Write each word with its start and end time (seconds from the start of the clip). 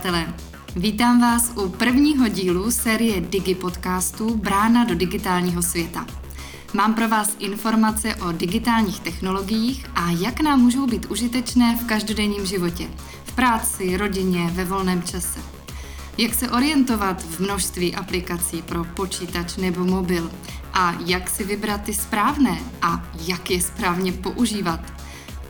Přátelé. 0.00 0.34
Vítám 0.76 1.20
vás 1.20 1.52
u 1.56 1.68
prvního 1.68 2.28
dílu 2.28 2.70
série 2.70 3.20
Digi 3.20 3.54
podcastů 3.54 4.36
Brána 4.36 4.84
do 4.84 4.94
digitálního 4.94 5.62
světa. 5.62 6.06
Mám 6.74 6.94
pro 6.94 7.08
vás 7.08 7.36
informace 7.38 8.14
o 8.14 8.32
digitálních 8.32 9.00
technologiích 9.00 9.86
a 9.94 10.10
jak 10.10 10.40
nám 10.40 10.60
můžou 10.60 10.86
být 10.86 11.06
užitečné 11.06 11.76
v 11.76 11.86
každodenním 11.86 12.46
životě, 12.46 12.88
v 13.24 13.32
práci, 13.32 13.96
rodině, 13.96 14.50
ve 14.52 14.64
volném 14.64 15.02
čase. 15.02 15.40
Jak 16.18 16.34
se 16.34 16.50
orientovat 16.50 17.22
v 17.22 17.40
množství 17.40 17.94
aplikací 17.94 18.62
pro 18.62 18.84
počítač 18.84 19.56
nebo 19.56 19.84
mobil 19.84 20.30
a 20.72 20.94
jak 21.06 21.30
si 21.30 21.44
vybrat 21.44 21.82
ty 21.82 21.94
správné 21.94 22.58
a 22.82 23.06
jak 23.26 23.50
je 23.50 23.62
správně 23.62 24.12
používat. 24.12 24.80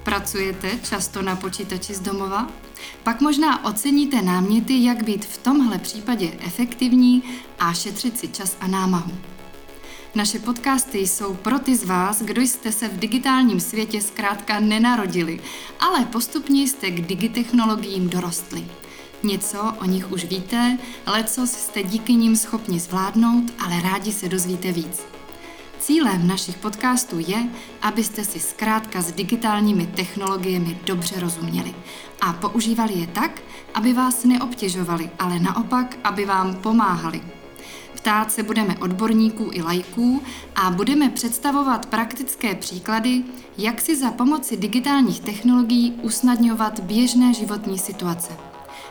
Pracujete 0.02 0.70
často 0.82 1.22
na 1.22 1.36
počítači 1.36 1.94
z 1.94 2.00
domova? 2.00 2.46
Pak 3.02 3.20
možná 3.20 3.64
oceníte 3.64 4.22
náměty, 4.22 4.84
jak 4.84 5.02
být 5.02 5.24
v 5.24 5.38
tomhle 5.38 5.78
případě 5.78 6.32
efektivní 6.40 7.22
a 7.58 7.72
šetřit 7.72 8.18
si 8.18 8.28
čas 8.28 8.56
a 8.60 8.66
námahu. 8.66 9.12
Naše 10.14 10.38
podcasty 10.38 10.98
jsou 10.98 11.34
pro 11.34 11.58
ty 11.58 11.76
z 11.76 11.84
vás, 11.84 12.22
kdo 12.22 12.42
jste 12.42 12.72
se 12.72 12.88
v 12.88 12.98
digitálním 12.98 13.60
světě 13.60 14.00
zkrátka 14.00 14.60
nenarodili, 14.60 15.40
ale 15.80 16.04
postupně 16.04 16.62
jste 16.62 16.90
k 16.90 17.06
digitechnologiím 17.06 18.08
dorostli. 18.08 18.66
Něco 19.22 19.74
o 19.80 19.84
nich 19.84 20.12
už 20.12 20.24
víte, 20.24 20.78
co 21.24 21.46
jste 21.46 21.82
díky 21.82 22.14
nim 22.14 22.36
schopni 22.36 22.80
zvládnout, 22.80 23.44
ale 23.58 23.80
rádi 23.80 24.12
se 24.12 24.28
dozvíte 24.28 24.72
víc. 24.72 25.00
Cílem 25.80 26.26
našich 26.26 26.58
podcastů 26.58 27.18
je, 27.18 27.48
abyste 27.82 28.24
si 28.24 28.40
zkrátka 28.40 29.02
s 29.02 29.12
digitálními 29.12 29.86
technologiemi 29.86 30.78
dobře 30.84 31.20
rozuměli 31.20 31.74
a 32.20 32.32
používali 32.32 32.94
je 32.94 33.06
tak, 33.06 33.42
aby 33.74 33.92
vás 33.92 34.24
neobtěžovali, 34.24 35.10
ale 35.18 35.38
naopak, 35.38 35.98
aby 36.04 36.24
vám 36.24 36.54
pomáhali. 36.54 37.20
Ptát 37.94 38.32
se 38.32 38.42
budeme 38.42 38.78
odborníků 38.78 39.50
i 39.52 39.62
lajků 39.62 40.22
a 40.54 40.70
budeme 40.70 41.10
představovat 41.10 41.86
praktické 41.86 42.54
příklady, 42.54 43.22
jak 43.58 43.80
si 43.80 43.96
za 43.96 44.10
pomoci 44.10 44.56
digitálních 44.56 45.20
technologií 45.20 45.92
usnadňovat 46.02 46.80
běžné 46.80 47.34
životní 47.34 47.78
situace. 47.78 48.36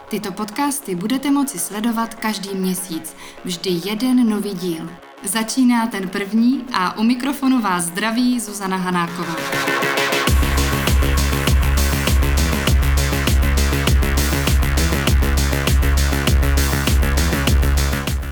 Tyto 0.10 0.32
podcasty 0.32 0.96
budete 0.96 1.32
moci 1.32 1.60
sledovat 1.60 2.16
každý 2.16 2.56
měsíc, 2.56 3.16
vždy 3.46 3.82
jeden 3.86 4.30
nový 4.30 4.54
díl. 4.54 4.90
Začíná 5.24 5.88
ten 5.88 6.10
první 6.10 6.66
a 6.74 6.98
u 6.98 7.04
mikrofonu 7.04 7.62
vás 7.62 7.84
zdraví 7.84 8.40
Zuzana 8.40 8.78
Hanáková. 8.78 9.36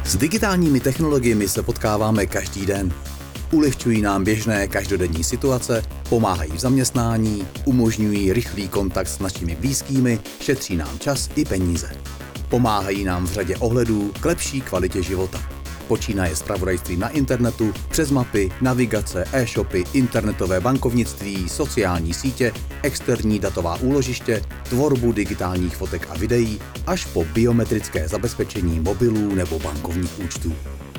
S 0.03 0.15
digitálními 0.17 0.79
technologiemi 0.79 1.47
se 1.47 1.63
potkáváme 1.63 2.25
každý 2.25 2.65
den. 2.65 2.93
Ulehčují 3.51 4.01
nám 4.01 4.23
běžné 4.23 4.67
každodenní 4.67 5.23
situace, 5.23 5.83
pomáhají 6.09 6.51
v 6.51 6.59
zaměstnání, 6.59 7.47
umožňují 7.65 8.33
rychlý 8.33 8.67
kontakt 8.67 9.07
s 9.07 9.19
našimi 9.19 9.55
blízkými, 9.55 10.19
šetří 10.41 10.75
nám 10.75 10.99
čas 10.99 11.29
i 11.35 11.45
peníze. 11.45 11.95
Pomáhají 12.49 13.03
nám 13.03 13.27
v 13.27 13.31
řadě 13.31 13.57
ohledů 13.57 14.11
k 14.19 14.25
lepší 14.25 14.61
kvalitě 14.61 15.03
života. 15.03 15.56
Počínaje 15.87 16.35
spravodajstvím 16.35 16.99
na 16.99 17.09
internetu, 17.09 17.73
přes 17.89 18.11
mapy, 18.11 18.51
navigace, 18.61 19.25
e-shopy, 19.31 19.83
internetové 19.93 20.59
bankovnictví, 20.59 21.49
sociální 21.49 22.13
sítě, 22.13 22.53
externí 22.83 23.39
datová 23.39 23.75
úložiště, 23.75 24.41
tvorbu 24.69 25.11
digitálních 25.11 25.75
fotek 25.75 26.07
a 26.09 26.17
videí, 26.17 26.59
až 26.87 27.05
po 27.05 27.25
biometrické 27.33 28.07
zabezpečení 28.07 28.79
mobilů 28.79 29.35
nebo 29.35 29.59
bankovních 29.59 30.19
účtů. 30.19 30.55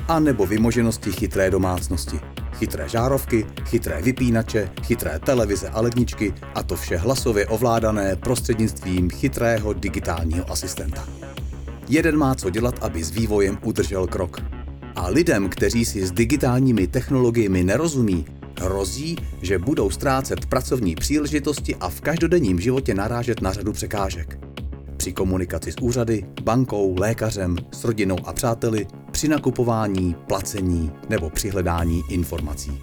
A 0.07 0.19
nebo 0.19 0.45
vymoženosti 0.45 1.11
chytré 1.11 1.51
domácnosti. 1.51 2.19
Chytré 2.53 2.89
žárovky, 2.89 3.45
chytré 3.65 4.01
vypínače, 4.01 4.71
chytré 4.83 5.19
televize 5.19 5.69
a 5.69 5.81
ledničky 5.81 6.33
a 6.55 6.63
to 6.63 6.75
vše 6.75 6.97
hlasově 6.97 7.47
ovládané 7.47 8.15
prostřednictvím 8.15 9.09
chytrého 9.09 9.73
digitálního 9.73 10.51
asistenta. 10.51 11.07
Jeden 11.87 12.17
má 12.17 12.35
co 12.35 12.49
dělat, 12.49 12.75
aby 12.81 13.03
s 13.03 13.11
vývojem 13.11 13.57
udržel 13.63 14.07
krok. 14.07 14.41
A 14.99 15.07
lidem, 15.07 15.49
kteří 15.49 15.85
si 15.85 16.07
s 16.07 16.11
digitálními 16.11 16.87
technologiemi 16.87 17.63
nerozumí, 17.63 18.25
hrozí, 18.59 19.17
že 19.41 19.59
budou 19.59 19.89
ztrácet 19.89 20.45
pracovní 20.45 20.95
příležitosti 20.95 21.75
a 21.75 21.89
v 21.89 22.01
každodenním 22.01 22.59
životě 22.59 22.93
narážet 22.93 23.41
na 23.41 23.53
řadu 23.53 23.73
překážek. 23.73 24.39
Při 24.97 25.13
komunikaci 25.13 25.71
s 25.71 25.75
úřady, 25.81 26.25
bankou, 26.43 26.95
lékařem, 26.99 27.55
s 27.71 27.83
rodinou 27.83 28.17
a 28.25 28.33
přáteli, 28.33 28.87
při 29.11 29.27
nakupování, 29.27 30.15
placení 30.27 30.91
nebo 31.09 31.29
při 31.29 31.49
hledání 31.49 32.03
informací. 32.09 32.81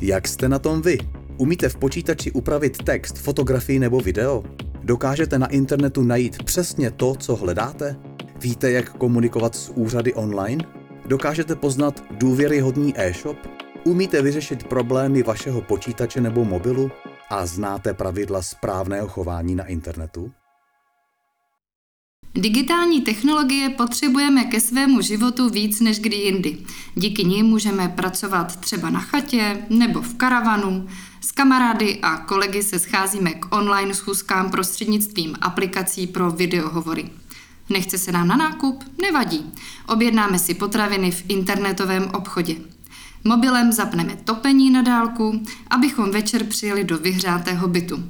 Jak 0.00 0.28
jste 0.28 0.48
na 0.48 0.58
tom 0.58 0.82
vy? 0.82 0.98
Umíte 1.36 1.68
v 1.68 1.76
počítači 1.76 2.32
upravit 2.32 2.82
text, 2.82 3.18
fotografii 3.18 3.78
nebo 3.78 4.00
video? 4.00 4.44
Dokážete 4.82 5.38
na 5.38 5.46
internetu 5.46 6.02
najít 6.02 6.42
přesně 6.42 6.90
to, 6.90 7.14
co 7.14 7.36
hledáte? 7.36 7.96
Víte, 8.40 8.70
jak 8.70 8.92
komunikovat 8.96 9.54
s 9.54 9.72
úřady 9.74 10.14
online? 10.14 10.79
Dokážete 11.10 11.56
poznat 11.56 12.04
důvěryhodný 12.10 12.92
e-shop? 12.96 13.38
Umíte 13.84 14.22
vyřešit 14.22 14.64
problémy 14.64 15.22
vašeho 15.22 15.60
počítače 15.60 16.20
nebo 16.20 16.44
mobilu? 16.44 16.90
A 17.30 17.46
znáte 17.46 17.94
pravidla 17.94 18.42
správného 18.42 19.08
chování 19.08 19.54
na 19.54 19.64
internetu? 19.64 20.32
Digitální 22.34 23.00
technologie 23.00 23.70
potřebujeme 23.70 24.44
ke 24.44 24.60
svému 24.60 25.00
životu 25.00 25.48
víc 25.48 25.80
než 25.80 25.98
kdy 25.98 26.16
jindy. 26.16 26.58
Díky 26.94 27.24
ní 27.24 27.42
můžeme 27.42 27.88
pracovat 27.88 28.56
třeba 28.60 28.90
na 28.90 29.00
chatě 29.00 29.58
nebo 29.70 30.02
v 30.02 30.14
karavanu. 30.14 30.88
S 31.20 31.32
kamarády 31.32 31.98
a 32.02 32.16
kolegy 32.16 32.62
se 32.62 32.78
scházíme 32.78 33.34
k 33.34 33.56
online 33.56 33.94
schůzkám 33.94 34.50
prostřednictvím 34.50 35.36
aplikací 35.40 36.06
pro 36.06 36.30
videohovory. 36.30 37.10
Nechce 37.70 37.98
se 37.98 38.12
nám 38.12 38.28
na 38.28 38.36
nákup? 38.36 38.84
Nevadí. 39.02 39.52
Objednáme 39.88 40.38
si 40.38 40.54
potraviny 40.54 41.10
v 41.10 41.24
internetovém 41.28 42.10
obchodě. 42.14 42.56
Mobilem 43.24 43.72
zapneme 43.72 44.16
topení 44.24 44.70
na 44.70 44.82
dálku, 44.82 45.42
abychom 45.70 46.10
večer 46.10 46.44
přijeli 46.44 46.84
do 46.84 46.98
vyhřátého 46.98 47.68
bytu. 47.68 48.04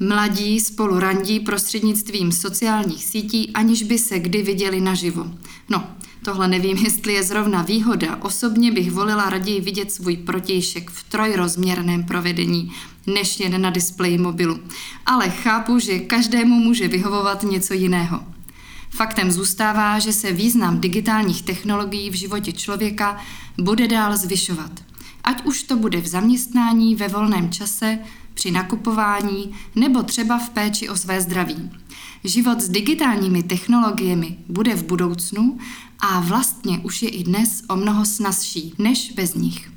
Mladí 0.00 0.60
spolu 0.60 0.98
randí 0.98 1.40
prostřednictvím 1.40 2.32
sociálních 2.32 3.04
sítí, 3.04 3.50
aniž 3.54 3.82
by 3.82 3.98
se 3.98 4.18
kdy 4.18 4.42
viděli 4.42 4.80
naživo. 4.80 5.30
No, 5.68 5.84
tohle 6.24 6.48
nevím, 6.48 6.76
jestli 6.76 7.12
je 7.12 7.22
zrovna 7.22 7.62
výhoda. 7.62 8.16
Osobně 8.22 8.72
bych 8.72 8.92
volila 8.92 9.30
raději 9.30 9.60
vidět 9.60 9.92
svůj 9.92 10.16
protějšek 10.16 10.90
v 10.90 11.02
trojrozměrném 11.02 12.04
provedení, 12.04 12.72
než 13.06 13.40
jen 13.40 13.60
na 13.60 13.70
displeji 13.70 14.18
mobilu. 14.18 14.58
Ale 15.06 15.30
chápu, 15.30 15.78
že 15.78 15.98
každému 15.98 16.54
může 16.54 16.88
vyhovovat 16.88 17.42
něco 17.42 17.74
jiného. 17.74 18.35
Faktem 18.96 19.30
zůstává, 19.30 19.98
že 19.98 20.12
se 20.12 20.32
význam 20.32 20.80
digitálních 20.80 21.42
technologií 21.42 22.10
v 22.10 22.14
životě 22.14 22.52
člověka 22.52 23.16
bude 23.58 23.88
dál 23.88 24.16
zvyšovat. 24.16 24.70
Ať 25.24 25.44
už 25.44 25.62
to 25.62 25.76
bude 25.76 26.00
v 26.00 26.06
zaměstnání, 26.06 26.94
ve 26.94 27.08
volném 27.08 27.52
čase, 27.52 27.98
při 28.34 28.50
nakupování 28.50 29.54
nebo 29.74 30.02
třeba 30.02 30.38
v 30.38 30.50
péči 30.50 30.88
o 30.88 30.96
své 30.96 31.20
zdraví. 31.20 31.70
Život 32.24 32.60
s 32.60 32.68
digitálními 32.68 33.42
technologiemi 33.42 34.38
bude 34.48 34.74
v 34.74 34.84
budoucnu 34.84 35.58
a 36.00 36.20
vlastně 36.20 36.78
už 36.78 37.02
je 37.02 37.08
i 37.08 37.24
dnes 37.24 37.62
o 37.68 37.76
mnoho 37.76 38.04
snazší 38.04 38.74
než 38.78 39.12
bez 39.12 39.34
nich. 39.34 39.75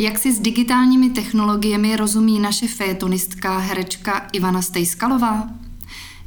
Jak 0.00 0.18
si 0.18 0.32
s 0.32 0.38
digitálními 0.38 1.10
technologiemi 1.10 1.96
rozumí 1.96 2.38
naše 2.38 2.68
fejetonistka, 2.68 3.58
herečka 3.58 4.28
Ivana 4.32 4.62
Stejskalová? 4.62 5.48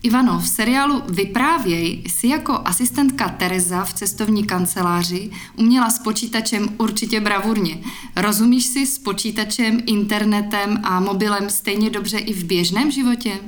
Ivano, 0.03 0.39
v 0.39 0.47
seriálu 0.47 1.01
Vyprávěj 1.09 2.03
si 2.07 2.27
jako 2.27 2.61
asistentka 2.65 3.29
Tereza 3.29 3.85
v 3.85 3.93
cestovní 3.93 4.45
kanceláři 4.45 5.31
uměla 5.55 5.89
s 5.89 5.99
počítačem 5.99 6.69
určitě 6.77 7.19
bravurně. 7.19 7.77
Rozumíš 8.15 8.65
si 8.65 8.85
s 8.85 8.99
počítačem, 8.99 9.81
internetem 9.85 10.79
a 10.83 10.99
mobilem 10.99 11.49
stejně 11.49 11.89
dobře 11.89 12.17
i 12.17 12.33
v 12.33 12.43
běžném 12.43 12.91
životě? 12.91 13.39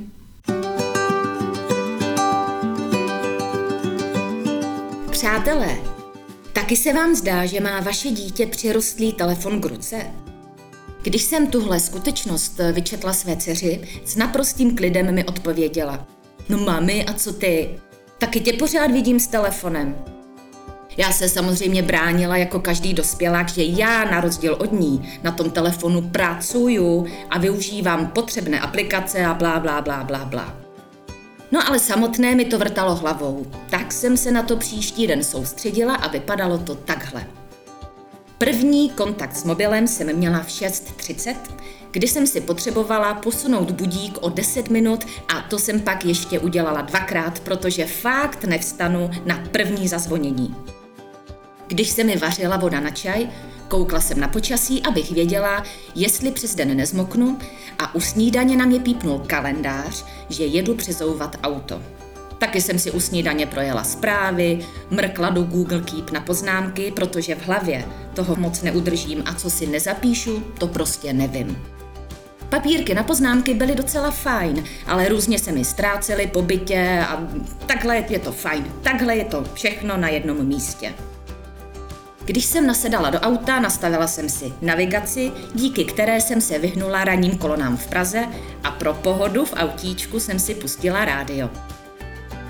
Přátelé, 5.11 5.94
Taky 6.65 6.77
se 6.77 6.93
vám 6.93 7.15
zdá, 7.15 7.45
že 7.45 7.59
má 7.59 7.79
vaše 7.79 8.09
dítě 8.09 8.47
přirostlý 8.47 9.13
telefon 9.13 9.61
k 9.61 9.65
ruce? 9.65 10.01
Když 11.01 11.23
jsem 11.23 11.47
tuhle 11.47 11.79
skutečnost 11.79 12.59
vyčetla 12.71 13.13
své 13.13 13.35
dceři, 13.35 13.81
s 14.05 14.15
naprostým 14.15 14.75
klidem 14.75 15.15
mi 15.15 15.25
odpověděla. 15.25 16.07
No 16.49 16.57
mami, 16.57 17.05
a 17.05 17.13
co 17.13 17.33
ty? 17.33 17.69
Taky 18.17 18.39
tě 18.39 18.53
pořád 18.53 18.91
vidím 18.91 19.19
s 19.19 19.27
telefonem. 19.27 19.95
Já 20.97 21.11
se 21.11 21.29
samozřejmě 21.29 21.81
bránila 21.81 22.37
jako 22.37 22.59
každý 22.59 22.93
dospělák, 22.93 23.49
že 23.49 23.63
já 23.63 24.05
na 24.05 24.21
rozdíl 24.21 24.53
od 24.59 24.71
ní 24.71 25.19
na 25.23 25.31
tom 25.31 25.49
telefonu 25.49 26.01
pracuju 26.01 27.07
a 27.29 27.39
využívám 27.39 28.07
potřebné 28.07 28.59
aplikace 28.59 29.25
a 29.25 29.33
blá, 29.33 29.59
blá, 29.59 29.81
blá, 29.81 30.03
blá, 30.03 30.25
blá. 30.25 30.64
No 31.51 31.67
ale 31.67 31.79
samotné 31.79 32.35
mi 32.35 32.45
to 32.45 32.57
vrtalo 32.57 32.95
hlavou, 32.95 33.45
tak 33.69 33.91
jsem 33.91 34.17
se 34.17 34.31
na 34.31 34.43
to 34.43 34.57
příští 34.57 35.07
den 35.07 35.23
soustředila 35.23 35.95
a 35.95 36.07
vypadalo 36.07 36.57
to 36.57 36.75
takhle. 36.75 37.27
První 38.37 38.89
kontakt 38.89 39.37
s 39.37 39.43
mobilem 39.43 39.87
jsem 39.87 40.15
měla 40.15 40.39
v 40.39 40.47
6.30, 40.47 41.35
kdy 41.91 42.07
jsem 42.07 42.27
si 42.27 42.41
potřebovala 42.41 43.13
posunout 43.13 43.71
budík 43.71 44.17
o 44.21 44.29
10 44.29 44.69
minut 44.69 45.05
a 45.35 45.41
to 45.41 45.59
jsem 45.59 45.79
pak 45.79 46.05
ještě 46.05 46.39
udělala 46.39 46.81
dvakrát, 46.81 47.39
protože 47.39 47.85
fakt 47.85 48.43
nevstanu 48.43 49.09
na 49.25 49.43
první 49.51 49.87
zazvonění. 49.87 50.55
Když 51.67 51.89
se 51.89 52.03
mi 52.03 52.17
vařila 52.17 52.57
voda 52.57 52.79
na 52.79 52.89
čaj, 52.89 53.29
koukla 53.67 54.01
jsem 54.01 54.19
na 54.19 54.27
počasí, 54.27 54.83
abych 54.83 55.11
věděla, 55.11 55.63
jestli 55.95 56.31
přes 56.31 56.55
den 56.55 56.77
nezmoknu 56.77 57.37
a 57.79 57.95
u 57.95 58.01
snídaně 58.01 58.57
na 58.57 58.65
mě 58.65 58.79
pípnul 58.79 59.23
kalendář, 59.27 60.05
že 60.29 60.45
jedu 60.45 60.75
přezouvat 60.75 61.35
auto. 61.43 61.81
Taky 62.37 62.61
jsem 62.61 62.79
si 62.79 62.91
u 62.91 62.99
snídaně 62.99 63.45
projela 63.45 63.83
zprávy, 63.83 64.59
mrkla 64.89 65.29
do 65.29 65.43
Google 65.43 65.81
Keep 65.81 66.11
na 66.11 66.21
poznámky, 66.21 66.91
protože 66.95 67.35
v 67.35 67.45
hlavě 67.45 67.85
toho 68.13 68.35
moc 68.35 68.61
neudržím 68.61 69.23
a 69.25 69.33
co 69.33 69.49
si 69.49 69.67
nezapíšu, 69.67 70.43
to 70.57 70.67
prostě 70.67 71.13
nevím. 71.13 71.57
Papírky 72.49 72.93
na 72.93 73.03
poznámky 73.03 73.53
byly 73.53 73.75
docela 73.75 74.11
fajn, 74.11 74.63
ale 74.87 75.09
různě 75.09 75.39
se 75.39 75.51
mi 75.51 75.65
ztrácely 75.65 76.27
po 76.27 76.41
bytě 76.41 77.05
a 77.07 77.27
takhle 77.65 78.03
je 78.09 78.19
to 78.19 78.31
fajn, 78.31 78.65
takhle 78.81 79.17
je 79.17 79.25
to 79.25 79.43
všechno 79.53 79.97
na 79.97 80.09
jednom 80.09 80.45
místě. 80.45 80.93
Když 82.25 82.45
jsem 82.45 82.67
nasedala 82.67 83.09
do 83.09 83.19
auta, 83.19 83.59
nastavila 83.59 84.07
jsem 84.07 84.29
si 84.29 84.53
navigaci, 84.61 85.31
díky 85.53 85.85
které 85.85 86.21
jsem 86.21 86.41
se 86.41 86.59
vyhnula 86.59 87.03
ranním 87.03 87.37
kolonám 87.37 87.77
v 87.77 87.87
Praze 87.87 88.27
a 88.63 88.71
pro 88.71 88.93
pohodu 88.93 89.45
v 89.45 89.53
autíčku 89.53 90.19
jsem 90.19 90.39
si 90.39 90.55
pustila 90.55 91.05
rádio. 91.05 91.49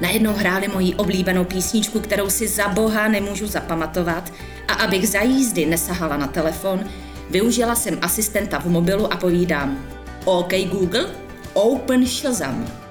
Najednou 0.02 0.34
hráli 0.34 0.68
moji 0.68 0.96
oblíbenou 0.96 1.44
písničku, 1.44 2.00
kterou 2.00 2.30
si 2.30 2.48
za 2.48 2.68
boha 2.68 3.08
nemůžu 3.08 3.48
zapamatovat 3.48 4.34
a 4.68 4.74
abych 4.74 5.10
za 5.10 5.22
jízdy 5.22 5.66
nesahala 5.66 6.18
na 6.18 6.28
telefon, 6.28 6.84
využila 7.30 7.76
jsem 7.76 8.00
asistenta 8.02 8.60
v 8.60 8.66
mobilu 8.66 9.14
a 9.14 9.18
povídám 9.18 9.86
OK 10.26 10.54
Google, 10.72 11.06
open 11.54 12.06
Shazam. 12.06 12.85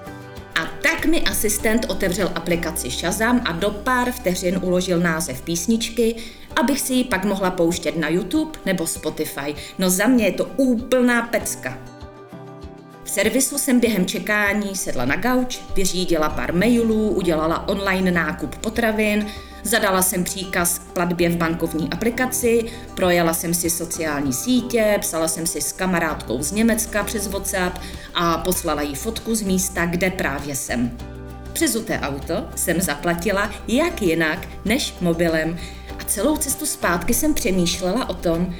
A 0.54 0.66
tak 0.82 1.06
mi 1.06 1.22
asistent 1.22 1.86
otevřel 1.88 2.32
aplikaci 2.34 2.90
Shazam 2.90 3.40
a 3.44 3.52
do 3.52 3.70
pár 3.70 4.12
vteřin 4.12 4.60
uložil 4.62 5.00
název 5.00 5.42
písničky, 5.42 6.16
abych 6.56 6.80
si 6.80 6.94
ji 6.94 7.04
pak 7.04 7.24
mohla 7.24 7.50
pouštět 7.50 7.96
na 7.96 8.08
YouTube 8.08 8.58
nebo 8.66 8.86
Spotify. 8.86 9.54
No 9.78 9.90
za 9.90 10.06
mě 10.06 10.24
je 10.24 10.32
to 10.32 10.44
úplná 10.56 11.22
pecka. 11.22 11.78
V 13.04 13.10
servisu 13.10 13.58
jsem 13.58 13.80
během 13.80 14.06
čekání 14.06 14.76
sedla 14.76 15.04
na 15.04 15.16
gauč, 15.16 15.60
vyřídila 15.74 16.28
pár 16.28 16.54
mailů, 16.54 17.10
udělala 17.10 17.68
online 17.68 18.10
nákup 18.10 18.56
potravin, 18.56 19.26
zadala 19.64 20.02
jsem 20.02 20.24
příkaz 20.24 20.78
k 20.78 20.82
platbě 20.82 21.30
v 21.30 21.36
bankovní 21.36 21.90
aplikaci, 21.90 22.64
projela 22.94 23.34
jsem 23.34 23.54
si 23.54 23.70
sociální 23.70 24.32
sítě, 24.32 24.98
psala 25.00 25.28
jsem 25.28 25.46
si 25.46 25.60
s 25.60 25.72
kamarádkou 25.72 26.42
z 26.42 26.52
Německa 26.52 27.04
přes 27.04 27.26
WhatsApp 27.26 27.78
a 28.14 28.38
poslala 28.38 28.82
jí 28.82 28.94
fotku 28.94 29.34
z 29.34 29.42
místa, 29.42 29.86
kde 29.86 30.10
právě 30.10 30.56
jsem. 30.56 30.98
Přezuté 31.52 32.00
auto 32.00 32.34
jsem 32.56 32.80
zaplatila 32.80 33.50
jak 33.68 34.02
jinak 34.02 34.48
než 34.64 34.94
mobilem 35.00 35.58
a 36.00 36.04
celou 36.04 36.36
cestu 36.36 36.66
zpátky 36.66 37.14
jsem 37.14 37.34
přemýšlela 37.34 38.08
o 38.08 38.14
tom, 38.14 38.54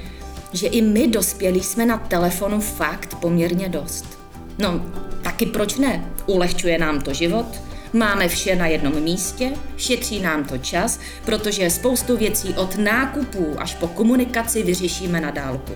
že 0.53 0.67
i 0.67 0.81
my 0.81 1.07
dospělí 1.07 1.63
jsme 1.63 1.85
na 1.85 1.97
telefonu 1.97 2.61
fakt 2.61 3.15
poměrně 3.15 3.69
dost. 3.69 4.19
No, 4.59 4.81
taky 5.23 5.45
proč 5.45 5.77
ne? 5.77 6.11
Ulehčuje 6.25 6.77
nám 6.77 7.01
to 7.01 7.13
život, 7.13 7.45
máme 7.95 8.27
vše 8.27 8.55
na 8.55 8.67
jednom 8.67 8.99
místě, 8.99 9.51
šetří 9.77 10.19
nám 10.21 10.43
to 10.43 10.57
čas, 10.57 10.99
protože 11.25 11.69
spoustu 11.69 12.17
věcí 12.17 12.53
od 12.53 12.77
nákupů 12.77 13.55
až 13.57 13.75
po 13.75 13.87
komunikaci 13.87 14.63
vyřešíme 14.63 15.21
na 15.21 15.31
dálku. 15.31 15.73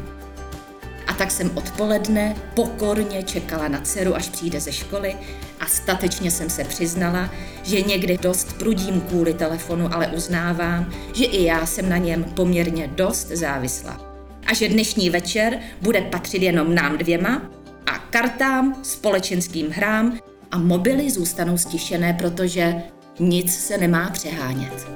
A 1.07 1.13
tak 1.13 1.31
jsem 1.31 1.51
odpoledne 1.57 2.35
pokorně 2.53 3.23
čekala 3.23 3.67
na 3.67 3.81
dceru, 3.81 4.15
až 4.15 4.29
přijde 4.29 4.59
ze 4.59 4.71
školy 4.71 5.15
a 5.59 5.65
statečně 5.65 6.31
jsem 6.31 6.49
se 6.49 6.63
přiznala, 6.63 7.29
že 7.63 7.81
někdy 7.81 8.17
dost 8.17 8.57
prudím 8.57 9.01
kvůli 9.01 9.33
telefonu, 9.33 9.93
ale 9.93 10.07
uznávám, 10.07 10.93
že 11.13 11.25
i 11.25 11.43
já 11.43 11.65
jsem 11.65 11.89
na 11.89 11.97
něm 11.97 12.23
poměrně 12.23 12.87
dost 12.87 13.27
závislá. 13.27 13.99
A 14.45 14.53
že 14.53 14.69
dnešní 14.69 15.09
večer 15.09 15.59
bude 15.81 16.01
patřit 16.01 16.41
jenom 16.41 16.75
nám 16.75 16.97
dvěma 16.97 17.41
a 17.85 17.97
kartám, 17.97 18.79
společenským 18.83 19.69
hrám 19.69 20.19
a 20.51 20.57
mobily 20.57 21.09
zůstanou 21.09 21.57
stišené, 21.57 22.13
protože 22.13 22.75
nic 23.19 23.55
se 23.55 23.77
nemá 23.77 24.09
přehánět. 24.09 24.87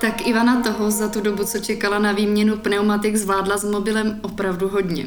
Tak 0.00 0.26
Ivana 0.26 0.62
toho 0.62 0.90
za 0.90 1.08
tu 1.08 1.20
dobu, 1.20 1.44
co 1.44 1.58
čekala 1.58 1.98
na 1.98 2.12
výměnu 2.12 2.56
pneumatik, 2.56 3.16
zvládla 3.16 3.58
s 3.58 3.64
mobilem 3.64 4.20
opravdu 4.22 4.68
hodně. 4.68 5.06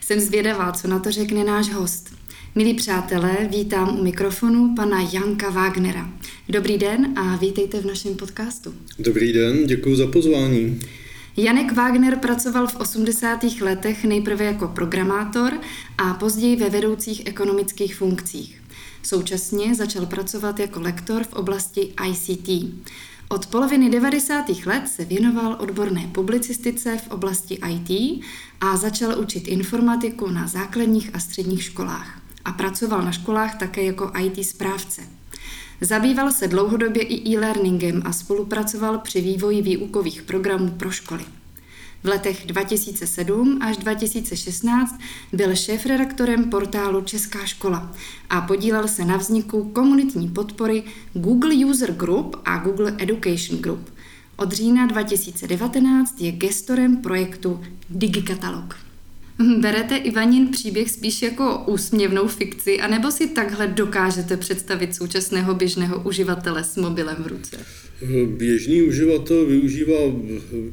Jsem 0.00 0.20
zvědavá, 0.20 0.72
co 0.72 0.88
na 0.88 0.98
to 0.98 1.10
řekne 1.10 1.44
náš 1.44 1.72
host. 1.72 2.10
Milí 2.56 2.74
přátelé, 2.74 3.36
vítám 3.50 3.98
u 3.98 4.02
mikrofonu 4.02 4.74
pana 4.76 5.00
Janka 5.12 5.50
Wagnera. 5.50 6.10
Dobrý 6.48 6.78
den 6.78 7.18
a 7.18 7.36
vítejte 7.36 7.80
v 7.80 7.86
našem 7.86 8.14
podcastu. 8.14 8.74
Dobrý 8.98 9.32
den, 9.32 9.66
děkuji 9.66 9.96
za 9.96 10.06
pozvání. 10.06 10.80
Janek 11.36 11.72
Wagner 11.72 12.16
pracoval 12.16 12.66
v 12.66 12.76
80. 12.76 13.44
letech 13.60 14.04
nejprve 14.04 14.44
jako 14.44 14.68
programátor 14.68 15.52
a 15.98 16.14
později 16.14 16.56
ve 16.56 16.70
vedoucích 16.70 17.22
ekonomických 17.26 17.96
funkcích. 17.96 18.62
Současně 19.02 19.74
začal 19.74 20.06
pracovat 20.06 20.60
jako 20.60 20.80
lektor 20.80 21.24
v 21.24 21.32
oblasti 21.32 21.94
ICT. 22.10 22.48
Od 23.28 23.46
poloviny 23.46 23.90
90. 23.90 24.44
let 24.66 24.88
se 24.88 25.04
věnoval 25.04 25.56
odborné 25.60 26.10
publicistice 26.12 26.98
v 26.98 27.10
oblasti 27.10 27.58
IT 27.70 28.22
a 28.60 28.76
začal 28.76 29.20
učit 29.20 29.48
informatiku 29.48 30.30
na 30.30 30.46
základních 30.46 31.10
a 31.14 31.18
středních 31.18 31.62
školách. 31.62 32.25
A 32.46 32.52
pracoval 32.52 33.02
na 33.02 33.12
školách 33.12 33.58
také 33.58 33.82
jako 33.82 34.12
IT 34.20 34.46
správce. 34.46 35.02
Zabýval 35.80 36.32
se 36.32 36.48
dlouhodobě 36.48 37.02
i 37.02 37.30
e-learningem 37.30 38.02
a 38.04 38.12
spolupracoval 38.12 38.98
při 38.98 39.20
vývoji 39.20 39.62
výukových 39.62 40.22
programů 40.22 40.70
pro 40.70 40.90
školy. 40.90 41.24
V 42.04 42.08
letech 42.08 42.46
2007 42.46 43.58
až 43.62 43.76
2016 43.76 44.98
byl 45.32 45.56
šéf-redaktorem 45.56 46.50
portálu 46.50 47.00
Česká 47.00 47.46
škola 47.46 47.92
a 48.30 48.40
podílel 48.40 48.88
se 48.88 49.04
na 49.04 49.16
vzniku 49.16 49.70
komunitní 49.72 50.28
podpory 50.28 50.82
Google 51.12 51.54
User 51.54 51.92
Group 51.92 52.36
a 52.44 52.58
Google 52.58 52.94
Education 52.98 53.58
Group. 53.58 53.90
Od 54.36 54.52
října 54.52 54.86
2019 54.86 56.20
je 56.20 56.32
gestorem 56.32 56.96
projektu 56.96 57.60
DigiKatalog. 57.90 58.85
Berete 59.38 59.96
Ivanin 59.96 60.48
příběh 60.48 60.90
spíš 60.90 61.22
jako 61.22 61.64
úsměvnou 61.66 62.28
fikci, 62.28 62.80
anebo 62.80 63.10
si 63.10 63.28
takhle 63.28 63.66
dokážete 63.66 64.36
představit 64.36 64.94
současného 64.94 65.54
běžného 65.54 66.02
uživatele 66.02 66.64
s 66.64 66.76
mobilem 66.76 67.16
v 67.18 67.26
ruce? 67.26 67.56
Běžný 68.26 68.82
uživatel 68.82 69.46
využívá 69.46 69.98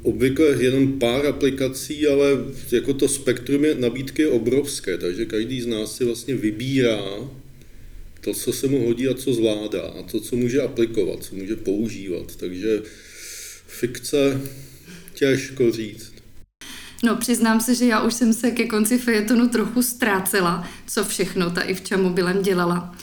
obvykle 0.02 0.46
jenom 0.60 1.00
pár 1.00 1.28
aplikací, 1.28 2.08
ale 2.08 2.26
jako 2.72 2.94
to 2.94 3.08
spektrum 3.08 3.66
je, 3.66 3.76
nabídky 3.76 4.22
je 4.22 4.28
obrovské, 4.28 4.98
takže 4.98 5.26
každý 5.26 5.62
z 5.62 5.68
nás 5.68 5.96
si 5.96 6.06
vlastně 6.06 6.36
vybírá 6.36 7.00
to, 8.22 8.34
co 8.34 8.54
se 8.54 8.68
mu 8.68 8.86
hodí 8.86 9.08
a 9.08 9.14
co 9.14 9.34
zvládá 9.34 9.82
a 9.82 10.04
to, 10.04 10.20
co 10.20 10.36
může 10.36 10.62
aplikovat, 10.62 11.24
co 11.24 11.36
může 11.36 11.56
používat. 11.56 12.36
Takže 12.36 12.82
fikce 13.68 14.42
těžko 15.14 15.72
říct. 15.72 16.13
No, 17.04 17.16
přiznám 17.16 17.62
se, 17.62 17.76
že 17.76 17.86
já 17.86 18.02
už 18.02 18.14
jsem 18.14 18.34
se 18.34 18.52
ke 18.52 18.68
konci 18.68 18.98
fejetonu 18.98 19.48
trochu 19.48 19.82
ztrácela, 19.82 20.68
co 20.88 21.04
všechno 21.04 21.50
ta 21.50 21.62
Ivča 21.62 21.98
mobilem 21.98 22.42
dělala. 22.42 22.96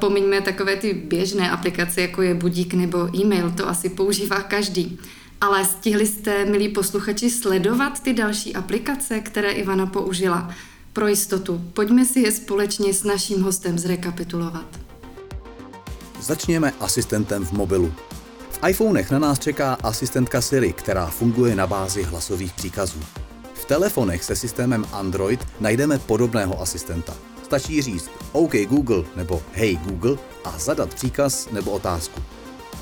Pomiňme 0.00 0.40
takové 0.40 0.76
ty 0.76 0.94
běžné 0.94 1.50
aplikace, 1.50 2.00
jako 2.00 2.22
je 2.22 2.34
budík 2.34 2.74
nebo 2.74 3.16
e-mail, 3.16 3.50
to 3.50 3.68
asi 3.68 3.88
používá 3.88 4.42
každý. 4.42 4.98
Ale 5.40 5.64
stihli 5.64 6.06
jste, 6.06 6.44
milí 6.44 6.68
posluchači, 6.68 7.30
sledovat 7.30 8.02
ty 8.02 8.12
další 8.12 8.54
aplikace, 8.54 9.20
které 9.20 9.50
Ivana 9.50 9.86
použila? 9.86 10.54
Pro 10.92 11.08
jistotu, 11.08 11.64
pojďme 11.72 12.04
si 12.04 12.20
je 12.20 12.32
společně 12.32 12.94
s 12.94 13.04
naším 13.04 13.42
hostem 13.42 13.78
zrekapitulovat. 13.78 14.80
Začněme 16.20 16.72
asistentem 16.80 17.44
v 17.44 17.52
mobilu. 17.52 17.94
IPhonech 18.68 19.10
na 19.10 19.18
nás 19.18 19.38
čeká 19.38 19.78
asistentka 19.82 20.40
Siri, 20.40 20.72
která 20.72 21.06
funguje 21.06 21.56
na 21.56 21.66
bázi 21.66 22.02
hlasových 22.02 22.52
příkazů. 22.52 23.00
V 23.54 23.64
telefonech 23.64 24.24
se 24.24 24.36
systémem 24.36 24.86
Android 24.92 25.46
najdeme 25.60 25.98
podobného 25.98 26.60
asistenta. 26.60 27.14
Stačí 27.42 27.82
říct 27.82 28.10
OK 28.32 28.52
Google 28.68 29.04
nebo 29.16 29.42
Hey 29.52 29.76
Google 29.76 30.16
a 30.44 30.58
zadat 30.58 30.94
příkaz 30.94 31.48
nebo 31.50 31.70
otázku. 31.70 32.22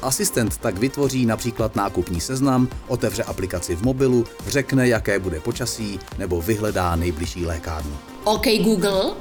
Asistent 0.03 0.57
tak 0.57 0.79
vytvoří 0.79 1.27
například 1.27 1.77
nákupní 1.77 2.21
seznam, 2.21 2.69
otevře 2.89 3.23
aplikaci 3.23 3.77
v 3.77 3.83
mobilu, 3.83 4.25
řekne, 4.47 4.89
jaké 4.89 5.19
bude 5.19 5.41
počasí 5.41 6.01
nebo 6.19 6.43
vyhledá 6.43 6.97
nejbližší 6.97 7.47
lékárnu. 7.47 7.99
OK 8.25 8.47
Google, 8.65 9.15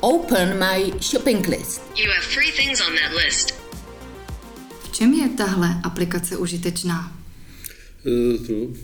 open 0.00 0.58
my 0.58 0.92
shopping 1.00 1.48
list. 1.48 1.82
You 1.96 2.10
have 2.10 2.26
three 2.34 2.52
things 2.52 2.80
on 2.80 2.94
that 2.94 3.24
list. 3.24 3.63
Čem 4.94 5.14
je 5.14 5.28
tahle 5.28 5.68
aplikace 5.82 6.36
užitečná? 6.36 7.20
E, 8.06 8.10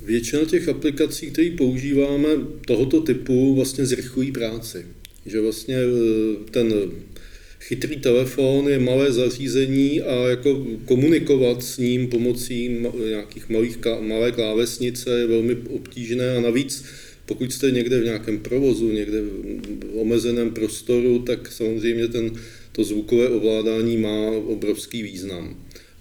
většina 0.05 0.45
těch 0.45 0.69
aplikací, 0.69 1.31
které 1.31 1.50
používáme 1.50 2.29
tohoto 2.67 3.00
typu, 3.00 3.55
vlastně 3.55 3.87
zrychlují 3.87 4.33
práci. 4.33 4.87
Že 5.26 5.40
vlastně 5.40 5.76
e, 5.76 5.87
ten 6.50 6.73
chytrý 7.61 7.97
telefon 7.97 8.69
je 8.69 8.79
malé 8.79 9.12
zařízení 9.12 10.00
a 10.02 10.29
jako 10.29 10.67
komunikovat 10.85 11.62
s 11.62 11.79
ním 11.79 12.09
pomocí 12.09 12.87
nějakých 13.09 13.49
malých, 13.49 13.79
malé 14.00 14.33
klávesnice 14.33 15.11
je 15.19 15.26
velmi 15.26 15.55
obtížné 15.55 16.37
a 16.37 16.40
navíc 16.40 16.85
pokud 17.26 17.52
jste 17.52 17.71
někde 17.71 18.00
v 18.00 18.05
nějakém 18.05 18.38
provozu, 18.38 18.93
někde 18.93 19.23
v 19.23 20.00
omezeném 20.00 20.50
prostoru, 20.50 21.19
tak 21.19 21.52
samozřejmě 21.52 22.09
ten, 22.09 22.31
to 22.73 22.85
zvukové 22.85 23.29
ovládání 23.29 23.97
má 23.97 24.31
obrovský 24.31 25.02
význam. 25.02 25.57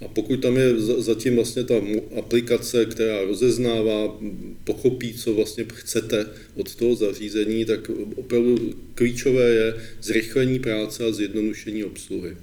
A 0.05 0.07
pokud 0.07 0.37
tam 0.37 0.57
je 0.57 0.79
zatím 0.79 1.35
vlastně 1.35 1.63
ta 1.63 1.75
aplikace, 2.17 2.85
která 2.85 3.21
rozeznává, 3.21 4.19
pochopí, 4.63 5.13
co 5.13 5.33
vlastně 5.33 5.65
chcete 5.73 6.25
od 6.55 6.75
toho 6.75 6.95
zařízení, 6.95 7.65
tak 7.65 7.91
opravdu 8.15 8.73
klíčové 8.95 9.49
je 9.49 9.75
zrychlení 10.01 10.59
práce 10.59 11.05
a 11.05 11.11
zjednodušení 11.11 11.83
obsluhy. 11.83 12.37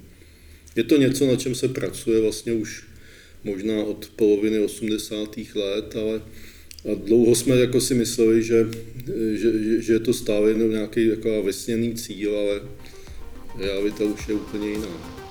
Je 0.75 0.83
to 0.83 0.97
něco, 0.97 1.27
na 1.27 1.35
čem 1.35 1.55
se 1.55 1.67
pracuje 1.67 2.21
vlastně 2.21 2.53
už 2.53 2.83
možná 3.43 3.83
od 3.83 4.11
poloviny 4.15 4.59
80. 4.59 5.37
let, 5.55 5.95
ale 5.95 6.21
a 6.91 6.95
dlouho 6.95 7.35
jsme 7.35 7.55
jako 7.55 7.81
si 7.81 7.93
mysleli, 7.95 8.43
že, 8.43 8.67
že, 9.33 9.81
že 9.81 9.93
je 9.93 9.99
to 9.99 10.13
stále 10.13 10.49
jenom 10.49 10.71
nějaký 10.71 11.07
jako 11.07 11.43
vysněný 11.43 11.95
cíl, 11.95 12.37
ale 12.37 12.61
realita 13.59 14.03
už 14.03 14.27
je 14.27 14.33
úplně 14.33 14.69
jiná. 14.69 15.26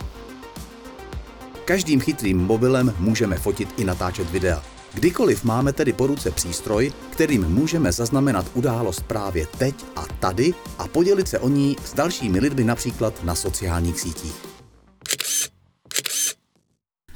Každým 1.66 2.00
chytrým 2.00 2.38
mobilem 2.38 2.94
můžeme 2.98 3.36
fotit 3.36 3.68
i 3.76 3.84
natáčet 3.84 4.30
videa. 4.30 4.62
Kdykoliv 4.94 5.44
máme 5.44 5.72
tedy 5.72 5.92
po 5.92 6.06
ruce 6.06 6.30
přístroj, 6.30 6.92
kterým 7.10 7.48
můžeme 7.48 7.92
zaznamenat 7.92 8.50
událost 8.54 9.00
právě 9.00 9.46
teď 9.58 9.74
a 9.96 10.06
tady 10.06 10.54
a 10.78 10.88
podělit 10.88 11.28
se 11.28 11.38
o 11.38 11.48
ní 11.48 11.76
s 11.84 11.94
dalšími 11.94 12.40
lidmi 12.40 12.64
například 12.64 13.24
na 13.24 13.34
sociálních 13.34 14.00
sítích. 14.00 14.34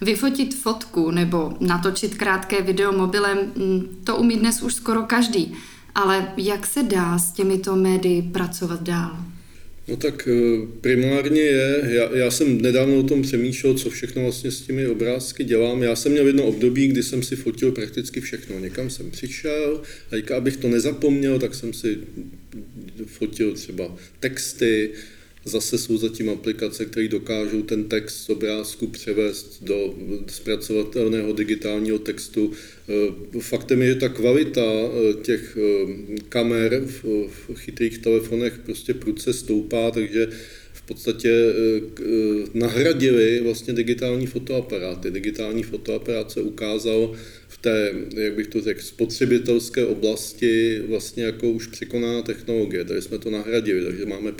Vyfotit 0.00 0.54
fotku 0.54 1.10
nebo 1.10 1.52
natočit 1.60 2.14
krátké 2.14 2.62
video 2.62 2.92
mobilem, 2.92 3.38
mm, 3.38 4.02
to 4.04 4.16
umí 4.16 4.36
dnes 4.36 4.62
už 4.62 4.74
skoro 4.74 5.02
každý. 5.02 5.56
Ale 5.94 6.32
jak 6.36 6.66
se 6.66 6.82
dá 6.82 7.18
s 7.18 7.32
těmito 7.32 7.76
médii 7.76 8.22
pracovat 8.22 8.82
dál? 8.82 9.16
No 9.90 9.96
tak 9.96 10.28
eh, 10.28 10.66
primárně 10.80 11.40
je, 11.40 11.80
já, 11.88 12.16
já 12.16 12.30
jsem 12.30 12.62
nedávno 12.62 12.96
o 12.96 13.02
tom 13.02 13.22
přemýšlel, 13.22 13.74
co 13.74 13.90
všechno 13.90 14.22
vlastně 14.22 14.50
s 14.50 14.60
těmi 14.60 14.86
obrázky 14.86 15.44
dělám. 15.44 15.82
Já 15.82 15.96
jsem 15.96 16.12
měl 16.12 16.26
jedno 16.26 16.44
období, 16.44 16.88
kdy 16.88 17.02
jsem 17.02 17.22
si 17.22 17.36
fotil 17.36 17.72
prakticky 17.72 18.20
všechno. 18.20 18.58
Někam 18.58 18.90
jsem 18.90 19.10
přišel 19.10 19.82
a 20.12 20.34
abych 20.36 20.56
to 20.56 20.68
nezapomněl, 20.68 21.38
tak 21.38 21.54
jsem 21.54 21.72
si 21.72 21.98
fotil 23.06 23.54
třeba 23.54 23.96
texty, 24.20 24.90
Zase 25.44 25.78
jsou 25.78 25.96
zatím 25.96 26.30
aplikace, 26.30 26.84
které 26.84 27.08
dokážou 27.08 27.62
ten 27.62 27.84
text 27.84 28.16
z 28.16 28.30
obrázku 28.30 28.86
převést 28.86 29.62
do 29.62 29.94
zpracovatelného 30.26 31.32
digitálního 31.32 31.98
textu. 31.98 32.52
Eh, 32.88 33.40
faktem 33.40 33.82
je, 33.82 33.88
že 33.88 33.94
ta 33.94 34.08
kvalita 34.08 34.60
eh, 34.60 35.14
těch 35.22 35.58
eh, 35.60 35.94
kamer 36.28 36.82
v 37.26 37.54
chytrých 37.54 37.98
telefonech 37.98 38.58
prostě 38.66 38.94
prudce 38.94 39.32
stoupá, 39.32 39.90
takže 39.90 40.28
v 40.72 40.82
podstatě 40.82 41.52
nahradili 42.54 43.40
vlastně 43.40 43.74
digitální 43.74 44.26
fotoaparáty. 44.26 45.10
Digitální 45.10 45.62
fotoaparát 45.62 46.30
se 46.30 46.42
ukázal 46.42 47.14
té, 47.60 47.92
jak 48.16 48.34
bych 48.34 48.46
to 48.46 48.60
řekl, 48.60 48.82
spotřebitelské 48.82 49.86
oblasti 49.86 50.82
vlastně 50.88 51.24
jako 51.24 51.50
už 51.50 51.66
překoná 51.66 52.22
technologie. 52.22 52.84
Tady 52.84 53.02
jsme 53.02 53.18
to 53.18 53.30
nahradili, 53.30 53.84
takže 53.84 54.06
máme 54.06 54.32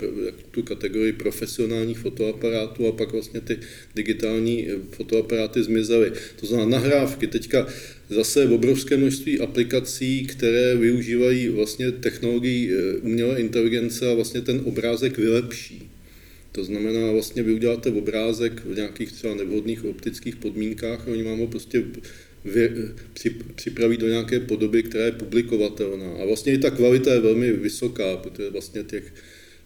tu 0.51 0.63
kategorii 0.63 1.13
profesionálních 1.13 1.97
fotoaparátů 1.97 2.87
a 2.87 2.91
pak 2.91 3.11
vlastně 3.11 3.41
ty 3.41 3.59
digitální 3.95 4.69
eh, 4.69 4.75
fotoaparáty 4.89 5.63
zmizely. 5.63 6.11
To 6.39 6.45
znamená 6.45 6.69
nahrávky. 6.69 7.27
Teďka 7.27 7.67
zase 8.09 8.45
obrovské 8.45 8.97
množství 8.97 9.39
aplikací, 9.39 10.25
které 10.25 10.75
využívají 10.75 11.49
vlastně 11.49 11.91
technologii 11.91 12.71
eh, 12.73 12.97
umělé 12.97 13.39
inteligence 13.39 14.11
a 14.11 14.13
vlastně 14.13 14.41
ten 14.41 14.61
obrázek 14.65 15.17
vylepší. 15.17 15.89
To 16.51 16.63
znamená, 16.63 17.11
vlastně 17.11 17.43
vy 17.43 17.53
uděláte 17.53 17.89
obrázek 17.89 18.61
v 18.65 18.75
nějakých 18.75 19.11
třeba 19.11 19.35
nevhodných 19.35 19.85
optických 19.85 20.35
podmínkách 20.35 21.07
a 21.07 21.11
oni 21.11 21.23
vám 21.23 21.39
ho 21.39 21.47
prostě 21.47 21.83
připraví 23.55 23.97
do 23.97 24.07
nějaké 24.07 24.39
podoby, 24.39 24.83
která 24.83 25.05
je 25.05 25.11
publikovatelná. 25.11 26.11
A 26.21 26.25
vlastně 26.25 26.53
i 26.53 26.57
ta 26.57 26.69
kvalita 26.69 27.13
je 27.13 27.19
velmi 27.19 27.51
vysoká, 27.51 28.17
protože 28.17 28.49
vlastně 28.49 28.83
těch, 28.83 29.13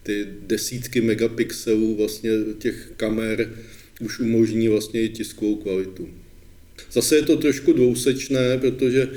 ty 0.04 0.28
desítky 0.48 1.02
megapixelů 1.02 1.96
vlastně 1.96 2.32
těch 2.58 2.92
kamer 2.98 3.54
už 4.02 4.20
umožní 4.20 4.68
vlastně 4.68 5.04
i 5.04 5.10
tiskovou 5.10 5.56
kvalitu. 5.56 6.10
Zase 6.92 7.16
je 7.16 7.22
to 7.22 7.38
trošku 7.38 7.74
dvousečné, 7.74 8.58
protože 8.58 9.02
e, 9.02 9.10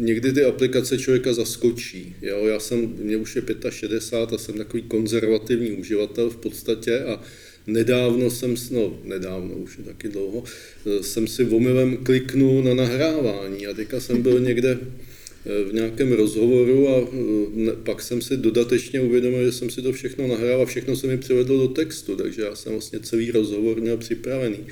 někdy 0.00 0.32
ty 0.32 0.44
aplikace 0.44 0.98
člověka 0.98 1.32
zaskočí. 1.32 2.16
Jo? 2.22 2.46
Já 2.46 2.60
jsem, 2.60 2.94
mě 2.98 3.16
už 3.16 3.36
je 3.36 3.42
65 3.70 4.34
a 4.34 4.38
jsem 4.38 4.54
takový 4.54 4.82
konzervativní 4.82 5.70
uživatel 5.70 6.30
v 6.30 6.36
podstatě 6.36 7.00
a 7.00 7.22
Nedávno 7.68 8.30
jsem, 8.30 8.54
no 8.70 8.98
nedávno, 9.04 9.54
už 9.54 9.78
je 9.78 9.84
taky 9.84 10.08
dlouho, 10.08 10.44
eh, 10.86 11.02
jsem 11.02 11.26
si 11.26 11.44
omylem 11.44 11.96
kliknul 11.96 12.62
na 12.62 12.74
nahrávání 12.74 13.66
a 13.66 13.74
teďka 13.74 14.00
jsem 14.00 14.22
byl 14.22 14.40
někde 14.40 14.78
eh, 14.80 15.64
v 15.64 15.74
nějakém 15.74 16.12
rozhovoru 16.12 16.88
a 16.88 16.96
eh, 16.98 17.72
pak 17.84 18.02
jsem 18.02 18.22
si 18.22 18.36
dodatečně 18.36 19.00
uvědomil, 19.00 19.44
že 19.44 19.52
jsem 19.52 19.70
si 19.70 19.82
to 19.82 19.92
všechno 19.92 20.26
nahrál 20.26 20.62
a 20.62 20.66
všechno 20.66 20.96
se 20.96 21.06
mi 21.06 21.18
přivedlo 21.18 21.56
do 21.56 21.68
textu, 21.68 22.16
takže 22.16 22.42
já 22.42 22.56
jsem 22.56 22.72
vlastně 22.72 23.00
celý 23.00 23.30
rozhovor 23.30 23.80
měl 23.80 23.96
připravený. 23.96 24.66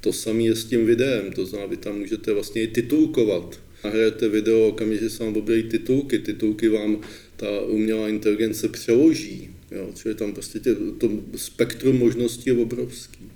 To 0.00 0.12
samé 0.12 0.42
je 0.42 0.56
s 0.56 0.64
tím 0.64 0.86
videem, 0.86 1.32
to 1.32 1.46
znamená, 1.46 1.70
vy 1.70 1.76
tam 1.76 1.98
můžete 1.98 2.32
vlastně 2.32 2.62
i 2.62 2.66
titulkovat. 2.66 3.60
Nahrajete 3.84 4.28
video, 4.28 4.68
okamžitě 4.68 5.10
se 5.10 5.24
vám 5.24 5.36
objeví 5.36 5.62
titulky, 5.62 6.18
titulky 6.18 6.68
vám 6.68 7.00
ta 7.36 7.60
umělá 7.60 8.08
inteligence 8.08 8.68
přeloží, 8.68 9.50
Jo, 9.70 9.90
čili 9.94 10.14
tam 10.14 10.32
prostě 10.32 10.58
tě, 10.58 10.74
to 10.74 11.10
spektrum 11.36 11.98
možností 11.98 12.50
je 12.50 12.52
obrovský. 12.52 13.30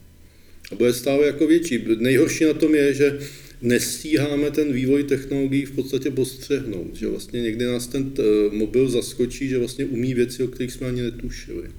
A 0.72 0.74
bude 0.74 0.92
stále 0.92 1.26
jako 1.26 1.46
větší. 1.46 1.84
Nejhorší 1.98 2.44
na 2.44 2.52
tom 2.52 2.74
je, 2.74 2.94
že 2.94 3.18
nestíháme 3.62 4.50
ten 4.50 4.72
vývoj 4.72 5.04
technologií 5.04 5.64
v 5.64 5.72
podstatě 5.72 6.10
postřehnout. 6.10 6.96
Že 6.96 7.08
vlastně 7.08 7.42
někdy 7.42 7.64
nás 7.64 7.86
ten 7.86 8.12
eh, 8.18 8.22
mobil 8.56 8.88
zaskočí, 8.88 9.48
že 9.48 9.58
vlastně 9.58 9.84
umí 9.84 10.14
věci, 10.14 10.42
o 10.42 10.48
kterých 10.48 10.72
jsme 10.72 10.86
ani 10.86 11.02
netušili. 11.02 11.70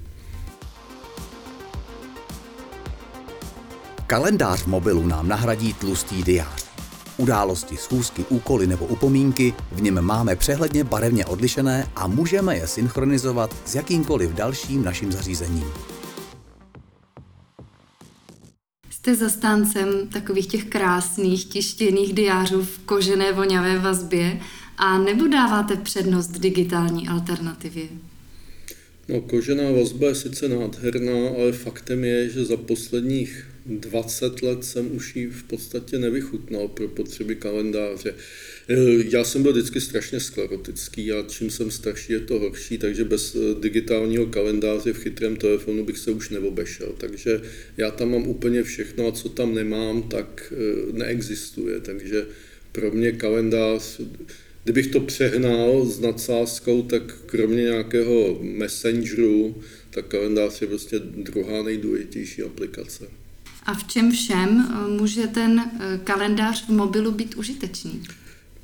Kalendář 4.06 4.62
v 4.62 4.66
mobilu 4.66 5.06
nám 5.06 5.28
nahradí 5.28 5.74
tlustý 5.74 6.22
diář. 6.22 6.65
Události, 7.16 7.76
schůzky, 7.76 8.24
úkoly 8.28 8.66
nebo 8.66 8.86
upomínky 8.86 9.54
v 9.72 9.82
něm 9.82 10.00
máme 10.00 10.36
přehledně 10.36 10.84
barevně 10.84 11.26
odlišené 11.26 11.88
a 11.96 12.06
můžeme 12.06 12.56
je 12.56 12.66
synchronizovat 12.66 13.56
s 13.64 13.74
jakýmkoliv 13.74 14.30
dalším 14.30 14.84
naším 14.84 15.12
zařízením. 15.12 15.64
Jste 18.90 19.14
zastáncem 19.14 20.08
takových 20.12 20.46
těch 20.46 20.64
krásných 20.64 21.44
tištěných 21.44 22.14
diářů 22.14 22.64
v 22.64 22.78
kožené 22.78 23.32
voňavé 23.32 23.78
vazbě 23.78 24.40
a 24.76 24.98
nebo 24.98 25.26
dáváte 25.26 25.76
přednost 25.76 26.28
digitální 26.28 27.08
alternativě? 27.08 27.88
No, 29.08 29.20
kožená 29.20 29.70
vazba 29.70 30.08
je 30.08 30.14
sice 30.14 30.48
nádherná, 30.48 31.28
ale 31.28 31.52
faktem 31.52 32.04
je, 32.04 32.28
že 32.28 32.44
za 32.44 32.56
posledních 32.56 33.46
20 33.66 34.42
let 34.42 34.64
jsem 34.64 34.96
už 34.96 35.16
ji 35.16 35.26
v 35.26 35.42
podstatě 35.42 35.98
nevychutnal 35.98 36.68
pro 36.68 36.88
potřeby 36.88 37.36
kalendáře. 37.36 38.14
Eh, 38.68 38.74
já 39.10 39.24
jsem 39.24 39.42
byl 39.42 39.52
vždycky 39.52 39.80
strašně 39.80 40.20
sklerotický 40.20 41.12
a 41.12 41.24
čím 41.28 41.50
jsem 41.50 41.70
starší, 41.70 42.12
je 42.12 42.20
to 42.20 42.38
horší, 42.38 42.78
takže 42.78 43.04
bez 43.04 43.34
eh, 43.34 43.60
digitálního 43.60 44.26
kalendáře 44.26 44.92
v 44.92 44.98
chytrém 44.98 45.36
telefonu 45.36 45.84
bych 45.84 45.98
se 45.98 46.10
už 46.10 46.30
neobešel. 46.30 46.94
Takže 46.98 47.40
já 47.76 47.90
tam 47.90 48.10
mám 48.10 48.26
úplně 48.26 48.62
všechno 48.62 49.08
a 49.08 49.12
co 49.12 49.28
tam 49.28 49.54
nemám, 49.54 50.02
tak 50.02 50.52
eh, 50.52 50.92
neexistuje. 50.92 51.80
Takže 51.80 52.26
pro 52.72 52.90
mě 52.90 53.12
kalendář 53.12 54.00
Kdybych 54.66 54.86
to 54.86 55.00
přehnal 55.00 55.86
s 55.86 56.00
nadsázkou, 56.00 56.82
tak 56.82 57.02
kromě 57.26 57.62
nějakého 57.62 58.38
messengeru, 58.42 59.54
tak 59.90 60.06
kalendář 60.06 60.60
je 60.60 60.66
prostě 60.66 60.98
druhá 60.98 61.62
nejdůležitější 61.62 62.42
aplikace. 62.42 63.04
A 63.62 63.74
v 63.74 63.84
čem 63.84 64.12
všem 64.12 64.68
eh, 64.70 64.88
může 64.88 65.26
ten 65.26 65.60
eh, 65.60 66.00
kalendář 66.04 66.66
v 66.66 66.68
mobilu 66.68 67.12
být 67.12 67.34
užitečný? 67.34 68.02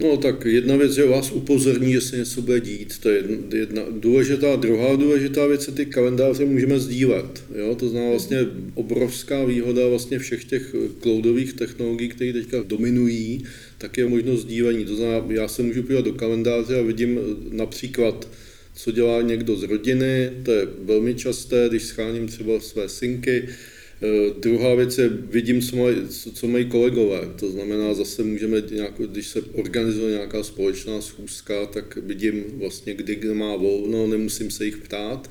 No 0.01 0.17
tak 0.17 0.45
jedna 0.45 0.77
věc, 0.77 0.93
že 0.93 1.07
vás 1.07 1.33
upozorní, 1.33 1.93
že 1.93 2.01
se 2.01 2.17
něco 2.17 2.43
bude 2.43 2.61
dít, 2.61 2.99
to 2.99 3.11
je 3.11 3.25
jedna 3.55 3.83
důležitá. 3.91 4.57
Druhá 4.57 4.97
důležitá 4.97 5.47
věc 5.47 5.67
je 5.67 5.73
ty 5.73 5.87
kalendáře 5.87 6.45
můžeme 6.45 6.79
sdílet. 6.79 7.45
Jo? 7.55 7.75
To 7.75 7.89
znamená 7.89 8.11
vlastně 8.11 8.39
obrovská 8.75 9.45
výhoda 9.45 9.89
vlastně 9.89 10.19
všech 10.19 10.45
těch 10.45 10.75
cloudových 11.03 11.53
technologií, 11.53 12.09
které 12.09 12.33
teďka 12.33 12.63
dominují, 12.67 13.45
tak 13.83 13.99
je 13.99 14.07
možnost 14.07 14.41
sdílení. 14.41 14.85
To 14.85 14.97
znamená, 14.97 15.25
já 15.29 15.49
se 15.49 15.63
můžu 15.63 15.83
podívat 15.83 16.05
do 16.05 16.13
kalendáře 16.13 16.79
a 16.79 16.83
vidím 16.83 17.21
například, 17.51 18.29
co 18.75 18.93
dělá 18.93 19.23
někdo 19.23 19.57
z 19.57 19.63
rodiny, 19.63 20.31
to 20.43 20.53
je 20.53 20.67
velmi 20.79 21.15
časté, 21.15 21.67
když 21.69 21.83
scháním 21.83 22.27
třeba 22.27 22.61
své 22.61 22.89
synky, 22.89 23.49
Eh, 24.03 24.35
druhá 24.39 24.75
věc 24.75 24.99
je, 24.99 25.09
vidím, 25.09 25.63
co 25.63 25.77
mají, 25.77 26.09
co, 26.09 26.33
co 26.33 26.47
mají 26.49 26.65
kolegové. 26.65 27.21
To 27.37 27.51
znamená, 27.51 27.95
zase 27.95 28.23
můžeme, 28.23 28.63
nějak, 28.71 28.95
když 28.99 29.27
se 29.27 29.41
organizuje 29.41 30.11
nějaká 30.11 30.43
společná 30.43 31.01
schůzka, 31.01 31.67
tak 31.67 31.97
vidím 31.97 32.45
vlastně, 32.55 32.95
kdy 32.95 33.35
má 33.35 33.57
volno, 33.57 34.07
nemusím 34.07 34.51
se 34.51 34.65
jich 34.65 34.77
ptát. 34.77 35.31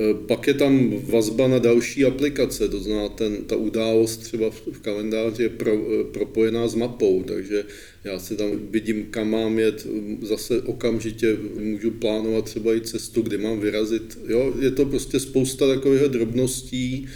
Eh, 0.00 0.14
pak 0.26 0.46
je 0.46 0.54
tam 0.54 0.94
vazba 1.04 1.48
na 1.48 1.58
další 1.58 2.04
aplikace, 2.04 2.68
to 2.68 2.80
znamená, 2.80 3.08
ten, 3.08 3.36
ta 3.44 3.56
událost 3.56 4.16
třeba 4.16 4.50
v, 4.50 4.66
v 4.72 4.80
kalendáři 4.80 5.42
je 5.42 5.48
pro, 5.48 5.72
eh, 5.72 6.04
propojená 6.04 6.68
s 6.68 6.74
mapou, 6.74 7.22
takže 7.22 7.64
já 8.04 8.18
si 8.18 8.36
tam 8.36 8.50
vidím, 8.70 9.06
kam 9.10 9.30
mám 9.30 9.58
jet, 9.58 9.86
zase 10.22 10.62
okamžitě 10.62 11.36
můžu 11.58 11.90
plánovat 11.90 12.44
třeba 12.44 12.74
i 12.74 12.80
cestu, 12.80 13.22
kdy 13.22 13.38
mám 13.38 13.60
vyrazit. 13.60 14.18
Jo, 14.28 14.54
je 14.60 14.70
to 14.70 14.86
prostě 14.86 15.20
spousta 15.20 15.74
takových 15.74 16.02
drobností, 16.02 17.08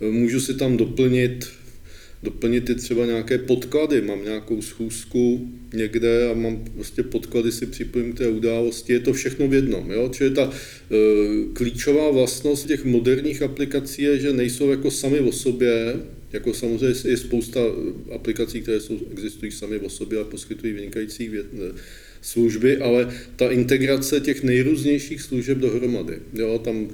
Můžu 0.00 0.40
si 0.40 0.54
tam 0.54 0.76
doplnit, 0.76 1.48
doplnit 2.26 2.70
i 2.70 2.74
třeba 2.74 3.06
nějaké 3.06 3.38
podklady. 3.38 4.02
Mám 4.02 4.24
nějakou 4.24 4.62
schůzku 4.62 5.50
někde 5.74 6.30
a 6.30 6.34
mám 6.34 6.64
prostě 6.74 7.02
podklady 7.02 7.52
si 7.52 7.66
připojím 7.66 8.12
k 8.12 8.18
té 8.18 8.28
události. 8.28 8.92
Je 8.92 9.00
to 9.00 9.12
všechno 9.12 9.48
v 9.48 9.54
jednom. 9.54 9.90
Jo? 9.90 10.10
Čili 10.12 10.30
ta 10.30 10.50
e, 10.50 10.54
klíčová 11.52 12.10
vlastnost 12.10 12.66
těch 12.66 12.84
moderních 12.84 13.42
aplikací 13.42 14.02
je, 14.02 14.18
že 14.18 14.32
nejsou 14.32 14.70
jako 14.70 14.90
sami 14.90 15.20
o 15.20 15.32
sobě, 15.32 15.96
jako 16.32 16.54
samozřejmě 16.54 17.10
je 17.10 17.16
spousta 17.16 17.60
aplikací, 18.14 18.60
které 18.60 18.80
jsou, 18.80 18.98
existují 19.12 19.52
sami 19.52 19.78
o 19.78 19.88
sobě 19.88 20.20
a 20.20 20.24
poskytují 20.24 20.72
vynikající 20.72 21.28
věd, 21.28 21.46
služby, 22.22 22.76
ale 22.76 23.14
ta 23.36 23.50
integrace 23.50 24.20
těch 24.20 24.42
nejrůznějších 24.42 25.22
služeb 25.22 25.58
dohromady. 25.58 26.18
Jo? 26.34 26.58
Tam 26.58 26.88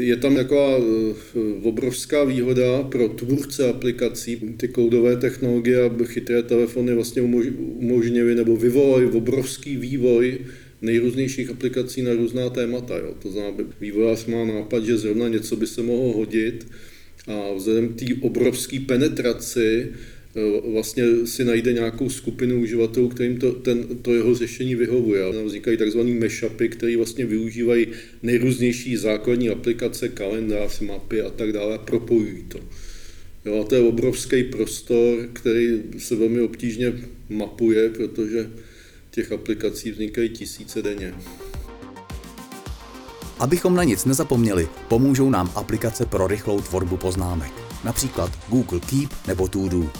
je 0.00 0.16
tam 0.16 0.34
taková 0.34 0.78
eh, 0.78 1.40
obrovská 1.62 2.24
výhoda 2.24 2.82
pro 2.82 3.08
tvůrce 3.08 3.68
aplikací. 3.68 4.36
Ty 4.56 4.68
cloudové 4.68 5.16
technologie 5.16 5.84
a 5.84 5.90
chytré 6.04 6.42
telefony 6.42 6.94
vlastně 6.94 7.22
umožnily 7.22 8.34
nebo 8.34 8.56
vyvolaly 8.56 9.06
obrovský 9.06 9.76
vývoj 9.76 10.38
nejrůznějších 10.82 11.50
aplikací 11.50 12.02
na 12.02 12.12
různá 12.12 12.50
témata. 12.50 12.98
Jo. 12.98 13.14
To 13.22 13.30
znamená, 13.30 13.56
vývojář 13.80 14.26
má 14.26 14.44
nápad, 14.44 14.84
že 14.84 14.98
zrovna 14.98 15.28
něco 15.28 15.56
by 15.56 15.66
se 15.66 15.82
mohlo 15.82 16.12
hodit 16.12 16.66
a 17.26 17.54
vzhledem 17.54 17.88
k 17.88 17.98
té 17.98 18.06
obrovské 18.20 18.80
penetraci 18.80 19.92
vlastně 20.72 21.04
si 21.26 21.44
najde 21.44 21.72
nějakou 21.72 22.10
skupinu 22.10 22.60
uživatelů, 22.60 23.08
kterým 23.08 23.38
to, 23.38 23.52
ten, 23.52 23.84
to 24.02 24.14
jeho 24.14 24.34
řešení 24.34 24.74
vyhovuje. 24.74 25.24
A 25.24 25.42
vznikají 25.44 25.76
tzv. 25.76 26.00
mashupy, 26.00 26.68
které 26.68 26.96
vlastně 26.96 27.26
využívají 27.26 27.86
nejrůznější 28.22 28.96
základní 28.96 29.50
aplikace, 29.50 30.08
kalendář, 30.08 30.80
mapy 30.80 31.22
a 31.22 31.30
tak 31.30 31.52
dále 31.52 31.74
a 31.74 31.78
propojují 31.78 32.42
to. 32.48 32.58
Jo, 33.44 33.60
a 33.60 33.64
to 33.64 33.74
je 33.74 33.80
obrovský 33.80 34.44
prostor, 34.44 35.28
který 35.32 35.82
se 35.98 36.16
velmi 36.16 36.40
obtížně 36.40 36.92
mapuje, 37.28 37.88
protože 37.88 38.50
těch 39.10 39.32
aplikací 39.32 39.90
vznikají 39.90 40.28
tisíce 40.28 40.82
denně. 40.82 41.14
Abychom 43.38 43.74
na 43.74 43.84
nic 43.84 44.04
nezapomněli, 44.04 44.68
pomůžou 44.88 45.30
nám 45.30 45.52
aplikace 45.54 46.06
pro 46.06 46.26
rychlou 46.26 46.60
tvorbu 46.60 46.96
poznámek, 46.96 47.52
například 47.84 48.32
Google 48.48 48.80
Keep 48.80 49.10
nebo 49.26 49.48
Todo. 49.48 49.90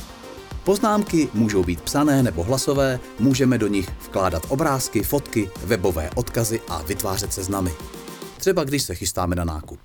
Poznámky 0.64 1.28
můžou 1.34 1.64
být 1.64 1.80
psané 1.80 2.22
nebo 2.22 2.42
hlasové, 2.42 3.00
můžeme 3.18 3.58
do 3.58 3.66
nich 3.66 3.90
vkládat 4.00 4.42
obrázky, 4.48 5.02
fotky, 5.02 5.50
webové 5.64 6.10
odkazy 6.14 6.60
a 6.68 6.82
vytvářet 6.82 7.32
seznamy. 7.32 7.70
Třeba 8.38 8.64
když 8.64 8.82
se 8.82 8.94
chystáme 8.94 9.36
na 9.36 9.44
nákup. 9.44 9.80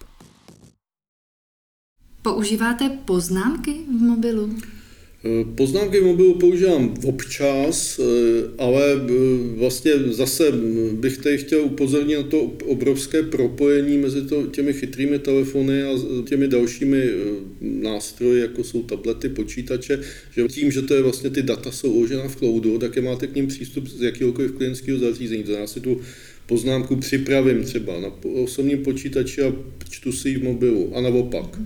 Používáte 2.21 2.89
poznámky 2.89 3.73
v 3.73 4.01
mobilu? 4.01 4.55
Eh, 5.25 5.45
poznámky 5.55 5.99
v 5.99 6.03
mobilu 6.03 6.33
používám 6.33 6.93
občas, 7.03 7.99
eh, 7.99 8.03
ale 8.57 8.83
eh, 8.95 9.07
vlastně 9.55 9.91
zase 10.09 10.51
bych 10.93 11.17
tady 11.17 11.37
chtěl 11.37 11.61
upozornit 11.61 12.15
na 12.15 12.23
to 12.23 12.41
obrovské 12.65 13.23
propojení 13.23 13.97
mezi 13.97 14.21
to, 14.21 14.47
těmi 14.47 14.73
chytrými 14.73 15.19
telefony 15.19 15.83
a 15.83 15.89
těmi 16.25 16.47
dalšími 16.47 17.09
nástroji, 17.61 18.41
jako 18.41 18.63
jsou 18.63 18.83
tablety, 18.83 19.29
počítače, 19.29 19.99
že 20.35 20.47
tím, 20.47 20.71
že 20.71 20.81
to 20.81 20.93
je 20.93 21.01
vlastně 21.01 21.29
ty 21.29 21.43
data 21.43 21.71
jsou 21.71 21.91
uložena 21.91 22.27
v 22.27 22.35
cloudu, 22.35 22.77
tak 22.77 22.95
je 22.95 23.01
máte 23.01 23.27
k 23.27 23.35
ním 23.35 23.47
přístup 23.47 23.87
z 23.87 24.01
jakéhokoliv 24.01 24.51
klientského 24.51 24.99
zařízení. 24.99 25.43
To 25.43 25.51
já 25.51 25.67
si 25.67 25.79
tu 25.79 26.01
poznámku 26.45 26.95
připravím 26.95 27.63
třeba 27.63 27.99
na 27.99 28.11
osobním 28.43 28.83
počítači 28.83 29.41
a 29.41 29.55
čtu 29.89 30.11
si 30.11 30.29
ji 30.29 30.37
v 30.37 30.43
mobilu 30.43 30.95
a 30.95 31.01
naopak. 31.01 31.59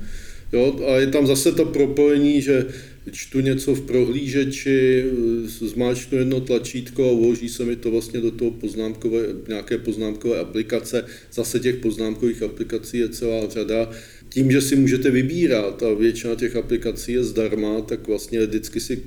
Jo, 0.54 0.80
a 0.88 0.98
je 0.98 1.08
tam 1.08 1.28
zase 1.28 1.52
to 1.52 1.66
propojení, 1.66 2.42
že 2.42 2.66
čtu 3.12 3.40
něco 3.40 3.76
v 3.76 3.82
prohlížeči, 3.82 5.04
zmáčknu 5.46 6.18
jedno 6.18 6.42
tlačítko 6.42 7.10
a 7.10 7.12
uloží 7.12 7.50
se 7.50 7.66
mi 7.66 7.76
to 7.76 7.92
vlastně 7.92 8.22
do 8.22 8.32
toho 8.32 8.52
poznámkové, 8.52 9.20
nějaké 9.48 9.78
poznámkové 9.78 10.40
aplikace. 10.40 11.06
Zase 11.34 11.60
těch 11.60 11.76
poznámkových 11.76 12.44
aplikací 12.44 12.98
je 12.98 13.10
celá 13.10 13.50
řada. 13.50 13.92
Tím, 14.30 14.52
že 14.52 14.62
si 14.62 14.76
můžete 14.76 15.12
vybírat 15.12 15.84
a 15.84 15.94
většina 15.94 16.36
těch 16.36 16.56
aplikací 16.56 17.12
je 17.12 17.24
zdarma, 17.24 17.82
tak 17.82 18.08
vlastně 18.08 18.46
vždycky 18.46 18.80
si 18.80 19.04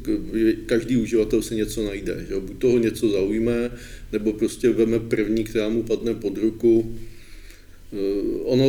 každý 0.66 0.96
uživatel 0.96 1.42
si 1.42 1.54
něco 1.54 1.84
najde. 1.84 2.26
Že? 2.28 2.40
Buď 2.40 2.58
toho 2.58 2.78
něco 2.78 3.08
zaujme, 3.08 3.70
nebo 4.12 4.32
prostě 4.32 4.70
veme 4.70 4.98
první, 4.98 5.44
která 5.44 5.68
mu 5.68 5.82
padne 5.82 6.14
pod 6.14 6.38
ruku 6.38 6.96
Eh, 6.96 7.15
ono, 8.44 8.64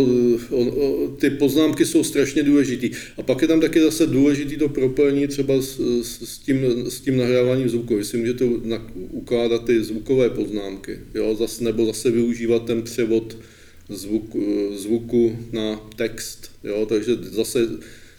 on, 0.49 0.71
ty 1.19 1.29
poznámky 1.29 1.85
jsou 1.85 2.03
strašně 2.03 2.43
důležitý. 2.43 2.91
A 3.17 3.23
pak 3.23 3.41
je 3.41 3.47
tam 3.47 3.61
taky 3.61 3.81
zase 3.81 4.07
důležitý 4.07 4.57
to 4.57 4.69
propojení 4.69 5.27
třeba 5.27 5.61
s, 5.61 5.79
s, 6.01 6.37
tím, 6.37 6.85
s 6.89 6.99
tím 6.99 7.17
nahráváním 7.17 7.69
zvuku. 7.69 7.95
Vy 7.95 8.05
si 8.05 8.17
můžete 8.17 8.45
ukládat 8.95 9.65
ty 9.65 9.83
zvukové 9.83 10.29
poznámky, 10.29 10.99
jo? 11.13 11.35
Zas, 11.35 11.59
nebo 11.59 11.85
zase 11.85 12.11
využívat 12.11 12.65
ten 12.65 12.81
převod 12.81 13.37
zvuk, 13.89 14.35
eh, 14.35 14.77
zvuku 14.77 15.37
na 15.51 15.89
text. 15.95 16.51
Jo? 16.63 16.85
Takže 16.89 17.15
zase 17.15 17.67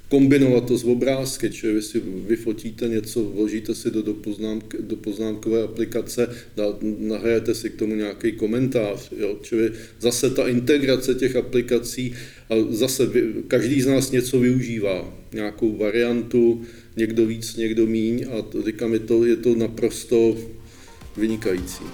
kombinovat 0.09 0.65
to 0.65 0.79
s 0.79 0.85
obrázky, 0.85 1.51
čili 1.51 1.73
vy 1.73 1.83
si 1.83 2.03
vyfotíte 2.27 2.89
něco, 2.89 3.25
vložíte 3.25 3.75
si 3.75 3.91
do, 3.91 4.03
do, 4.03 4.15
poznámk, 4.15 4.75
do 4.81 4.97
poznámkové 4.97 5.63
aplikace, 5.63 6.29
nahrajete 6.99 7.55
si 7.55 7.71
k 7.71 7.77
tomu 7.77 7.95
nějaký 7.95 8.33
komentář, 8.33 9.13
jo? 9.19 9.39
čili 9.43 9.73
zase 10.01 10.31
ta 10.31 10.49
integrace 10.49 11.15
těch 11.15 11.37
aplikací 11.37 12.15
a 12.51 12.55
zase 12.71 13.07
vy, 13.07 13.35
každý 13.49 13.83
z 13.83 13.87
nás 13.87 14.11
něco 14.11 14.41
využívá, 14.41 15.15
nějakou 15.33 15.77
variantu, 15.77 16.63
někdo 16.97 17.27
víc, 17.27 17.57
někdo 17.57 17.87
míň 17.87 18.27
a 18.39 18.43
to, 18.43 18.63
říkám, 18.63 18.93
je 18.93 18.99
to, 18.99 19.25
je 19.25 19.37
to 19.37 19.55
naprosto 19.55 20.37
vynikající. 21.17 21.85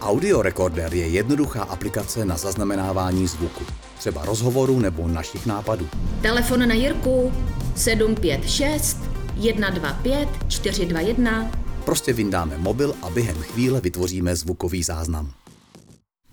Audio 0.00 0.42
Recorder 0.42 0.94
je 0.94 1.06
jednoduchá 1.06 1.62
aplikace 1.62 2.24
na 2.24 2.36
zaznamenávání 2.36 3.26
zvuku 3.26 3.64
třeba 3.98 4.24
rozhovoru 4.24 4.80
nebo 4.80 5.08
našich 5.08 5.46
nápadů. 5.46 5.88
Telefon 6.22 6.68
na 6.68 6.74
Jirku 6.74 7.32
756 7.76 8.98
125 9.38 10.28
421. 10.48 11.50
Prostě 11.84 12.12
vyndáme 12.12 12.58
mobil 12.58 12.94
a 13.02 13.10
během 13.10 13.36
chvíle 13.36 13.80
vytvoříme 13.80 14.36
zvukový 14.36 14.82
záznam. 14.82 15.30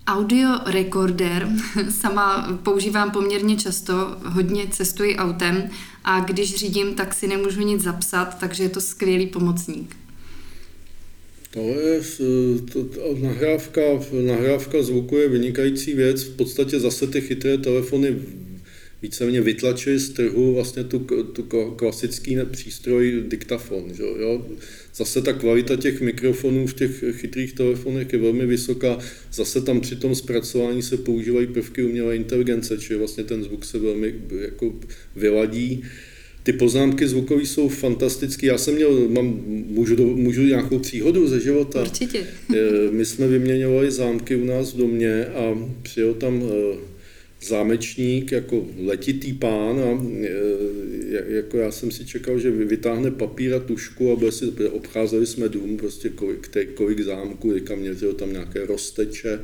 Audio 0.08 0.50
recorder 0.66 1.50
sama 1.90 2.48
používám 2.64 3.12
poměrně 3.12 3.56
často, 3.56 4.18
hodně 4.26 4.68
cestuji 4.68 5.18
autem 5.18 5.70
a 6.04 6.20
když 6.20 6.56
řídím, 6.56 6.96
tak 6.96 7.14
si 7.14 7.28
nemůžu 7.28 7.62
nic 7.62 7.84
zapsat, 7.84 8.38
takže 8.40 8.64
je 8.64 8.70
to 8.70 8.82
skvělý 8.82 9.28
pomocník. 9.28 10.05
Je 11.56 12.02
to, 12.74 12.84
to, 12.84 13.18
nahrávka, 13.20 13.82
nahrávka 14.22 14.84
zvuku 14.84 15.18
je 15.18 15.30
vynikající 15.30 15.94
věc. 15.94 16.24
V 16.24 16.36
podstatě 16.36 16.80
zase 16.80 17.08
ty 17.08 17.22
chytré 17.22 17.58
telefony 17.58 18.16
víceméně 19.02 19.42
vytlačili 19.42 20.00
z 20.00 20.10
trhu 20.10 20.54
vlastně 20.54 20.84
tu, 20.84 21.00
tu 21.34 21.44
klasický 21.76 22.38
přístroj 22.52 23.24
diktafon. 23.28 23.94
Že 23.94 24.04
jo? 24.04 24.46
Zase 24.96 25.22
ta 25.22 25.34
kvalita 25.34 25.76
těch 25.76 26.02
mikrofonů 26.02 26.68
v 26.68 26.74
těch 26.74 27.04
chytrých 27.12 27.54
telefonech 27.54 28.14
je 28.14 28.20
velmi 28.20 28.46
vysoká. 28.46 29.00
Zase 29.34 29.62
tam 29.62 29.82
při 29.82 29.96
tom 29.96 30.16
zpracování 30.16 30.82
se 30.82 30.98
používají 30.98 31.48
prvky 31.48 31.84
umělé 31.84 32.16
inteligence, 32.16 32.78
čili 32.78 33.00
vlastně 33.00 33.24
ten 33.24 33.44
zvuk 33.44 33.66
se 33.66 33.80
velmi 33.80 34.16
jako 34.42 34.74
vyladí. 35.16 35.84
Ty 36.46 36.54
poznámky 36.54 37.08
zvukové 37.08 37.42
jsou 37.42 37.70
fantastické. 37.70 38.48
Já 38.48 38.58
jsem 38.58 38.76
měl, 38.76 39.10
mám, 39.10 39.44
můžu, 39.68 39.96
do, 39.96 40.06
můžu 40.06 40.42
nějakou 40.42 40.80
příhodu 40.80 41.28
ze 41.28 41.40
života. 41.40 41.82
Určitě. 41.82 42.28
My 42.92 43.06
jsme 43.06 43.28
vyměňovali 43.28 43.92
zámky 43.92 44.36
u 44.36 44.46
nás 44.46 44.74
v 44.74 44.78
domě 44.78 45.26
a 45.26 45.58
přijel 45.82 46.14
tam 46.14 46.44
eh, 46.44 46.78
zámečník 47.48 48.32
jako 48.32 48.66
letitý 48.86 49.34
pán 49.34 49.80
a 49.80 50.06
e, 50.22 51.36
jako 51.36 51.58
já 51.58 51.72
jsem 51.72 51.92
si 51.92 52.06
čekal, 52.06 52.40
že 52.40 52.52
vytáhne 52.52 53.12
papír 53.12 53.54
a 53.54 53.60
tušku 53.60 54.28
a 54.28 54.32
si, 54.32 54.46
obcházeli 54.72 55.26
jsme 55.26 55.50
dům, 55.50 55.78
prostě 55.78 56.10
kolik, 56.10 56.50
kolik 56.74 57.00
zámků, 57.00 57.54
teďka 57.54 57.76
měřil 57.76 58.14
tam 58.14 58.32
nějaké 58.32 58.66
rozteče 58.66 59.40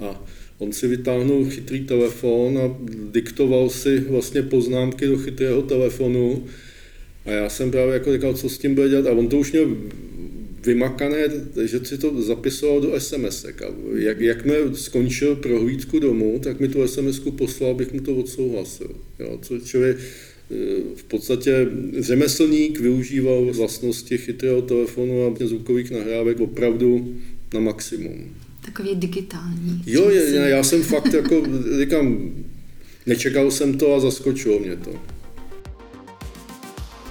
a 0.00 0.24
on 0.58 0.72
si 0.72 0.88
vytáhnul 0.88 1.50
chytrý 1.50 1.80
telefon 1.80 2.58
a 2.58 2.78
diktoval 3.10 3.70
si 3.70 4.00
vlastně 4.00 4.42
poznámky 4.42 5.06
do 5.06 5.18
chytrého 5.18 5.62
telefonu 5.62 6.44
a 7.24 7.30
já 7.30 7.48
jsem 7.48 7.70
právě 7.70 7.94
jako 7.94 8.12
říkal, 8.12 8.34
co 8.34 8.48
s 8.48 8.58
tím 8.58 8.74
bude 8.74 8.88
dělat 8.88 9.06
a 9.06 9.12
on 9.12 9.28
to 9.28 9.38
už 9.38 9.52
měl 9.52 9.76
vymakané, 10.66 11.18
že 11.64 11.84
si 11.84 11.98
to 11.98 12.22
zapisoval 12.22 12.80
do 12.80 13.00
SMS. 13.00 13.44
A 13.44 13.50
jak, 13.94 14.20
jak 14.20 14.44
mi 14.44 14.54
skončil 14.72 15.36
prohlídku 15.36 15.98
domů, 15.98 16.38
tak 16.42 16.60
mi 16.60 16.68
tu 16.68 16.88
SMS 16.88 17.18
poslal, 17.18 17.70
abych 17.70 17.92
mu 17.92 18.00
to 18.00 18.16
odsouhlasil. 18.16 18.90
Jo, 19.18 19.38
co 19.42 19.58
člověk, 19.58 19.96
eh, 19.96 20.54
v 20.96 21.04
podstatě 21.04 21.68
řemeslník 21.98 22.80
využíval 22.80 23.44
vlastnosti 23.52 24.18
chytrého 24.18 24.62
telefonu 24.62 25.26
a 25.26 25.46
zvukových 25.46 25.90
nahrávek 25.90 26.40
opravdu 26.40 27.14
na 27.54 27.60
maximum. 27.60 28.45
Takový 28.66 28.94
digitální. 28.94 29.82
Jo, 29.86 30.10
je, 30.10 30.48
já 30.48 30.62
jsem 30.62 30.82
fakt 30.82 31.12
jako, 31.14 31.42
říkám, 31.78 32.30
nečekal 33.06 33.50
jsem 33.50 33.78
to 33.78 33.94
a 33.94 34.00
zaskočilo 34.00 34.58
mě 34.58 34.76
to. 34.76 34.90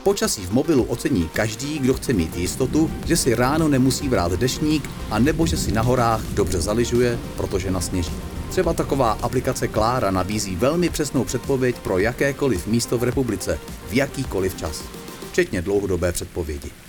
Počasí 0.03 0.41
v 0.41 0.51
mobilu 0.51 0.83
ocení 0.83 1.29
každý, 1.33 1.79
kdo 1.79 1.93
chce 1.93 2.13
mít 2.13 2.37
jistotu, 2.37 2.91
že 3.05 3.17
si 3.17 3.35
ráno 3.35 3.67
nemusí 3.67 4.09
vrát 4.09 4.31
dešník 4.31 4.89
a 5.09 5.19
nebo 5.19 5.47
že 5.47 5.57
si 5.57 5.71
na 5.71 5.81
horách 5.81 6.21
dobře 6.33 6.61
zaližuje, 6.61 7.19
protože 7.37 7.71
nasněží. 7.71 8.11
Třeba 8.49 8.73
taková 8.73 9.11
aplikace 9.11 9.67
Klára 9.67 10.11
nabízí 10.11 10.55
velmi 10.55 10.89
přesnou 10.89 11.23
předpověď 11.23 11.75
pro 11.75 11.99
jakékoliv 11.99 12.67
místo 12.67 12.97
v 12.97 13.03
republice, 13.03 13.59
v 13.89 13.93
jakýkoliv 13.93 14.55
čas, 14.55 14.83
včetně 15.31 15.61
dlouhodobé 15.61 16.11
předpovědi. 16.11 16.84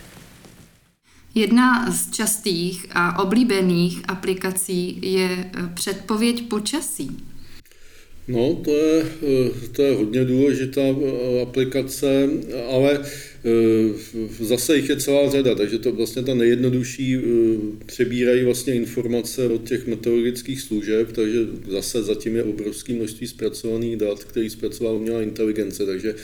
Jedna 1.36 1.92
z 1.92 2.10
častých 2.10 2.86
a 2.90 3.22
oblíbených 3.22 4.02
aplikací 4.08 4.98
je 5.02 5.50
předpověď 5.74 6.48
počasí. 6.48 7.10
No, 8.28 8.54
to 8.54 8.70
je, 8.70 9.02
eh, 9.02 9.68
to 9.72 9.82
je 9.82 9.96
hodně 9.96 10.24
důležitá 10.24 10.80
eh, 10.80 11.42
aplikace, 11.42 12.28
ale 12.70 13.00
eh, 13.00 13.06
zase 14.40 14.76
jich 14.76 14.88
je 14.88 14.96
celá 14.96 15.30
řada, 15.30 15.54
takže 15.54 15.78
to 15.78 15.92
vlastně 15.92 16.22
ta 16.22 16.34
nejjednodušší 16.34 17.18
přebírají 17.86 18.44
vlastně 18.44 18.74
informace 18.74 19.48
od 19.48 19.68
těch 19.68 19.86
meteorologických 19.86 20.60
služeb, 20.60 21.12
takže 21.12 21.38
zase 21.68 22.02
zatím 22.02 22.36
je 22.36 22.42
obrovské 22.42 22.92
množství 22.92 23.26
zpracovaných 23.26 23.96
dat, 23.96 24.24
který 24.24 24.50
zpracovala 24.50 24.96
umělá 24.96 25.22
inteligence, 25.22 25.86
takže 25.86 26.14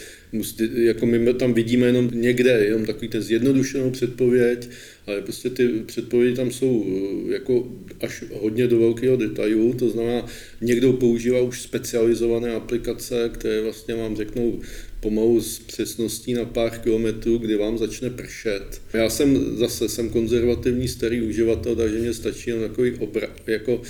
jako 0.75 1.07
my 1.07 1.35
tam 1.35 1.55
vidíme 1.55 1.87
jenom 1.87 2.11
někde, 2.15 2.51
jenom 2.51 2.87
takový 2.87 3.09
ten 3.09 3.23
zjednodušenou 3.23 3.91
předpověď, 3.91 4.69
ale 5.07 5.23
prostě 5.23 5.51
ty 5.51 5.69
předpovědi 5.69 6.37
tam 6.37 6.51
jsou 6.51 6.87
eh, 6.87 7.33
jako 7.33 7.73
až 8.01 8.25
hodně 8.33 8.67
do 8.67 8.79
velkého 8.79 9.17
detailu, 9.17 9.75
to 9.75 9.89
znamená, 9.89 10.27
někdo 10.61 10.93
používá 10.93 11.41
už 11.41 11.63
specializované 11.63 12.51
aplikace, 12.51 13.31
které 13.35 13.61
vlastně 13.61 13.95
vám 13.95 14.17
řeknou 14.17 14.61
pomalu 15.03 15.41
s 15.41 15.59
přesností 15.59 16.35
na 16.35 16.45
pár 16.45 16.79
kilometrů, 16.79 17.39
kdy 17.39 17.57
vám 17.57 17.79
začne 17.79 18.11
pršet. 18.11 18.83
Já 18.93 19.11
jsem 19.11 19.57
zase 19.57 19.89
jsem 19.89 20.11
konzervativní 20.11 20.89
starý 20.89 21.23
uživatel, 21.23 21.77
takže 21.77 21.99
mě 21.99 22.15
stačí 22.15 22.51
jen 22.51 22.61
takový 22.61 22.93
obra, 22.93 23.29
jako 23.47 23.83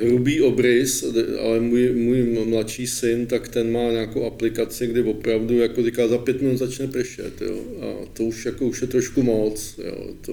hrubý 0.00 0.40
obrys, 0.40 1.04
ale 1.40 1.60
můj, 1.60 1.92
můj 1.92 2.22
mladší 2.44 2.86
syn, 2.86 3.26
tak 3.26 3.48
ten 3.48 3.72
má 3.72 3.90
nějakou 3.90 4.24
aplikaci, 4.24 4.86
kdy 4.86 5.02
opravdu, 5.02 5.58
jako 5.58 5.82
říká, 5.82 6.08
za 6.08 6.18
pět 6.18 6.42
minut 6.42 6.56
začne 6.56 6.86
pršet, 6.86 7.40
jo, 7.40 7.64
a 7.80 8.06
to 8.12 8.24
už, 8.24 8.46
jako, 8.46 8.66
už 8.66 8.80
je 8.80 8.86
trošku 8.86 9.22
moc, 9.22 9.80
jo, 9.84 10.14
to, 10.20 10.32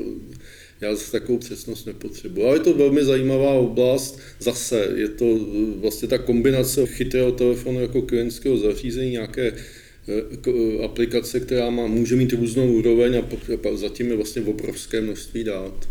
já 0.81 0.95
zase 0.95 1.11
takovou 1.11 1.37
přesnost 1.37 1.85
nepotřebuji. 1.85 2.45
Ale 2.45 2.55
je 2.55 2.59
to 2.59 2.73
velmi 2.73 3.05
zajímavá 3.05 3.53
oblast. 3.53 4.19
Zase 4.39 4.87
je 4.95 5.07
to 5.07 5.39
vlastně 5.75 6.07
ta 6.07 6.17
kombinace 6.17 6.85
chytrého 6.85 7.31
telefonu 7.31 7.81
jako 7.81 8.01
klientského 8.01 8.57
zařízení, 8.57 9.11
nějaké 9.11 9.53
eh, 9.53 10.83
aplikace, 10.85 11.39
která 11.39 11.69
má, 11.69 11.87
může 11.87 12.15
mít 12.15 12.33
různou 12.33 12.73
úroveň 12.73 13.17
a 13.17 13.23
zatím 13.75 14.09
je 14.09 14.15
vlastně 14.15 14.41
obrovské 14.41 15.01
množství 15.01 15.43
dát 15.43 15.89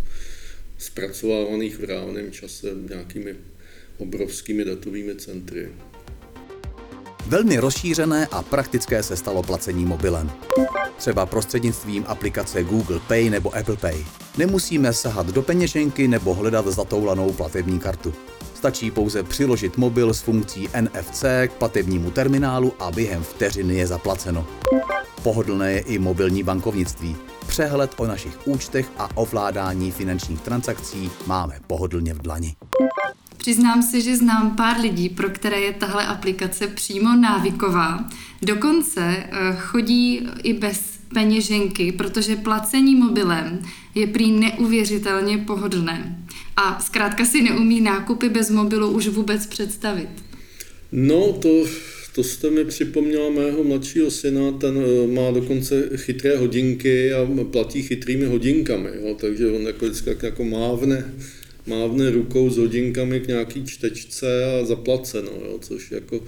zpracovávaných 0.79 1.77
v 1.77 1.85
reálném 1.85 2.33
čase 2.33 2.69
nějakými 2.89 3.35
obrovskými 3.99 4.65
datovými 4.65 5.15
centry. 5.15 5.69
Velmi 7.29 7.59
rozšířené 7.59 8.27
a 8.27 8.43
praktické 8.43 9.03
se 9.03 9.17
stalo 9.17 9.43
placení 9.43 9.85
mobilem. 9.85 10.31
Třeba 10.97 11.27
prostřednictvím 11.27 12.05
aplikace 12.07 12.65
Google 12.65 13.01
Pay 13.09 13.31
nebo 13.31 13.57
Apple 13.57 13.77
Pay. 13.77 14.05
Nemusíme 14.39 14.93
sahat 14.93 15.27
do 15.27 15.43
peněženky 15.43 16.09
nebo 16.09 16.35
hledat 16.35 16.67
zatoulanou 16.67 17.33
platební 17.33 17.79
kartu. 17.79 18.15
Stačí 18.55 18.91
pouze 18.91 19.23
přiložit 19.23 19.77
mobil 19.77 20.15
s 20.15 20.21
funkcí 20.21 20.69
NFC 20.81 21.25
k 21.47 21.53
platebnímu 21.59 22.11
terminálu 22.11 22.73
a 22.79 22.91
během 22.91 23.23
vteřiny 23.23 23.75
je 23.75 23.87
zaplaceno. 23.87 24.47
Pohodlné 25.23 25.73
je 25.73 25.81
i 25.81 25.99
mobilní 25.99 26.43
bankovnictví. 26.43 27.17
Přehled 27.47 27.91
o 27.97 28.07
našich 28.07 28.47
účtech 28.47 28.87
a 28.99 29.17
ovládání 29.17 29.91
finančních 29.91 30.41
transakcí 30.41 31.11
máme 31.27 31.61
pohodlně 31.67 32.15
v 32.15 32.19
dlani. 32.19 32.57
Přiznám 33.37 33.83
si, 33.83 34.03
že 34.03 34.17
znám 34.17 34.57
pár 34.57 34.81
lidí, 34.81 35.09
pro 35.09 35.29
které 35.29 35.61
je 35.61 35.73
tahle 35.73 36.07
aplikace 36.07 36.67
přímo 36.67 37.17
návyková. 37.17 38.09
Dokonce 38.43 39.17
eh, 39.17 39.57
chodí 39.57 40.29
i 40.43 40.53
bez 40.53 40.81
peněženky, 41.15 41.93
protože 41.93 42.37
placení 42.37 42.95
mobilem 42.95 43.63
je 43.95 44.07
prý 44.07 44.33
neuvěřitelně 44.33 45.39
pohodlné. 45.39 46.27
A 46.57 46.81
zkrátka 46.81 47.25
si 47.25 47.43
neumí 47.43 47.81
nákupy 47.81 48.29
bez 48.29 48.51
mobilu 48.51 48.91
už 48.91 49.09
vůbec 49.09 49.47
představit. 49.47 50.09
No, 50.93 51.33
to 51.33 51.49
to 52.17 52.25
jste 52.25 52.51
mi 52.51 52.65
připomněla 52.65 53.31
mého 53.31 53.65
mladšího 53.65 54.11
syna, 54.11 54.53
ten 54.53 54.79
eh, 54.79 55.07
má 55.07 55.31
dokonce 55.31 55.91
chytré 55.97 56.37
hodinky 56.37 57.13
a 57.13 57.29
platí 57.51 57.83
chytrými 57.83 58.25
hodinkami, 58.25 58.89
jo, 59.03 59.17
takže 59.21 59.51
on 59.51 59.67
jako 59.67 59.85
vždycky 59.85 60.27
jako 60.27 60.45
mávne, 60.45 61.15
mávne 61.67 62.11
rukou 62.11 62.51
s 62.51 62.57
hodinkami 62.57 63.21
k 63.21 63.27
nějaký 63.27 63.65
čtečce 63.65 64.45
a 64.45 64.65
zaplaceno, 64.65 65.31
jo, 65.31 65.59
což 65.63 65.91
jako, 65.91 66.25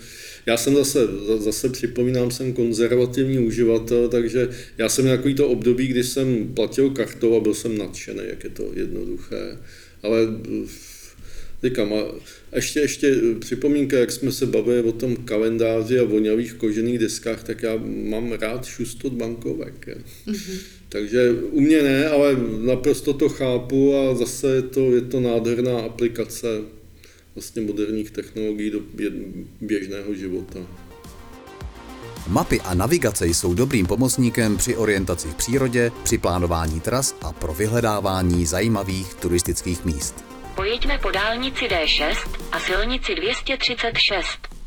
já 0.46 0.57
jsem 0.57 0.74
zase, 0.74 0.98
zase 1.38 1.68
připomínám, 1.68 2.31
jsem 2.31 2.53
konzervativní 2.53 3.38
uživatel, 3.38 4.09
takže 4.09 4.48
já 4.79 4.88
jsem 4.88 5.05
nějaký 5.05 5.35
to 5.35 5.48
období, 5.48 5.87
kdy 5.87 6.05
jsem 6.05 6.55
platil 6.55 6.90
kartou 6.90 7.37
a 7.37 7.40
byl 7.40 7.55
jsem 7.55 7.79
nadšený, 7.79 8.22
jak 8.29 8.44
je 8.44 8.51
to 8.51 8.70
jednoduché, 8.74 9.59
ale 10.03 10.18
Říkám, 11.62 11.92
a 11.92 12.03
ještě, 12.55 12.81
ještě 12.81 13.16
připomínka, 13.38 13.98
jak 13.98 14.11
jsme 14.11 14.33
se 14.33 14.46
bavili 14.46 14.83
o 14.83 14.92
tom 14.92 15.16
kalendáři 15.16 15.98
a 15.98 16.05
voňavých 16.05 16.55
kožených 16.55 16.98
deskách, 16.98 17.42
tak 17.42 17.62
já 17.62 17.77
mám 17.85 18.33
rád 18.33 18.66
šustot 18.66 19.12
bankovek. 19.12 19.88
Mm-hmm. 20.27 20.78
Takže 20.88 21.33
u 21.33 21.61
mě 21.61 21.83
ne, 21.83 22.09
ale 22.09 22.37
naprosto 22.59 23.12
to 23.12 23.29
chápu 23.29 23.96
a 23.96 24.14
zase 24.14 24.46
je 24.46 24.62
to, 24.62 24.81
je 24.81 25.01
to 25.01 25.20
nádherná 25.20 25.81
aplikace 25.81 26.48
vlastně 27.35 27.62
moderních 27.62 28.11
technologií 28.11 28.70
do 28.70 28.81
běžného 29.61 30.14
života. 30.14 30.59
Mapy 32.29 32.61
a 32.61 32.74
navigace 32.74 33.27
jsou 33.27 33.55
dobrým 33.55 33.87
pomocníkem 33.87 34.57
při 34.57 34.77
orientaci 34.77 35.29
v 35.29 35.35
přírodě, 35.35 35.92
při 36.03 36.18
plánování 36.18 36.81
tras 36.81 37.16
a 37.22 37.33
pro 37.33 37.55
vyhledávání 37.55 38.46
zajímavých 38.46 39.14
turistických 39.14 39.85
míst. 39.85 40.24
Pojeďme 40.57 40.98
po 40.98 41.11
dálnici 41.11 41.64
D6 41.64 42.16
a 42.53 42.61
silnici 42.61 43.14
236. 43.14 44.58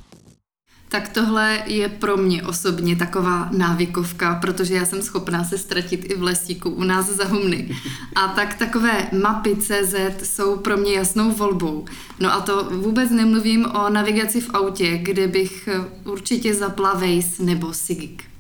Tak 0.92 1.10
tohle 1.10 1.64
je 1.66 1.90
pro 1.90 2.18
mě 2.18 2.44
osobně 2.44 2.96
taková 2.96 3.50
návykovka, 3.52 4.36
protože 4.36 4.74
já 4.74 4.86
jsem 4.86 5.02
schopná 5.02 5.44
se 5.44 5.58
ztratit 5.58 6.12
i 6.12 6.16
v 6.16 6.24
lesíku 6.24 6.70
u 6.70 6.84
nás 6.84 7.06
za 7.06 7.26
humny. 7.26 7.78
A 8.16 8.28
tak 8.28 8.54
takové 8.54 9.10
mapy 9.22 9.56
CZ 9.56 9.96
jsou 10.24 10.58
pro 10.58 10.78
mě 10.78 10.94
jasnou 10.94 11.32
volbou. 11.32 11.86
No 12.20 12.34
a 12.34 12.42
to 12.42 12.64
vůbec 12.64 13.12
nemluvím 13.12 13.66
o 13.66 13.90
navigaci 13.90 14.42
v 14.42 14.50
autě, 14.54 14.98
kde 14.98 15.28
bych 15.28 15.70
určitě 16.06 16.54
zapla 16.54 16.94
Waze 16.94 17.44
nebo 17.44 17.74
Sigik. 17.74 18.31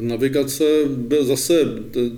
Navigace 0.00 0.64
byl 0.86 1.24
zase, 1.24 1.64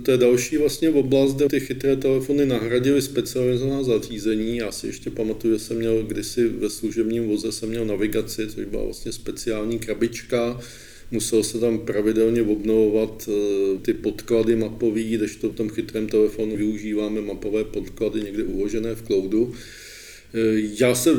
to 0.03 0.11
je 0.11 0.17
další 0.17 0.57
vlastně 0.57 0.89
oblast, 0.89 1.35
kde 1.35 1.47
ty 1.47 1.59
chytré 1.59 1.95
telefony 1.95 2.45
nahradily 2.45 3.01
specializovaná 3.01 3.83
zařízení. 3.83 4.57
Já 4.57 4.71
si 4.71 4.87
ještě 4.87 5.09
pamatuju, 5.09 5.53
že 5.53 5.59
jsem 5.59 5.77
měl 5.77 6.03
kdysi 6.03 6.47
ve 6.47 6.69
služebním 6.69 7.27
voze 7.27 7.51
jsem 7.51 7.69
měl 7.69 7.85
navigaci, 7.85 8.47
což 8.47 8.65
byla 8.65 8.83
vlastně 8.83 9.11
speciální 9.11 9.79
krabička, 9.79 10.59
musel 11.11 11.43
se 11.43 11.59
tam 11.59 11.79
pravidelně 11.79 12.41
obnovovat 12.41 13.29
eh, 13.29 13.77
ty 13.81 13.93
podklady 13.93 14.55
mapové, 14.55 15.01
když 15.01 15.35
to 15.35 15.49
v 15.49 15.55
tom 15.55 15.69
chytrém 15.69 16.07
telefonu 16.07 16.57
využíváme 16.57 17.21
mapové 17.21 17.63
podklady 17.63 18.21
někde 18.21 18.43
uložené 18.43 18.95
v 18.95 19.01
cloudu. 19.01 19.53
Eh, 20.33 20.61
já 20.79 20.95
se 20.95 21.09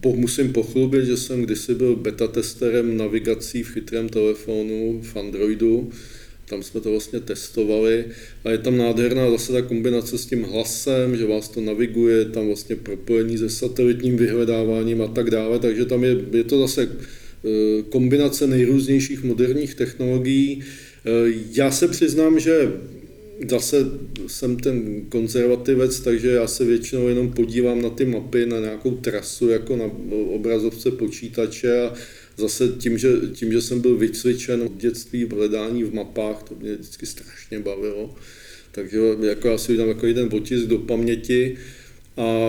po, 0.00 0.16
musím 0.16 0.52
pochlubit, 0.52 1.04
že 1.04 1.16
jsem 1.16 1.42
kdysi 1.42 1.74
byl 1.74 1.96
beta 1.96 2.26
testerem 2.26 2.96
navigací 2.96 3.62
v 3.62 3.70
chytrém 3.70 4.08
telefonu 4.08 5.00
v 5.02 5.16
Androidu. 5.16 5.90
Tam 6.48 6.62
jsme 6.62 6.80
to 6.80 6.90
vlastně 6.90 7.20
testovali 7.20 8.04
a 8.44 8.50
je 8.50 8.58
tam 8.58 8.76
nádherná 8.76 9.30
zase 9.30 9.52
ta 9.52 9.62
kombinace 9.62 10.18
s 10.18 10.26
tím 10.26 10.42
hlasem, 10.42 11.16
že 11.16 11.26
vás 11.26 11.48
to 11.48 11.60
naviguje, 11.60 12.24
tam 12.24 12.46
vlastně 12.46 12.76
propojení 12.76 13.38
se 13.38 13.50
satelitním 13.50 14.16
vyhledáváním 14.16 15.02
a 15.02 15.06
tak 15.06 15.30
dále, 15.30 15.58
takže 15.58 15.84
tam 15.84 16.04
je, 16.04 16.16
je 16.32 16.44
to 16.44 16.58
zase 16.60 16.88
eh, 16.88 17.82
kombinace 17.82 18.46
nejrůznějších 18.46 19.22
moderních 19.22 19.74
technologií. 19.74 20.60
Eh, 20.60 21.32
já 21.52 21.70
se 21.70 21.88
přiznám, 21.88 22.40
že 22.40 22.72
zase 23.48 23.76
jsem 24.26 24.56
ten 24.56 25.04
konzervativec, 25.08 26.00
takže 26.00 26.30
já 26.30 26.46
se 26.46 26.64
většinou 26.64 27.08
jenom 27.08 27.32
podívám 27.32 27.82
na 27.82 27.90
ty 27.90 28.04
mapy, 28.04 28.46
na 28.46 28.58
nějakou 28.58 28.90
trasu, 28.90 29.48
jako 29.48 29.76
na 29.76 29.84
obrazovce 30.34 30.90
počítače 30.90 31.80
a 31.80 31.94
zase 32.36 32.68
tím, 32.68 32.98
že, 32.98 33.08
tím, 33.32 33.52
že 33.52 33.62
jsem 33.62 33.80
byl 33.80 33.96
vycvičen 33.96 34.62
od 34.62 34.76
dětství 34.76 35.24
v 35.24 35.32
hledání 35.32 35.84
v 35.84 35.94
mapách, 35.94 36.42
to 36.42 36.54
mě 36.60 36.74
vždycky 36.74 37.06
strašně 37.06 37.58
bavilo. 37.58 38.14
Takže 38.72 38.98
jako 39.20 39.48
já 39.48 39.58
si 39.58 39.72
udělám 39.72 39.88
jako 39.88 40.06
jeden 40.06 40.28
otisk 40.32 40.66
do 40.66 40.78
paměti 40.78 41.56
a 42.16 42.48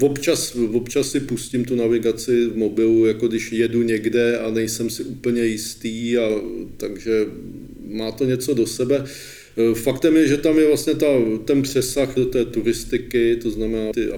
občas, 0.00 0.56
občas 0.72 1.10
si 1.10 1.20
pustím 1.20 1.64
tu 1.64 1.76
navigaci 1.76 2.46
v 2.46 2.56
mobilu, 2.56 3.06
jako 3.06 3.28
když 3.28 3.52
jedu 3.52 3.82
někde 3.82 4.38
a 4.38 4.50
nejsem 4.50 4.90
si 4.90 5.04
úplně 5.04 5.44
jistý, 5.44 6.18
a, 6.18 6.28
takže 6.76 7.26
má 7.88 8.12
to 8.12 8.24
něco 8.24 8.54
do 8.54 8.66
sebe. 8.66 9.04
Eh, 9.56 9.74
faktem 9.74 10.16
je, 10.16 10.28
že 10.28 10.36
tam 10.36 10.58
je 10.58 10.66
vlastně 10.66 10.94
ta, 10.94 11.06
ten 11.44 11.62
přesah 11.62 12.14
do 12.14 12.26
té 12.26 12.44
turistiky, 12.44 13.36
to 13.36 13.50
znamená, 13.50 13.92
ty 13.92 14.08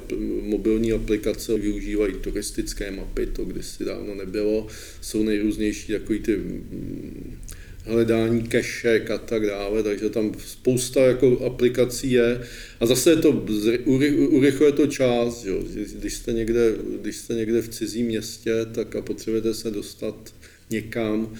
mobilní 0.42 0.92
aplikace 0.92 1.58
využívají 1.58 2.14
turistické 2.14 2.90
mapy, 2.90 3.26
to 3.26 3.44
kdysi 3.44 3.84
dávno 3.84 4.14
nebylo, 4.14 4.66
jsou 5.00 5.22
nejrůznější 5.22 5.92
takový 5.92 6.18
ty 6.18 6.36
mm, 6.36 7.36
hledání 7.86 8.42
kešek 8.42 9.10
a 9.10 9.18
tak 9.18 9.46
dále, 9.46 9.82
takže 9.82 10.10
tam 10.10 10.32
spousta 10.46 11.06
jako 11.06 11.44
aplikací 11.46 12.12
je. 12.12 12.40
A 12.80 12.86
zase 12.86 13.10
je 13.10 13.16
to, 13.16 13.44
urychluje 14.28 14.72
to 14.72 14.86
čas, 14.86 15.44
jo. 15.44 15.64
Když, 15.98 16.14
jste 16.14 16.32
někde, 16.32 16.74
když 17.00 17.16
jste 17.16 17.34
někde 17.34 17.62
v 17.62 17.68
cizím 17.68 18.06
městě 18.06 18.52
tak 18.74 18.96
a 18.96 19.02
potřebujete 19.02 19.54
se 19.54 19.70
dostat 19.70 20.34
někam, 20.70 21.36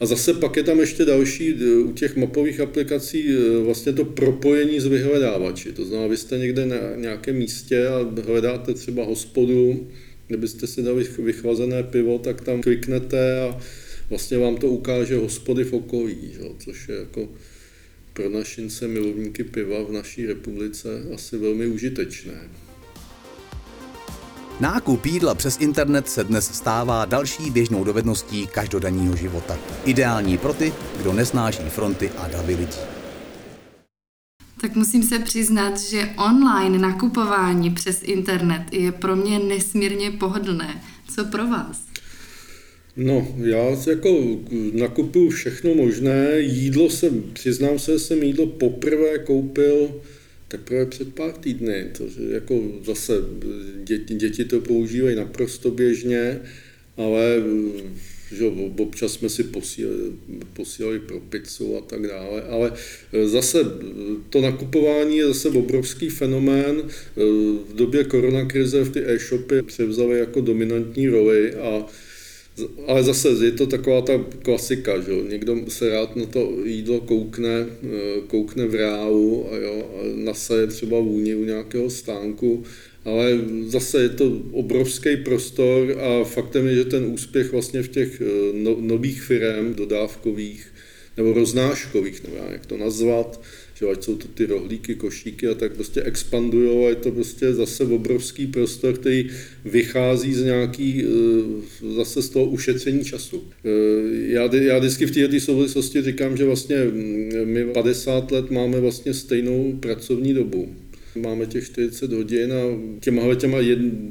a 0.00 0.06
zase 0.06 0.34
pak 0.34 0.56
je 0.56 0.62
tam 0.62 0.80
ještě 0.80 1.04
další, 1.04 1.48
e, 1.48 1.76
u 1.76 1.92
těch 1.92 2.16
mapových 2.16 2.60
aplikací 2.60 3.28
e, 3.28 3.58
vlastně 3.58 3.92
to 3.92 4.04
propojení 4.04 4.80
s 4.80 4.86
vyhledávači. 4.86 5.72
To 5.72 5.84
znamená, 5.84 6.08
vy 6.08 6.16
jste 6.16 6.38
někde 6.38 6.66
na 6.66 6.76
nějakém 6.96 7.36
místě 7.36 7.88
a 7.88 8.22
hledáte 8.26 8.74
třeba 8.74 9.04
hospodu, 9.04 9.88
kde 10.26 10.36
byste 10.36 10.66
si 10.66 10.82
dali 10.82 11.04
vychlazené 11.18 11.82
pivo, 11.82 12.18
tak 12.18 12.40
tam 12.40 12.62
kliknete 12.62 13.40
a 13.40 13.60
vlastně 14.10 14.38
vám 14.38 14.56
to 14.56 14.66
ukáže 14.66 15.16
hospody 15.16 15.64
v 15.64 15.72
okolí, 15.72 16.18
že? 16.32 16.40
což 16.58 16.88
je 16.88 16.96
jako 16.96 17.28
pro 18.12 18.28
našince 18.30 18.88
milovníky 18.88 19.44
piva 19.44 19.82
v 19.82 19.92
naší 19.92 20.26
republice 20.26 20.88
asi 21.14 21.38
velmi 21.38 21.66
užitečné. 21.66 22.48
Nákup 24.60 25.06
jídla 25.06 25.34
přes 25.34 25.60
internet 25.60 26.08
se 26.08 26.24
dnes 26.24 26.44
stává 26.54 27.04
další 27.04 27.50
běžnou 27.50 27.84
dovedností 27.84 28.46
každodenního 28.46 29.16
života. 29.16 29.58
Ideální 29.84 30.38
pro 30.38 30.52
ty, 30.54 30.72
kdo 31.00 31.12
nesnáší 31.12 31.62
fronty 31.62 32.10
a 32.18 32.28
davy 32.28 32.54
lidí. 32.54 32.78
Tak 34.60 34.74
musím 34.74 35.02
se 35.02 35.18
přiznat, 35.18 35.80
že 35.80 36.08
online 36.28 36.78
nakupování 36.78 37.70
přes 37.70 38.02
internet 38.02 38.62
je 38.72 38.92
pro 38.92 39.16
mě 39.16 39.38
nesmírně 39.38 40.10
pohodlné. 40.10 40.82
Co 41.14 41.24
pro 41.24 41.46
vás? 41.46 41.80
No, 42.96 43.26
já 43.36 43.90
jako 43.90 44.08
nakupuju 44.72 45.30
všechno 45.30 45.74
možné. 45.74 46.40
Jídlo 46.40 46.90
jsem, 46.90 47.22
přiznám 47.32 47.78
se, 47.78 47.98
jsem 47.98 48.22
jídlo 48.22 48.46
poprvé 48.46 49.18
koupil 49.18 50.00
teprve 50.50 50.86
před 50.86 51.14
pár 51.14 51.32
týdny. 51.32 51.86
To, 51.98 52.04
jako 52.30 52.62
zase 52.84 53.12
děti, 53.84 54.14
děti 54.14 54.44
to 54.44 54.60
používají 54.60 55.16
naprosto 55.16 55.70
běžně, 55.70 56.40
ale 56.96 57.42
že 58.36 58.44
občas 58.78 59.12
jsme 59.12 59.28
si 59.28 59.44
posílali, 59.44 59.98
posílali 60.52 60.98
pro 60.98 61.20
pizzu 61.20 61.76
a 61.76 61.80
tak 61.80 62.06
dále, 62.06 62.42
ale 62.42 62.72
zase 63.24 63.58
to 64.30 64.40
nakupování 64.40 65.16
je 65.16 65.26
zase 65.26 65.48
obrovský 65.48 66.08
fenomén. 66.08 66.82
V 67.68 67.74
době 67.74 68.04
koronakrize 68.04 68.84
v 68.84 68.92
ty 68.92 69.00
e-shopy 69.06 69.62
převzaly 69.62 70.18
jako 70.18 70.40
dominantní 70.40 71.08
roli 71.08 71.54
a 71.54 71.86
ale 72.86 73.02
zase 73.02 73.28
je 73.28 73.52
to 73.52 73.66
taková 73.66 74.00
ta 74.02 74.24
klasika, 74.42 75.00
že 75.00 75.12
někdo 75.28 75.56
se 75.68 75.88
rád 75.88 76.16
na 76.16 76.26
to 76.26 76.52
jídlo 76.64 77.00
koukne, 77.00 77.66
eh, 77.68 78.20
koukne 78.26 78.66
v 78.66 78.74
reálu 78.74 79.46
a, 79.52 79.56
jo, 79.56 79.90
a 79.94 79.98
nasaje 80.14 80.66
třeba 80.66 81.00
vůni 81.00 81.34
u 81.34 81.44
nějakého 81.44 81.90
stánku, 81.90 82.64
ale 83.04 83.38
zase 83.66 84.02
je 84.02 84.08
to 84.08 84.42
obrovský 84.52 85.16
prostor 85.16 85.98
a 85.98 86.24
faktem 86.24 86.66
je, 86.66 86.74
že 86.74 86.84
ten 86.84 87.04
úspěch 87.04 87.52
vlastně 87.52 87.82
v 87.82 87.88
těch 87.88 88.20
eh, 88.20 88.24
no, 88.52 88.76
nových 88.80 89.22
firm 89.22 89.74
dodávkových 89.74 90.66
nebo 91.16 91.32
roznáškových, 91.32 92.22
nevím, 92.24 92.52
jak 92.52 92.66
to 92.66 92.76
nazvat, 92.76 93.40
že 93.80 93.86
ať 93.86 94.02
jsou 94.04 94.16
to 94.16 94.28
ty 94.28 94.46
rohlíky, 94.46 94.94
košíky 94.94 95.48
a 95.48 95.54
tak 95.54 95.72
prostě 95.72 96.02
expandují 96.02 96.86
a 96.86 96.88
je 96.88 96.94
to 96.94 97.10
prostě 97.10 97.54
zase 97.54 97.84
obrovský 97.84 98.46
prostor, 98.46 98.94
který 98.94 99.30
vychází 99.64 100.34
z 100.34 100.44
nějaký, 100.44 101.04
eh, 101.04 101.94
zase 101.96 102.22
z 102.22 102.28
toho 102.28 102.46
ušetření 102.46 103.04
času. 103.04 103.42
Eh, 103.64 103.70
já, 104.32 104.54
já 104.54 104.78
vždycky 104.78 105.06
v 105.06 105.10
této 105.10 105.40
souvislosti 105.40 106.02
říkám, 106.02 106.36
že 106.36 106.44
vlastně 106.44 106.76
mm, 106.84 107.30
my 107.44 107.64
50 107.64 108.30
let 108.30 108.50
máme 108.50 108.80
vlastně 108.80 109.14
stejnou 109.14 109.78
pracovní 109.80 110.34
dobu. 110.34 110.68
Máme 111.16 111.46
těch 111.46 111.64
40 111.64 112.12
hodin 112.12 112.52
a 112.52 112.62
těma, 113.00 113.34
těma 113.34 113.58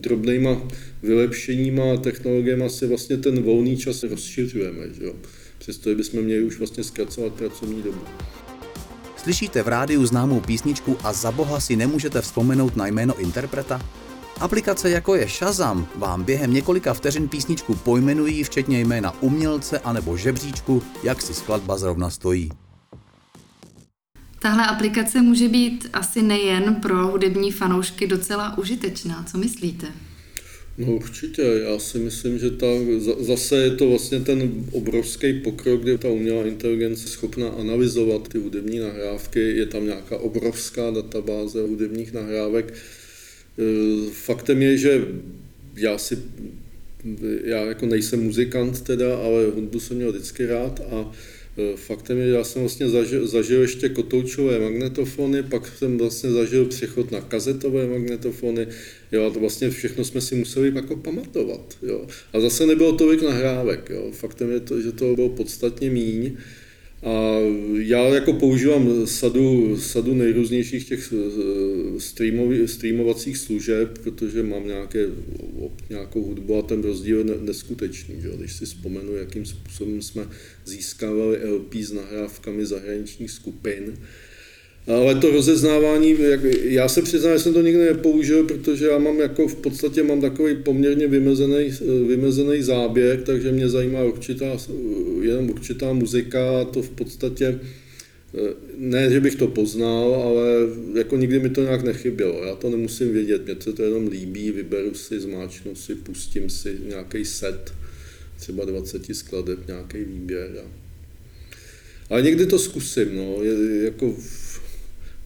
drobnýma 0.02 0.68
vylepšeníma 1.04 1.94
a 1.94 1.98
technologiemi 1.98 2.70
si 2.70 2.88
vlastně 2.88 3.18
ten 3.18 3.42
volný 3.42 3.78
čas 3.78 4.04
rozšiřujeme. 4.04 4.88
Že 5.00 5.04
jo? 5.04 5.16
Přesto 5.60 5.96
bychom 5.96 6.22
měli 6.22 6.44
už 6.44 6.58
vlastně 6.58 6.84
zkracovat 6.84 7.34
pracovní 7.34 7.82
dobu. 7.82 8.02
Slyšíte 9.30 9.64
v 9.64 9.68
rádiu 9.68 10.06
známou 10.06 10.40
písničku 10.40 10.98
a 11.04 11.14
za 11.14 11.32
boha 11.32 11.60
si 11.60 11.76
nemůžete 11.76 12.22
vzpomenout 12.22 12.76
na 12.76 12.88
jméno 12.88 13.18
interpreta? 13.18 13.82
Aplikace 14.40 14.90
jako 14.90 15.16
je 15.16 15.28
Shazam 15.28 15.88
vám 15.96 16.24
během 16.24 16.54
několika 16.54 16.94
vteřin 16.94 17.28
písničku 17.28 17.76
pojmenují 17.76 18.44
včetně 18.44 18.80
jména 18.80 19.22
umělce 19.22 19.80
anebo 19.80 20.18
žebříčku, 20.18 20.84
jak 21.04 21.22
si 21.22 21.34
skladba 21.34 21.78
zrovna 21.78 22.10
stojí. 22.10 22.50
Tahle 24.40 24.66
aplikace 24.66 25.22
může 25.22 25.48
být 25.48 25.90
asi 25.94 26.22
nejen 26.22 26.76
pro 26.76 27.08
hudební 27.08 27.52
fanoušky 27.52 28.08
docela 28.08 28.58
užitečná. 28.58 29.24
Co 29.32 29.38
myslíte? 29.38 29.88
No 30.80 30.96
určitě, 30.96 31.42
já 31.42 31.80
si 31.80 31.98
myslím, 31.98 32.40
že 32.40 32.52
ta, 32.52 32.68
zase 33.20 33.58
je 33.58 33.72
to 33.72 33.90
vlastně 33.90 34.20
ten 34.20 34.66
obrovský 34.72 35.34
pokrok, 35.34 35.82
kde 35.82 35.98
ta 35.98 36.10
umělá 36.10 36.46
inteligence 36.46 37.04
je 37.04 37.08
schopná 37.08 37.50
analyzovat 37.50 38.28
ty 38.28 38.38
hudební 38.38 38.80
nahrávky, 38.80 39.40
je 39.40 39.66
tam 39.66 39.86
nějaká 39.86 40.18
obrovská 40.18 40.92
databáze 40.92 41.62
hudebních 41.62 42.14
nahrávek. 42.14 42.74
E, 42.74 44.12
faktem 44.12 44.62
je, 44.62 44.78
že 44.78 45.08
já 45.76 45.98
si, 45.98 46.18
já 47.44 47.66
jako 47.66 47.86
nejsem 47.86 48.24
muzikant 48.24 48.82
teda, 48.82 49.18
ale 49.18 49.46
hudbu 49.46 49.80
jsem 49.80 49.98
měl 49.98 50.12
vždycky 50.12 50.46
rád 50.46 50.80
a 50.80 51.12
faktem 51.76 52.18
je, 52.18 52.28
já 52.28 52.44
jsem 52.44 52.62
vlastně 52.62 52.90
zažil, 52.90 53.28
zažil 53.28 53.62
ještě 53.62 53.90
kotoučové 53.90 54.60
magnetofony, 54.60 55.44
pak 55.44 55.78
jsem 55.78 55.98
vlastně 55.98 56.32
zažil 56.32 56.66
přechod 56.66 57.12
na 57.12 57.22
kazetové 57.22 57.88
magnetofony, 57.88 58.68
jo, 59.12 59.26
a 59.26 59.30
to 59.30 59.40
vlastně 59.40 59.70
všechno 59.70 60.04
jsme 60.06 60.22
si 60.22 60.36
museli 60.36 60.72
jako 60.76 60.96
pamatovat, 60.96 61.78
jo. 61.82 62.08
A 62.34 62.40
zase 62.40 62.66
nebylo 62.66 62.92
tolik 62.94 63.22
nahrávek, 63.22 63.90
jo. 63.90 64.12
Faktem 64.12 64.52
je 64.52 64.60
to, 64.60 64.82
že 64.82 64.92
to 64.92 65.16
bylo 65.16 65.30
podstatně 65.30 65.90
míň, 65.90 66.38
a 67.04 67.38
já 67.74 68.08
jako 68.08 68.34
používám 68.34 69.08
sadu, 69.08 69.78
sadu 69.80 70.14
nejrůznějších 70.14 70.88
těch 70.88 71.14
eh, 71.14 72.00
streamovi, 72.00 72.68
streamovacích 72.68 73.38
služeb, 73.38 73.98
protože 74.04 74.44
mám 74.44 74.68
nějaké, 74.68 75.06
nějakou 75.90 76.24
hudbu 76.24 76.58
a 76.58 76.62
ten 76.62 76.82
rozdíl 76.82 77.18
je 77.18 77.38
neskutečný. 77.42 78.22
Že? 78.22 78.30
Když 78.38 78.54
si 78.54 78.66
vzpomenu, 78.66 79.16
jakým 79.16 79.46
způsobem 79.46 80.02
jsme 80.02 80.28
získávali 80.66 81.52
LP 81.52 81.76
s 81.76 81.92
nahrávkami 81.92 82.66
zahraničních 82.66 83.32
skupin, 83.32 83.94
ale 84.96 85.16
to 85.16 85.32
rozeznávání, 85.32 86.16
jak, 86.20 86.40
já 86.64 86.88
se 86.88 87.02
přiznám, 87.02 87.34
že 87.34 87.40
jsem 87.40 87.54
to 87.54 87.62
nikdy 87.62 87.86
nepoužil, 87.86 88.44
protože 88.44 88.88
já 88.88 88.98
mám 88.98 89.20
jako 89.20 89.48
v 89.48 89.56
podstatě 89.56 90.04
mám 90.04 90.22
takový 90.22 90.56
poměrně 90.56 91.08
vymezený, 91.08 91.72
vymezený 92.08 92.62
záběr, 92.62 93.22
takže 93.22 93.52
mě 93.52 93.70
zajímá 93.70 94.04
určitá, 94.04 94.58
jenom 95.22 95.50
určitá 95.50 95.94
muzika 95.94 96.62
a 96.62 96.66
to 96.66 96.82
v 96.82 96.90
podstatě 96.90 97.60
ne, 98.78 99.12
že 99.12 99.20
bych 99.20 99.36
to 99.36 99.48
poznal, 99.48 100.16
ale 100.16 100.48
jako 100.94 101.18
nikdy 101.18 101.40
mi 101.40 101.50
to 101.50 101.62
nějak 101.62 101.84
nechybělo. 101.84 102.44
Já 102.44 102.56
to 102.56 102.70
nemusím 102.70 103.14
vědět, 103.14 103.46
mě 103.46 103.56
se 103.60 103.74
to 103.74 103.84
jenom 103.84 104.08
líbí, 104.08 104.52
vyberu 104.52 104.94
si, 104.94 105.20
zmáčknu 105.20 105.76
si, 105.76 105.96
pustím 105.96 106.50
si 106.50 106.78
nějaký 106.88 107.26
set, 107.26 107.74
třeba 108.40 108.66
20 108.66 109.16
skladeb, 109.16 109.68
nějaký 109.68 109.98
výběr. 109.98 110.52
A... 110.66 110.72
Ale 112.10 112.22
někdy 112.22 112.46
to 112.46 112.60
zkusím, 112.60 113.16
no, 113.16 113.44
je, 113.44 113.84
jako 113.84 114.16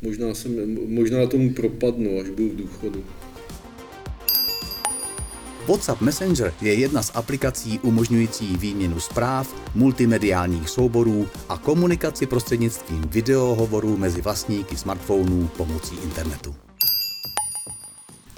možná, 0.04 0.34
jsem, 0.34 0.78
možná 0.96 1.28
tomu 1.28 1.54
propadnu, 1.54 2.20
až 2.22 2.30
budu 2.30 2.50
v 2.50 2.56
důchodu. 2.56 3.04
WhatsApp 5.68 6.02
Messenger 6.02 6.54
je 6.62 6.74
jedna 6.74 7.04
z 7.04 7.12
aplikací 7.16 7.80
umožňující 7.80 8.58
výměnu 8.58 9.00
zpráv, 9.00 9.56
multimediálních 9.76 10.70
souborů 10.70 11.28
a 11.50 11.58
komunikaci 11.58 12.26
prostřednictvím 12.26 13.02
videohovorů 13.02 13.98
mezi 13.98 14.22
vlastníky 14.22 14.78
smartphonů 14.78 15.50
pomocí 15.58 15.96
internetu. 16.04 16.56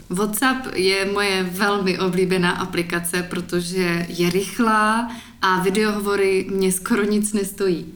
WhatsApp 0.09 0.75
je 0.75 1.05
moje 1.05 1.43
velmi 1.43 1.99
oblíbená 1.99 2.51
aplikace, 2.51 3.23
protože 3.23 4.05
je 4.09 4.29
rychlá 4.29 5.11
a 5.41 5.59
videohovory 5.59 6.47
mě 6.51 6.71
skoro 6.71 7.03
nic 7.03 7.33
nestojí. 7.33 7.93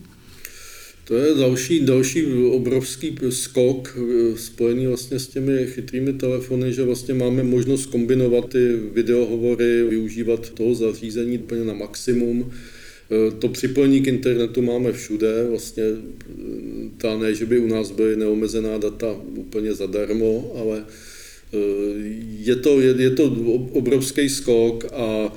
To 1.09 1.15
je 1.15 1.33
další, 1.33 1.79
další 1.79 2.25
obrovský 2.51 3.15
skok 3.29 3.97
eh, 3.97 4.37
spojený 4.37 4.87
vlastně 4.87 5.19
s 5.19 5.27
těmi 5.27 5.65
chytrými 5.65 6.13
telefony, 6.13 6.73
že 6.73 6.83
vlastně 6.83 7.13
máme 7.13 7.43
možnost 7.43 7.85
kombinovat 7.85 8.49
ty 8.49 8.75
videohovory, 8.93 9.83
využívat 9.83 10.49
toho 10.49 10.75
zařízení 10.75 11.37
úplně 11.37 11.63
na 11.63 11.73
maximum. 11.73 12.51
Eh, 12.51 13.31
to 13.31 13.49
připojení 13.49 14.01
k 14.01 14.07
internetu 14.07 14.61
máme 14.61 14.91
všude, 14.91 15.45
vlastně 15.49 15.83
eh, 15.83 16.35
ta 16.97 17.17
ne, 17.17 17.35
že 17.35 17.45
by 17.45 17.59
u 17.59 17.67
nás 17.67 17.91
byly 17.91 18.15
neomezená 18.15 18.77
data 18.77 19.21
úplně 19.35 19.73
zadarmo, 19.73 20.53
ale 20.55 20.85
je 22.39 22.55
to, 22.55 22.81
je, 22.81 22.95
je 22.97 23.09
to 23.09 23.23
obrovský 23.73 24.29
skok 24.29 24.85
a 24.93 25.33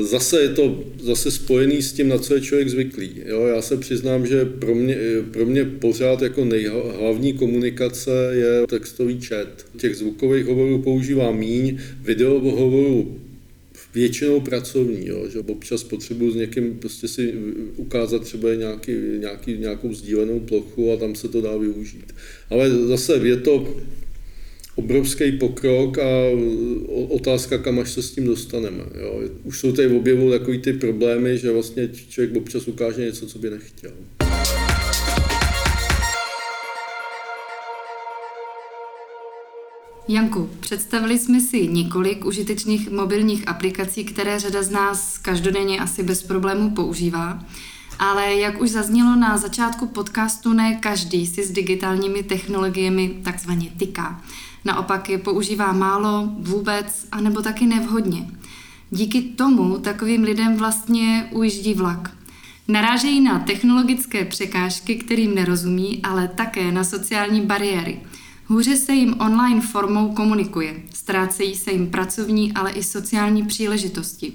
Zase 0.00 0.40
je 0.40 0.48
to 0.48 0.84
zase 1.02 1.30
spojený 1.30 1.82
s 1.82 1.92
tím, 1.92 2.08
na 2.08 2.18
co 2.18 2.34
je 2.34 2.40
člověk 2.40 2.68
zvyklý. 2.68 3.10
Jo, 3.26 3.46
já 3.46 3.62
se 3.62 3.76
přiznám, 3.76 4.26
že 4.26 4.44
pro 4.44 4.74
mě, 4.74 4.96
pro 5.30 5.46
mě 5.46 5.64
pořád 5.64 6.22
jako 6.22 6.44
nejhlavní 6.44 7.32
komunikace 7.32 8.10
je 8.32 8.66
textový 8.66 9.20
chat. 9.20 9.66
Těch 9.76 9.96
zvukových 9.96 10.46
hovorů 10.46 10.82
používám 10.82 11.38
míň, 11.38 11.78
video 12.02 12.40
hovorů 12.40 13.16
většinou 13.94 14.40
pracovní, 14.40 15.06
jo, 15.06 15.28
že 15.32 15.38
občas 15.38 15.84
potřebuji 15.84 16.30
s 16.30 16.36
někým 16.36 16.78
prostě 16.78 17.08
si 17.08 17.34
ukázat 17.76 18.22
třeba 18.22 18.54
nějaký, 18.54 18.92
nějaký, 19.18 19.58
nějakou 19.58 19.94
sdílenou 19.94 20.40
plochu 20.40 20.92
a 20.92 20.96
tam 20.96 21.14
se 21.14 21.28
to 21.28 21.40
dá 21.40 21.56
využít. 21.56 22.14
Ale 22.50 22.70
zase 22.70 23.20
je 23.22 23.36
to 23.36 23.76
obrovský 24.76 25.32
pokrok 25.32 25.98
a 25.98 26.08
otázka, 27.08 27.58
kam 27.58 27.78
až 27.78 27.90
se 27.90 28.02
s 28.02 28.10
tím 28.10 28.26
dostaneme. 28.26 28.84
Jo. 29.00 29.20
Už 29.44 29.60
jsou 29.60 29.72
tady 29.72 29.88
v 29.88 29.96
objevu 29.96 30.30
takový 30.30 30.58
ty 30.58 30.72
problémy, 30.72 31.38
že 31.38 31.52
vlastně 31.52 31.88
člověk 32.08 32.36
občas 32.36 32.68
ukáže 32.68 33.04
něco, 33.04 33.26
co 33.26 33.38
by 33.38 33.50
nechtěl. 33.50 33.92
Janku, 40.08 40.50
představili 40.60 41.18
jsme 41.18 41.40
si 41.40 41.68
několik 41.68 42.24
užitečných 42.24 42.90
mobilních 42.90 43.48
aplikací, 43.48 44.04
které 44.04 44.38
řada 44.38 44.62
z 44.62 44.70
nás 44.70 45.18
každodenně 45.18 45.80
asi 45.80 46.02
bez 46.02 46.22
problémů 46.22 46.70
používá. 46.70 47.44
Ale 47.98 48.34
jak 48.34 48.60
už 48.60 48.70
zaznělo 48.70 49.16
na 49.16 49.38
začátku 49.38 49.86
podcastu, 49.86 50.52
ne 50.52 50.78
každý 50.82 51.26
si 51.26 51.44
s 51.44 51.50
digitálními 51.50 52.22
technologiemi 52.22 53.20
takzvaně 53.24 53.70
tyká. 53.78 54.24
Naopak 54.66 55.08
je 55.08 55.18
používá 55.18 55.72
málo, 55.72 56.28
vůbec, 56.38 57.06
anebo 57.12 57.42
taky 57.42 57.66
nevhodně. 57.66 58.30
Díky 58.90 59.22
tomu 59.22 59.78
takovým 59.78 60.22
lidem 60.22 60.56
vlastně 60.56 61.28
ujíždí 61.32 61.74
vlak. 61.74 62.16
Narážejí 62.68 63.20
na 63.20 63.38
technologické 63.38 64.24
překážky, 64.24 64.96
kterým 64.96 65.34
nerozumí, 65.34 66.00
ale 66.02 66.28
také 66.28 66.72
na 66.72 66.84
sociální 66.84 67.40
bariéry. 67.40 68.00
Hůře 68.46 68.76
se 68.76 68.92
jim 68.92 69.14
online 69.20 69.60
formou 69.60 70.14
komunikuje, 70.14 70.82
ztrácejí 70.94 71.54
se 71.54 71.72
jim 71.72 71.90
pracovní, 71.90 72.52
ale 72.52 72.70
i 72.70 72.82
sociální 72.82 73.42
příležitosti. 73.42 74.32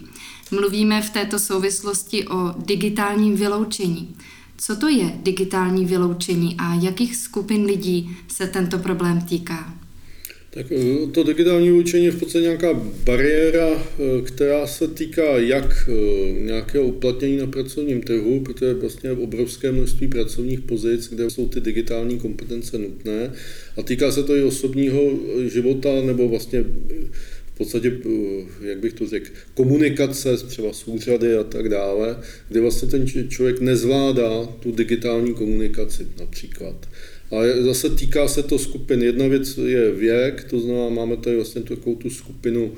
Mluvíme 0.52 1.02
v 1.02 1.10
této 1.10 1.40
souvislosti 1.40 2.28
o 2.28 2.56
digitálním 2.66 3.36
vyloučení. 3.36 4.16
Co 4.58 4.76
to 4.76 4.88
je 4.88 5.20
digitální 5.24 5.86
vyloučení 5.86 6.56
a 6.58 6.74
jakých 6.74 7.16
skupin 7.16 7.66
lidí 7.66 8.18
se 8.28 8.48
tento 8.48 8.78
problém 8.78 9.22
týká? 9.22 9.81
Tak 10.54 10.72
eh, 10.72 11.08
to 11.12 11.24
digitální 11.24 11.72
učení 11.72 12.06
je 12.06 12.12
v 12.12 12.20
podstatě 12.20 12.44
nějaká 12.44 12.74
bariéra, 13.04 13.70
eh, 13.70 14.22
která 14.22 14.68
se 14.68 14.88
týká 14.88 15.38
jak 15.38 15.90
eh, 15.90 16.32
nějakého 16.42 16.86
uplatnění 16.86 17.38
na 17.38 17.48
pracovním 17.48 18.02
trhu, 18.02 18.40
protože 18.40 18.66
je 18.66 18.74
vlastně 18.74 19.12
obrovské 19.12 19.72
množství 19.72 20.08
pracovních 20.08 20.60
pozic, 20.60 21.10
kde 21.10 21.30
jsou 21.30 21.48
ty 21.48 21.62
digitální 21.62 22.20
kompetence 22.20 22.78
nutné, 22.78 23.34
a 23.78 23.82
týká 23.84 24.12
se 24.12 24.24
to 24.24 24.36
i 24.36 24.44
osobního 24.44 25.20
života 25.48 25.90
nebo 26.06 26.30
vlastně 26.30 26.64
v 27.54 27.58
podstatě, 27.58 27.98
jak 28.62 28.80
bych 28.80 28.94
to 28.94 29.08
řekl, 29.08 29.30
komunikace 29.54 30.38
třeba 30.38 30.74
s 30.74 30.88
úřady 30.88 31.36
a 31.36 31.44
tak 31.44 31.70
dále, 31.70 32.18
kde 32.50 32.62
vlastně 32.62 32.88
ten 32.88 33.08
člověk 33.30 33.62
nezvládá 33.62 34.46
tu 34.60 34.72
digitální 34.72 35.34
komunikaci 35.34 36.08
například. 36.20 36.88
A 37.32 37.64
zase 37.64 37.90
týká 37.90 38.28
se 38.28 38.44
to 38.44 38.60
skupin. 38.60 39.04
Jedna 39.04 39.28
věc 39.28 39.58
je 39.58 39.92
věk, 39.92 40.44
to 40.44 40.60
znamená, 40.60 40.90
máme 40.90 41.18
tady 41.18 41.36
vlastně 41.36 41.62
takovou 41.62 41.96
tu 41.96 42.10
skupinu 42.10 42.74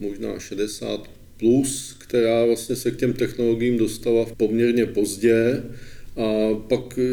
možná 0.00 0.38
60 0.38 1.10
plus, 1.36 1.96
která 1.98 2.44
vlastně 2.44 2.76
se 2.76 2.90
k 2.90 2.96
těm 2.96 3.12
technologiím 3.12 3.78
dostala 3.78 4.26
poměrně 4.36 4.86
pozdě. 4.86 5.62
A 6.16 6.54
pak 6.68 6.98
e, 6.98 7.04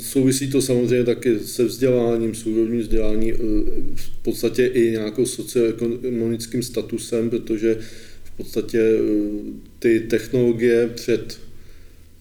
souvisí 0.00 0.50
to 0.50 0.62
samozřejmě 0.62 1.04
taky 1.04 1.38
se 1.38 1.64
vzděláním, 1.64 2.34
s 2.34 2.46
úrovní 2.46 2.78
vzdělání, 2.78 3.32
e, 3.32 3.36
v 3.94 4.22
podstatě 4.22 4.66
i 4.66 4.90
nějakou 4.90 5.26
socioekonomickým 5.26 6.62
statusem, 6.62 7.30
protože 7.30 7.78
v 8.24 8.30
podstatě 8.36 8.78
e, 8.78 8.98
ty 9.78 10.00
technologie 10.00 10.88
před 10.94 11.38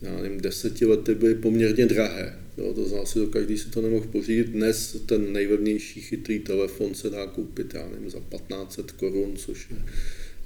já 0.01 0.21
nevím, 0.21 0.41
deseti 0.41 0.85
lety 0.85 1.15
byly 1.15 1.35
poměrně 1.35 1.85
drahé. 1.85 2.40
Jo, 2.61 2.73
to 2.73 2.85
znamená, 2.85 3.05
si 3.05 3.19
to 3.19 3.27
každý 3.27 3.57
si 3.57 3.69
to 3.69 3.81
nemohl 3.81 4.07
pořídit. 4.11 4.47
Dnes 4.47 4.97
ten 5.05 5.33
nejlevnější 5.33 6.01
chytrý 6.01 6.39
telefon 6.39 6.93
se 6.93 7.09
dá 7.09 7.27
koupit, 7.27 7.73
já 7.73 7.89
nevím, 7.89 8.09
za 8.09 8.19
1500 8.19 8.91
korun, 8.91 9.35
což 9.35 9.67
je, 9.71 9.77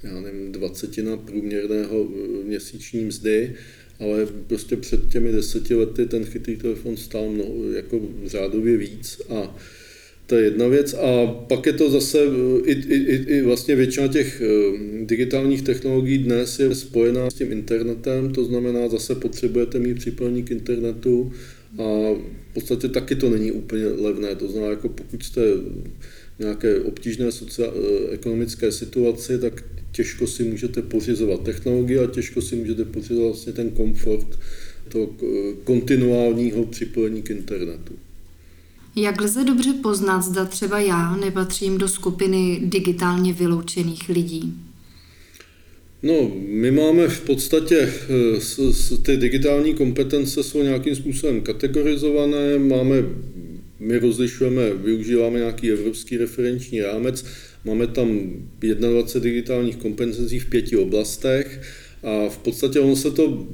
já 0.03 0.21
nevím, 0.21 0.51
dvacetina 0.51 1.17
průměrného 1.17 2.09
eh, 2.09 2.43
měsíční 2.43 3.05
mzdy, 3.05 3.53
ale 3.99 4.27
prostě 4.47 4.77
před 4.77 5.09
těmi 5.11 5.31
deseti 5.31 5.75
lety 5.75 6.05
ten 6.05 6.25
chytrý 6.25 6.55
telefon 6.55 6.97
stál 6.97 7.29
mnoho, 7.29 7.71
jako 7.71 8.01
řádově 8.25 8.77
víc 8.77 9.21
a 9.29 9.57
to 10.25 10.35
je 10.35 10.43
jedna 10.43 10.67
věc. 10.67 10.93
A 10.93 11.27
pak 11.27 11.65
je 11.65 11.73
to 11.73 11.89
zase, 11.89 12.19
i, 12.65 12.71
i, 12.71 13.15
i 13.37 13.41
vlastně 13.41 13.75
většina 13.75 14.07
těch 14.07 14.41
eh, 14.41 15.05
digitálních 15.05 15.61
technologií 15.61 16.17
dnes 16.17 16.59
je 16.59 16.75
spojená 16.75 17.29
s 17.29 17.33
tím 17.33 17.51
internetem, 17.51 18.33
to 18.33 18.45
znamená, 18.45 18.87
zase 18.87 19.15
potřebujete 19.15 19.79
mít 19.79 19.97
připojení 19.97 20.43
k 20.43 20.51
internetu, 20.51 21.31
a 21.77 21.83
v 22.51 22.53
podstatě 22.53 22.87
taky 22.87 23.15
to 23.15 23.29
není 23.29 23.51
úplně 23.51 23.85
levné. 23.85 24.35
To 24.35 24.47
znamená, 24.47 24.71
jako 24.71 24.89
pokud 24.89 25.23
jste 25.23 25.41
v 26.35 26.39
nějaké 26.39 26.79
obtížné 26.79 27.29
ekonomické 28.11 28.71
situaci, 28.71 29.39
tak 29.39 29.63
těžko 29.91 30.27
si 30.27 30.43
můžete 30.43 30.81
pořizovat 30.81 31.43
technologie 31.43 32.03
a 32.03 32.11
těžko 32.11 32.41
si 32.41 32.55
můžete 32.55 32.85
pořizovat 32.85 33.27
vlastně 33.27 33.53
ten 33.53 33.69
komfort 33.69 34.39
toho 34.89 35.09
kontinuálního 35.63 36.65
připojení 36.65 37.21
k 37.21 37.29
internetu. 37.29 37.93
Jak 38.95 39.21
lze 39.21 39.43
dobře 39.43 39.73
poznat, 39.83 40.21
zda 40.21 40.45
třeba 40.45 40.79
já 40.79 41.15
nepatřím 41.15 41.77
do 41.77 41.87
skupiny 41.87 42.61
digitálně 42.63 43.33
vyloučených 43.33 44.09
lidí? 44.09 44.53
No, 46.05 46.31
my 46.47 46.71
máme 46.71 47.07
v 47.07 47.21
podstatě, 47.21 47.77
eh, 47.79 48.41
s, 48.41 48.59
s, 48.59 49.01
ty 49.01 49.17
digitální 49.17 49.73
kompetence 49.73 50.43
jsou 50.43 50.63
nějakým 50.63 50.95
způsobem 50.95 51.41
kategorizované, 51.41 52.59
máme, 52.59 52.95
my 53.79 53.99
rozlišujeme, 53.99 54.73
využíváme 54.73 55.39
nějaký 55.39 55.71
evropský 55.71 56.17
referenční 56.17 56.81
rámec, 56.81 57.25
máme 57.65 57.87
tam 57.87 58.19
21 58.59 59.19
digitálních 59.19 59.75
kompetencí 59.75 60.39
v 60.39 60.49
pěti 60.49 60.77
oblastech 60.77 61.61
a 62.03 62.29
v 62.29 62.37
podstatě 62.37 62.79
ono 62.79 62.95
se 62.95 63.11
to 63.11 63.47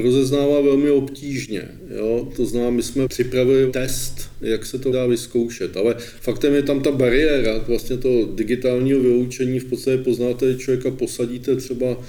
rozeznává 0.00 0.60
velmi 0.60 0.90
obtížně. 0.90 1.68
Jo? 1.96 2.32
To 2.36 2.46
znamená, 2.46 2.70
my 2.70 2.82
jsme 2.82 3.08
připravili 3.08 3.72
test, 3.72 4.30
jak 4.40 4.66
se 4.66 4.78
to 4.78 4.92
dá 4.92 5.06
vyzkoušet, 5.06 5.76
ale 5.76 5.96
faktem 6.20 6.54
je 6.54 6.62
tam 6.62 6.80
ta 6.80 6.90
bariéra 6.90 7.58
vlastně 7.58 7.96
toho 7.96 8.24
digitálního 8.34 9.00
vyloučení. 9.00 9.58
V 9.58 9.64
podstatě 9.64 9.98
poznáte, 9.98 10.54
člověka 10.54 10.90
posadíte 10.90 11.56
třeba 11.56 12.04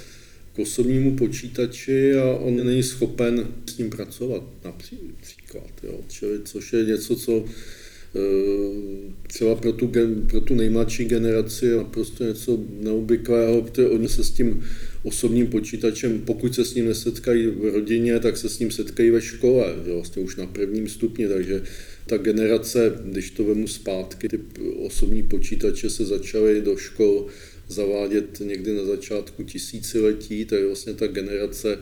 k 0.55 0.59
osobnímu 0.59 1.15
počítači 1.15 2.15
a 2.15 2.23
on 2.23 2.65
není 2.65 2.83
schopen 2.83 3.47
s 3.65 3.77
ním 3.77 3.89
pracovat 3.89 4.43
například. 4.65 5.71
Jo? 5.83 5.99
Čili, 6.07 6.39
což 6.45 6.73
je 6.73 6.83
něco, 6.83 7.15
co 7.15 7.45
třeba 9.27 9.55
pro 9.55 9.71
tu, 9.73 9.91
pro 10.29 10.41
tu 10.41 10.55
nejmladší 10.55 11.05
generaci 11.05 11.65
je 11.65 11.77
naprosto 11.77 12.23
něco 12.23 12.59
neobvyklého, 12.79 13.61
protože 13.61 13.87
oni 13.87 14.09
se 14.09 14.23
s 14.23 14.31
tím 14.31 14.63
osobním 15.03 15.47
počítačem, 15.47 16.19
pokud 16.19 16.55
se 16.55 16.65
s 16.65 16.75
ním 16.75 16.85
nesetkají 16.85 17.47
v 17.47 17.73
rodině, 17.73 18.19
tak 18.19 18.37
se 18.37 18.49
s 18.49 18.59
ním 18.59 18.71
setkají 18.71 19.09
ve 19.09 19.21
škole, 19.21 19.75
vlastně 19.93 20.23
už 20.23 20.35
na 20.35 20.45
prvním 20.45 20.89
stupni, 20.89 21.27
takže 21.27 21.63
ta 22.07 22.17
generace, 22.17 22.93
když 23.05 23.29
to 23.29 23.43
vemu 23.43 23.67
zpátky, 23.67 24.29
ty 24.29 24.39
osobní 24.75 25.23
počítače 25.23 25.89
se 25.89 26.05
začaly 26.05 26.61
do 26.61 26.77
škol 26.77 27.27
zavádět 27.67 28.39
někdy 28.39 28.75
na 28.75 28.83
začátku 28.83 29.43
tisíciletí, 29.43 30.45
tak 30.45 30.63
vlastně 30.63 30.93
ta 30.93 31.07
generace 31.07 31.79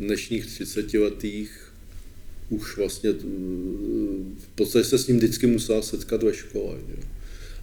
dnešních 0.00 0.46
30 0.46 0.94
letých 0.94 1.63
už 2.48 2.76
vlastně 2.76 3.10
v 4.38 4.48
podstatě 4.54 4.84
se 4.84 4.98
s 4.98 5.06
ním 5.06 5.16
vždycky 5.16 5.46
musela 5.46 5.82
setkat 5.82 6.22
ve 6.22 6.34
škole. 6.34 6.76
Že? 6.88 7.02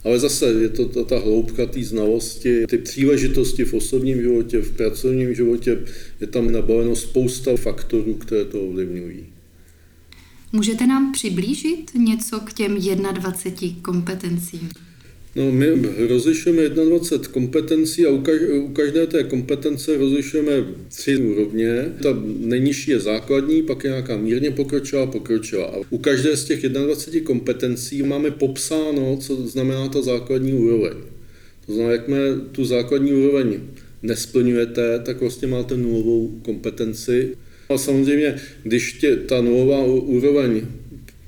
Ale 0.04 0.20
zase 0.20 0.46
je 0.46 0.70
to 0.70 0.86
ta, 0.86 1.04
ta 1.04 1.20
hloubka 1.20 1.66
té 1.66 1.84
znalosti, 1.84 2.68
ty 2.68 2.78
příležitosti 2.78 3.66
v 3.66 3.74
osobním 3.74 4.22
životě, 4.22 4.60
v 4.60 4.72
pracovním 4.72 5.36
životě, 5.36 5.84
je 6.22 6.28
tam 6.28 6.52
nabaleno 6.52 6.96
spousta 6.96 7.56
faktorů, 7.58 8.14
které 8.14 8.46
to 8.46 8.62
ovlivňují. 8.62 9.26
Můžete 10.52 10.88
nám 10.88 11.12
přiblížit 11.12 11.92
něco 11.96 12.40
k 12.40 12.54
těm 12.54 12.76
21 13.14 13.82
kompetencím? 13.82 14.70
No, 15.36 15.52
my 15.52 15.68
rozlišujeme 16.08 16.70
21 16.70 17.32
kompetencí 17.32 18.06
a 18.06 18.10
u 18.10 18.68
každé 18.74 19.08
té 19.08 19.24
kompetence 19.24 19.98
rozlišujeme 19.98 20.66
tři 20.90 21.18
úrovně. 21.18 21.94
Ta 22.04 22.10
nejnižší 22.40 22.92
je 22.92 23.00
základní, 23.00 23.64
pak 23.64 23.84
je 23.84 23.90
nějaká 23.90 24.18
mírně 24.18 24.52
pokročilá, 24.52 25.06
pokročilá. 25.06 25.66
A 25.66 25.82
u 25.90 25.98
každé 25.98 26.38
z 26.38 26.46
těch 26.46 26.70
21 26.70 27.28
kompetencí 27.28 28.04
máme 28.04 28.32
popsáno, 28.32 29.18
co 29.18 29.36
znamená 29.48 29.88
ta 29.88 30.02
základní 30.02 30.54
úroveň. 30.54 30.94
To 31.66 31.74
znamená, 31.74 31.94
jakmile 31.94 32.36
tu 32.52 32.66
základní 32.66 33.14
úroveň 33.14 33.60
nesplňujete, 34.04 35.00
tak 35.00 35.22
vlastně 35.22 35.48
máte 35.48 35.78
nulovou 35.78 36.40
kompetenci. 36.46 37.38
A 37.70 37.78
samozřejmě, 37.78 38.36
když 38.64 38.94
tě, 38.94 39.16
ta 39.16 39.42
nulová 39.42 39.86
úroveň 39.86 40.62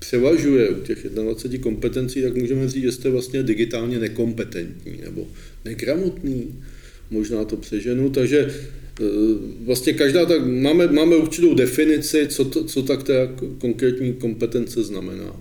převažuje 0.06 0.70
u 0.70 0.82
těch 0.82 1.10
21 1.10 1.64
kompetencí, 1.64 2.22
tak 2.22 2.36
můžeme 2.36 2.70
říct, 2.70 2.84
že 2.84 2.91
jste 2.91 3.10
vlastně 3.10 3.43
digitálně 3.43 3.99
nekompetentní 3.99 4.99
nebo 5.06 5.28
negramotný, 5.66 6.60
možná 7.12 7.45
to 7.45 7.58
přeženu, 7.58 8.10
takže 8.10 8.39
e, 8.39 9.04
vlastně 9.66 9.93
každá 9.93 10.26
tak, 10.26 10.45
máme, 10.45 10.88
máme 10.88 11.16
určitou 11.16 11.54
definici, 11.54 12.28
co, 12.28 12.45
to, 12.45 12.64
co 12.64 12.84
tak 12.84 13.04
ta 13.04 13.14
konkrétní 13.58 14.14
kompetence 14.14 14.84
znamená. 14.84 15.36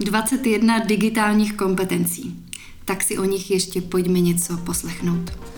21 0.00 0.78
digitálních 0.78 1.56
kompetencí. 1.56 2.34
Tak 2.84 3.02
si 3.02 3.18
o 3.18 3.24
nich 3.24 3.50
ještě 3.50 3.80
pojďme 3.80 4.20
něco 4.20 4.56
poslechnout. 4.66 5.53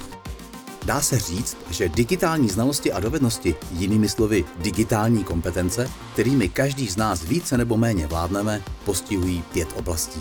Dá 0.86 1.00
se 1.00 1.18
říct, 1.18 1.56
že 1.70 1.88
digitální 1.88 2.48
znalosti 2.48 2.92
a 2.92 3.00
dovednosti, 3.00 3.54
jinými 3.70 4.08
slovy 4.08 4.44
digitální 4.58 5.24
kompetence, 5.24 5.90
kterými 6.12 6.48
každý 6.48 6.88
z 6.88 6.96
nás 6.96 7.22
více 7.22 7.58
nebo 7.58 7.76
méně 7.76 8.06
vládneme, 8.06 8.62
postihují 8.84 9.42
pět 9.52 9.68
oblastí. 9.76 10.20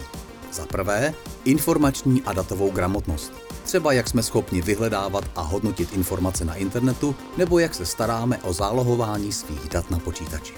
Za 0.52 0.66
prvé, 0.66 1.14
informační 1.44 2.22
a 2.22 2.34
datovou 2.34 2.72
gramotnost. 2.72 3.34
Třeba 3.64 3.94
jak 3.94 4.08
jsme 4.08 4.24
schopni 4.24 4.62
vyhledávat 4.62 5.24
a 5.36 5.42
hodnotit 5.42 5.94
informace 5.94 6.46
na 6.46 6.56
internetu, 6.56 7.16
nebo 7.38 7.60
jak 7.60 7.76
se 7.76 7.86
staráme 7.86 8.38
o 8.38 8.54
zálohování 8.54 9.32
svých 9.32 9.70
dat 9.70 9.92
na 9.92 10.00
počítači. 10.00 10.54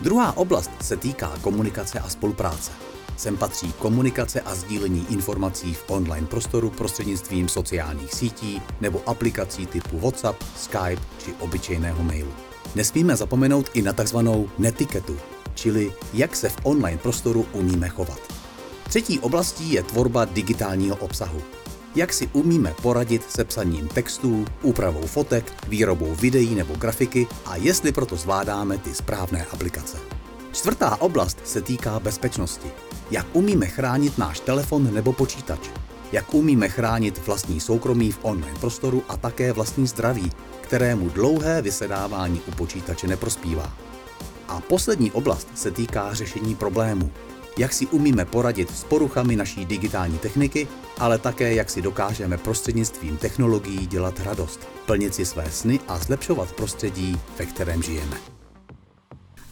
Druhá 0.00 0.36
oblast 0.36 0.70
se 0.80 0.96
týká 0.96 1.32
komunikace 1.40 1.98
a 1.98 2.08
spolupráce. 2.08 2.70
Sem 3.20 3.36
patří 3.36 3.72
komunikace 3.72 4.40
a 4.40 4.54
sdílení 4.54 5.06
informací 5.10 5.74
v 5.74 5.84
online 5.86 6.26
prostoru 6.26 6.70
prostřednictvím 6.70 7.48
sociálních 7.48 8.14
sítí 8.14 8.62
nebo 8.80 9.02
aplikací 9.06 9.66
typu 9.66 9.98
WhatsApp, 9.98 10.42
Skype 10.56 11.02
či 11.18 11.32
obyčejného 11.38 12.02
mailu. 12.02 12.32
Nesmíme 12.74 13.16
zapomenout 13.16 13.70
i 13.74 13.82
na 13.82 13.92
takzvanou 13.92 14.48
netiketu, 14.58 15.16
čili 15.54 15.92
jak 16.12 16.36
se 16.36 16.48
v 16.48 16.56
online 16.62 16.98
prostoru 16.98 17.46
umíme 17.52 17.88
chovat. 17.88 18.20
Třetí 18.88 19.18
oblastí 19.18 19.72
je 19.72 19.82
tvorba 19.82 20.24
digitálního 20.24 20.96
obsahu. 20.96 21.42
Jak 21.94 22.12
si 22.12 22.28
umíme 22.32 22.74
poradit 22.82 23.30
se 23.30 23.44
psaním 23.44 23.88
textů, 23.88 24.44
úpravou 24.62 25.06
fotek, 25.06 25.52
výrobou 25.68 26.14
videí 26.14 26.54
nebo 26.54 26.74
grafiky 26.74 27.26
a 27.46 27.56
jestli 27.56 27.92
proto 27.92 28.16
zvládáme 28.16 28.78
ty 28.78 28.94
správné 28.94 29.44
aplikace. 29.44 30.19
Čtvrtá 30.52 30.96
oblast 31.00 31.38
se 31.44 31.62
týká 31.62 32.00
bezpečnosti. 32.00 32.70
Jak 33.10 33.26
umíme 33.32 33.66
chránit 33.66 34.18
náš 34.18 34.40
telefon 34.40 34.94
nebo 34.94 35.12
počítač? 35.12 35.60
Jak 36.12 36.34
umíme 36.34 36.68
chránit 36.68 37.26
vlastní 37.26 37.60
soukromí 37.60 38.12
v 38.12 38.18
online 38.22 38.58
prostoru 38.60 39.02
a 39.08 39.16
také 39.16 39.52
vlastní 39.52 39.86
zdraví, 39.86 40.32
kterému 40.60 41.08
dlouhé 41.08 41.62
vysedávání 41.62 42.40
u 42.48 42.50
počítače 42.50 43.06
neprospívá? 43.06 43.72
A 44.48 44.60
poslední 44.60 45.12
oblast 45.12 45.48
se 45.54 45.70
týká 45.70 46.14
řešení 46.14 46.54
problémů. 46.54 47.10
Jak 47.58 47.72
si 47.72 47.86
umíme 47.86 48.24
poradit 48.24 48.70
s 48.70 48.84
poruchami 48.84 49.36
naší 49.36 49.64
digitální 49.64 50.18
techniky, 50.18 50.68
ale 50.98 51.18
také 51.18 51.54
jak 51.54 51.70
si 51.70 51.82
dokážeme 51.82 52.38
prostřednictvím 52.38 53.16
technologií 53.16 53.86
dělat 53.86 54.20
radost, 54.20 54.68
plnit 54.86 55.14
si 55.14 55.26
své 55.26 55.50
sny 55.50 55.80
a 55.88 55.98
zlepšovat 55.98 56.52
prostředí, 56.52 57.20
ve 57.38 57.46
kterém 57.46 57.82
žijeme. 57.82 58.39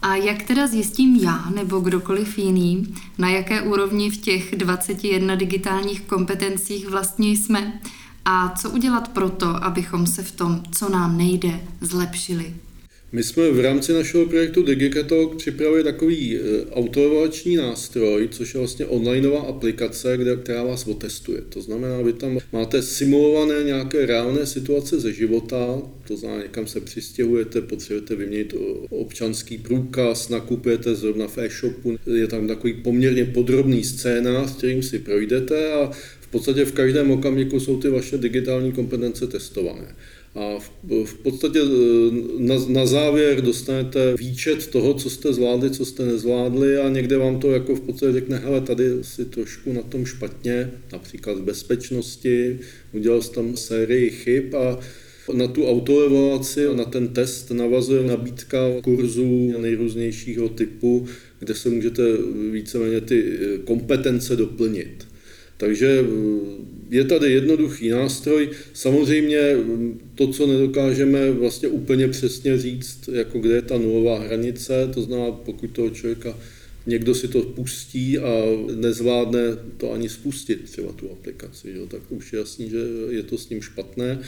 A 0.01 0.15
jak 0.15 0.43
teda 0.43 0.67
zjistím 0.67 1.15
já 1.15 1.49
nebo 1.49 1.79
kdokoliv 1.79 2.37
jiný, 2.37 2.95
na 3.17 3.29
jaké 3.29 3.61
úrovni 3.61 4.09
v 4.09 4.17
těch 4.17 4.55
21 4.55 5.35
digitálních 5.35 6.01
kompetencích 6.01 6.87
vlastně 6.87 7.29
jsme 7.31 7.79
a 8.25 8.49
co 8.49 8.69
udělat 8.69 9.07
proto, 9.07 9.63
abychom 9.63 10.07
se 10.07 10.23
v 10.23 10.31
tom, 10.31 10.63
co 10.71 10.89
nám 10.89 11.17
nejde, 11.17 11.61
zlepšili? 11.81 12.55
My 13.11 13.23
jsme 13.23 13.51
v 13.51 13.59
rámci 13.59 13.93
našeho 13.93 14.25
projektu 14.25 14.63
DigiCatalog 14.63 15.35
připravili 15.35 15.83
takový 15.83 16.37
e, 16.37 16.39
autoevaluační 16.71 17.55
nástroj, 17.55 18.27
což 18.31 18.53
je 18.53 18.57
vlastně 18.57 18.85
onlineová 18.85 19.39
aplikace, 19.39 20.17
kde, 20.17 20.35
která 20.35 20.63
vás 20.63 20.87
otestuje. 20.87 21.41
To 21.49 21.61
znamená, 21.61 22.01
vy 22.01 22.13
tam 22.13 22.39
máte 22.51 22.81
simulované 22.81 23.63
nějaké 23.63 24.05
reálné 24.05 24.45
situace 24.45 24.99
ze 24.99 25.13
života, 25.13 25.81
to 26.07 26.17
znamená, 26.17 26.41
někam 26.41 26.67
se 26.67 26.81
přistěhujete, 26.81 27.61
potřebujete 27.61 28.15
vyměnit 28.15 28.55
občanský 28.89 29.57
průkaz, 29.57 30.29
nakupujete 30.29 30.95
zrovna 30.95 31.27
v 31.27 31.37
e-shopu, 31.37 31.97
je 32.15 32.27
tam 32.27 32.47
takový 32.47 32.73
poměrně 32.73 33.25
podrobný 33.25 33.83
scénář, 33.83 34.57
kterým 34.57 34.83
si 34.83 34.99
projdete 34.99 35.73
a 35.73 35.91
v 36.21 36.27
podstatě 36.31 36.65
v 36.65 36.71
každém 36.71 37.11
okamžiku 37.11 37.59
jsou 37.59 37.79
ty 37.79 37.89
vaše 37.89 38.17
digitální 38.17 38.71
kompetence 38.71 39.27
testované. 39.27 39.95
A 40.35 40.59
v, 40.59 40.71
v 41.05 41.13
podstatě 41.13 41.59
eh, 41.59 42.11
na, 42.37 42.55
na 42.67 42.85
závěr 42.85 43.41
dostanete 43.41 44.15
výčet 44.19 44.67
toho, 44.67 44.93
co 44.93 45.09
jste 45.09 45.33
zvládli, 45.33 45.71
co 45.71 45.85
jste 45.85 46.05
nezvládli 46.05 46.77
a 46.77 46.89
někde 46.89 47.17
vám 47.17 47.39
to 47.39 47.51
jako 47.51 47.75
v 47.75 47.81
podstatě 47.81 48.13
řekne, 48.13 48.37
hele, 48.37 48.61
tady 48.61 48.85
si 49.01 49.25
trošku 49.25 49.73
na 49.73 49.81
tom 49.81 50.05
špatně, 50.05 50.71
například 50.91 51.37
v 51.37 51.43
bezpečnosti, 51.43 52.59
udělal 52.93 53.21
jsi 53.21 53.31
tam 53.31 53.57
sérii 53.57 54.09
chyb 54.09 54.55
a 54.55 54.79
na 55.33 55.47
tu 55.47 55.67
autoevaluaci 55.67 56.65
na 56.75 56.85
ten 56.85 57.07
test 57.07 57.51
navazuje 57.51 58.03
nabídka 58.03 58.57
kurzů 58.83 59.53
nejrůznějšího 59.57 60.49
typu, 60.49 61.07
kde 61.39 61.55
se 61.55 61.69
můžete 61.69 62.03
víceméně 62.51 63.01
ty 63.01 63.23
eh, 63.23 63.57
kompetence 63.57 64.35
doplnit. 64.35 65.07
Takže 65.57 65.99
eh, 65.99 66.78
je 66.89 67.03
tady 67.03 67.31
jednoduchý 67.31 67.89
nástroj. 67.89 68.49
Samozřejmě 68.73 69.55
to, 70.15 70.27
co 70.27 70.47
nedokážeme 70.47 71.31
vlastně 71.31 71.67
úplně 71.67 72.07
přesně 72.07 72.57
říct, 72.57 73.09
jako 73.13 73.39
kde 73.39 73.55
je 73.55 73.61
ta 73.61 73.77
nulová 73.77 74.19
hranice, 74.19 74.89
to 74.93 75.01
znamená, 75.01 75.31
pokud 75.31 75.67
toho 75.67 75.89
člověka 75.89 76.37
někdo 76.85 77.15
si 77.15 77.27
to 77.27 77.41
pustí 77.41 78.17
a 78.17 78.43
nezvládne 78.75 79.39
to 79.77 79.91
ani 79.91 80.09
spustit, 80.09 80.63
třeba 80.63 80.91
tu 80.91 81.11
aplikaci, 81.11 81.71
jo, 81.75 81.87
tak 81.87 82.01
už 82.09 82.33
je 82.33 82.39
jasný, 82.39 82.69
že 82.69 82.77
je 83.09 83.23
to 83.23 83.37
s 83.37 83.49
ním 83.49 83.61
špatné. 83.61 84.19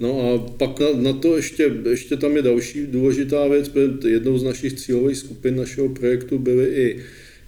No 0.00 0.20
a 0.20 0.38
pak 0.38 0.80
na, 0.80 0.86
na 0.94 1.12
to 1.12 1.36
ještě, 1.36 1.72
ještě 1.90 2.16
tam 2.16 2.36
je 2.36 2.42
další 2.42 2.86
důležitá 2.86 3.48
věc, 3.48 3.70
jednou 4.08 4.38
z 4.38 4.42
našich 4.42 4.72
cílových 4.72 5.16
skupin 5.16 5.56
našeho 5.56 5.88
projektu 5.88 6.38
byly 6.38 6.66
i 6.66 7.00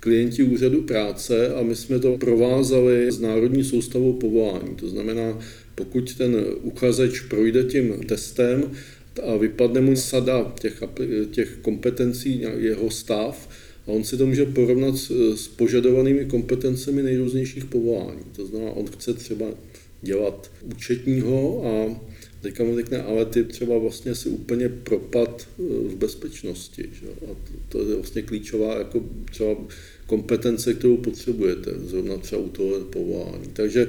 klienti 0.02 0.42
úřadu 0.42 0.82
práce 0.82 1.54
a 1.54 1.62
my 1.62 1.76
jsme 1.76 1.98
to 1.98 2.18
provázali 2.18 3.12
s 3.12 3.20
Národní 3.20 3.64
soustavou 3.64 4.12
povolání. 4.12 4.74
To 4.76 4.88
znamená, 4.88 5.38
pokud 5.74 6.14
ten 6.14 6.44
uchazeč 6.62 7.20
projde 7.20 7.64
tím 7.64 7.92
testem 8.08 8.70
a 9.22 9.36
vypadne 9.36 9.80
mu 9.80 9.96
sada 9.96 10.54
těch, 10.60 10.82
těch 11.30 11.58
kompetencí, 11.62 12.46
jeho 12.56 12.90
stav, 12.90 13.48
a 13.86 13.90
on 13.90 14.04
si 14.04 14.16
to 14.16 14.26
může 14.26 14.44
porovnat 14.44 14.96
s, 14.96 15.34
s 15.34 15.48
požadovanými 15.48 16.24
kompetencemi 16.24 17.02
nejrůznějších 17.02 17.64
povolání. 17.64 18.22
To 18.36 18.46
znamená, 18.46 18.70
on 18.70 18.86
chce 18.86 19.14
třeba 19.14 19.46
dělat 20.02 20.50
účetního 20.62 21.66
a 21.66 22.00
teďka 22.42 22.64
mu 22.64 22.76
řekne, 22.76 23.02
ale 23.02 23.24
ty 23.24 23.44
třeba 23.44 23.78
vlastně 23.78 24.14
si 24.14 24.28
úplně 24.28 24.68
propad 24.68 25.48
e, 25.58 25.62
v 25.88 25.96
bezpečnosti. 25.96 26.84
Že? 26.92 27.06
A 27.06 27.26
to, 27.26 27.52
to 27.68 27.88
je 27.88 27.94
vlastně 27.94 28.22
klíčová 28.22 28.78
jako 28.78 29.04
třeba 29.30 29.56
kompetence, 30.12 30.74
kterou 30.74 30.96
potřebujete, 30.96 31.70
zrovna 31.86 32.16
třeba 32.16 32.42
u 32.42 32.48
toho 32.48 32.80
povolání. 32.80 33.48
Takže 33.52 33.80
e, 33.82 33.88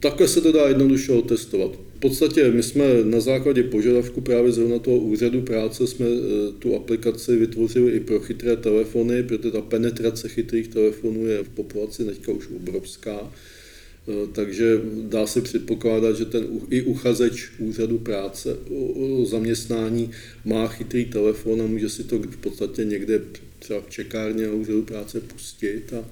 takhle 0.00 0.28
se 0.28 0.40
to 0.40 0.52
dá 0.52 0.68
jednoduše 0.68 1.12
otestovat. 1.12 1.70
V 1.96 2.00
podstatě 2.00 2.50
my 2.50 2.62
jsme 2.62 2.84
na 3.04 3.20
základě 3.20 3.62
požadavku 3.62 4.20
právě 4.20 4.52
zrovna 4.52 4.78
toho 4.78 4.96
úřadu 4.96 5.42
práce 5.42 5.86
jsme 5.86 6.06
e, 6.06 6.52
tu 6.58 6.76
aplikaci 6.76 7.36
vytvořili 7.36 7.92
i 7.92 8.00
pro 8.00 8.20
chytré 8.20 8.56
telefony, 8.56 9.22
protože 9.22 9.50
ta 9.50 9.60
penetrace 9.60 10.28
chytrých 10.28 10.68
telefonů 10.68 11.26
je 11.26 11.42
v 11.44 11.48
populaci 11.48 12.04
teďka 12.04 12.32
už 12.32 12.48
obrovská. 12.56 13.18
E, 13.20 14.26
takže 14.32 14.80
dá 15.02 15.26
se 15.26 15.40
předpokládat, 15.40 16.16
že 16.16 16.24
ten 16.24 16.46
i 16.70 16.82
uchazeč 16.82 17.52
úřadu 17.58 17.98
práce 17.98 18.56
o 18.94 19.24
zaměstnání 19.24 20.10
má 20.44 20.68
chytrý 20.68 21.04
telefon 21.04 21.62
a 21.62 21.66
může 21.66 21.88
si 21.88 22.04
to 22.04 22.18
v 22.18 22.36
podstatě 22.36 22.84
někde 22.84 23.20
třeba 23.62 23.80
v 23.80 23.90
čekárně 23.90 24.46
a 24.46 24.52
úřadu 24.52 24.82
práce 24.82 25.20
pustit 25.20 25.92
a 25.92 26.04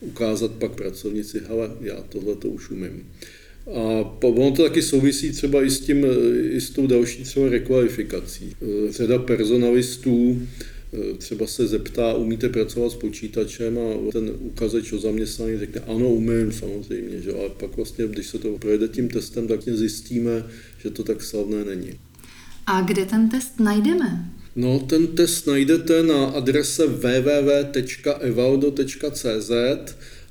ukázat 0.00 0.50
pak 0.50 0.72
pracovnici, 0.72 1.42
hele, 1.48 1.70
já 1.80 2.00
tohle 2.08 2.34
to 2.34 2.48
už 2.48 2.70
umím. 2.70 3.06
A 3.66 3.80
ono 4.20 4.50
to 4.50 4.62
taky 4.62 4.82
souvisí 4.82 5.32
třeba 5.32 5.62
i 5.62 5.70
s, 5.70 5.80
tím, 5.80 6.06
i 6.50 6.60
s 6.60 6.70
tou 6.70 6.86
další 6.86 7.22
třeba 7.22 7.48
rekvalifikací. 7.48 8.56
Řada 8.90 9.18
personalistů 9.18 10.42
e, 10.92 11.14
třeba 11.14 11.46
se 11.46 11.66
zeptá, 11.66 12.14
umíte 12.14 12.48
pracovat 12.48 12.92
s 12.92 12.94
počítačem 12.94 13.78
a 13.78 14.12
ten 14.12 14.30
uchazeč 14.38 14.92
o 14.92 14.98
zaměstnání 14.98 15.58
řekne, 15.58 15.80
ano, 15.80 16.08
umím 16.08 16.52
samozřejmě, 16.52 17.20
že? 17.20 17.32
ale 17.32 17.48
pak 17.48 17.76
vlastně, 17.76 18.06
když 18.06 18.26
se 18.26 18.38
to 18.38 18.58
projede 18.58 18.88
tím 18.88 19.08
testem, 19.08 19.48
tak 19.48 19.60
zjistíme, 19.62 20.44
že 20.82 20.90
to 20.90 21.02
tak 21.04 21.22
slavné 21.22 21.64
není. 21.64 21.90
A 22.66 22.80
kde 22.80 23.06
ten 23.06 23.28
test 23.28 23.60
najdeme? 23.60 24.30
No, 24.56 24.78
ten 24.78 25.06
test 25.06 25.46
najdete 25.46 26.02
na 26.02 26.26
adrese 26.26 26.86
www.evaldo.cz 26.86 29.50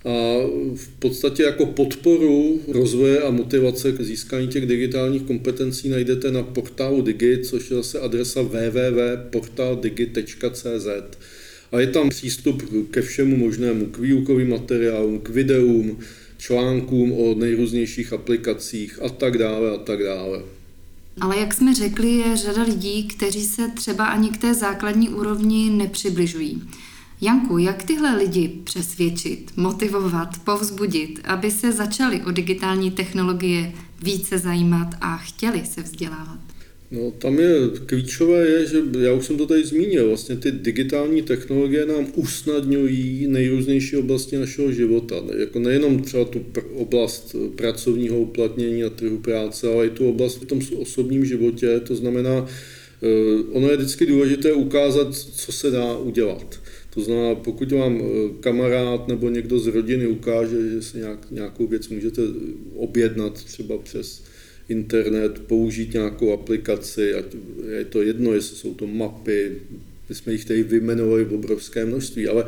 a 0.06 0.38
v 0.76 0.90
podstatě 1.00 1.44
jako 1.44 1.66
podporu 1.66 2.62
rozvoje 2.68 3.22
a 3.22 3.32
motivace 3.32 3.92
k 3.92 4.02
získání 4.02 4.48
těch 4.48 4.66
digitálních 4.66 5.22
kompetencí 5.22 5.90
najdete 5.90 6.32
na 6.32 6.44
portálu 6.44 7.02
Digi, 7.02 7.38
což 7.38 7.70
je 7.70 7.78
zase 7.78 8.00
adresa 8.00 8.42
www.portaldigi.cz. 8.42 10.88
A 11.72 11.80
je 11.80 11.88
tam 11.88 12.10
přístup 12.10 12.64
ke 12.92 13.02
všemu 13.02 13.38
možnému, 13.38 13.86
k 13.86 13.98
výukovým 13.98 14.50
materiálům, 14.50 15.20
k 15.20 15.30
videům, 15.30 16.00
článkům 16.38 17.12
o 17.12 17.36
nejrůznějších 17.36 18.14
aplikacích 18.14 19.00
a 19.02 19.10
tak 19.10 19.38
dále 19.38 19.72
a 19.72 19.78
tak 19.78 20.04
dále. 20.04 20.63
Ale 21.22 21.40
jak 21.40 21.54
jsme 21.54 21.76
řekli, 21.76 22.12
je 22.12 22.38
řada 22.38 22.64
lidí, 22.64 23.08
kteří 23.08 23.46
se 23.46 23.68
třeba 23.68 24.06
ani 24.06 24.30
k 24.30 24.38
té 24.38 24.54
základní 24.54 25.10
úrovni 25.10 25.70
nepřibližují. 25.70 26.70
Janku, 27.22 27.58
jak 27.58 27.84
tyhle 27.84 28.18
lidi 28.18 28.62
přesvědčit, 28.64 29.52
motivovat, 29.58 30.40
povzbudit, 30.40 31.20
aby 31.24 31.52
se 31.52 31.72
začali 31.72 32.22
o 32.22 32.32
digitální 32.32 32.92
technologie 32.92 33.74
více 34.02 34.38
zajímat 34.38 34.88
a 35.02 35.18
chtěli 35.18 35.66
se 35.66 35.82
vzdělávat? 35.82 36.53
No, 36.94 37.12
tam 37.12 37.40
je 37.40 37.56
klíčové 37.86 38.48
je, 38.48 38.66
že 38.66 38.78
já 39.00 39.14
už 39.14 39.26
jsem 39.26 39.38
to 39.38 39.46
tady 39.46 39.66
zmínil, 39.66 40.08
vlastně 40.08 40.36
ty 40.36 40.52
digitální 40.52 41.22
technologie 41.22 41.86
nám 41.86 42.08
usnadňují 42.16 43.28
nejrůznější 43.28 43.98
oblasti 43.98 44.38
našeho 44.38 44.72
života. 44.72 45.16
Jako 45.38 45.60
nejenom 45.60 46.04
třeba 46.04 46.26
tu 46.26 46.40
pr- 46.40 46.66
oblast 46.74 47.36
pracovního 47.56 48.20
uplatnění 48.20 48.84
a 48.84 48.90
trhu 48.90 49.18
práce, 49.18 49.74
ale 49.74 49.88
i 49.88 49.90
tu 49.90 50.10
oblast 50.10 50.42
v 50.42 50.46
tom 50.46 50.60
osobním 50.78 51.26
životě. 51.26 51.80
To 51.80 51.96
znamená, 51.96 52.46
eh, 53.04 53.44
ono 53.52 53.70
je 53.70 53.78
vždycky 53.78 54.06
důležité 54.06 54.54
ukázat, 54.54 55.16
co 55.16 55.52
se 55.52 55.72
dá 55.72 55.98
udělat. 55.98 56.60
To 56.94 57.02
znamená, 57.02 57.36
pokud 57.36 57.72
vám 57.72 58.02
eh, 58.02 58.30
kamarád 58.40 59.08
nebo 59.08 59.30
někdo 59.30 59.60
z 59.60 59.68
rodiny 59.68 60.08
ukáže, 60.08 60.70
že 60.70 60.82
si 60.82 60.98
nějak, 60.98 61.32
nějakou 61.32 61.68
věc 61.68 61.90
můžete 61.90 62.22
objednat 62.76 63.44
třeba 63.44 63.78
přes 63.78 64.24
internet, 64.70 65.40
použít 65.40 65.94
nějakou 65.94 66.34
aplikaci, 66.34 67.14
ať 67.14 67.26
je 67.78 67.86
to 67.86 68.02
jedno, 68.02 68.34
jestli 68.34 68.56
jsou 68.56 68.74
to 68.74 68.88
mapy, 68.88 69.52
my 70.10 70.16
jsme 70.16 70.32
jich 70.32 70.46
tady 70.46 70.64
vyjmenovali 70.64 71.24
v 71.24 71.34
obrovské 71.34 71.86
množství, 71.86 72.28
ale 72.28 72.46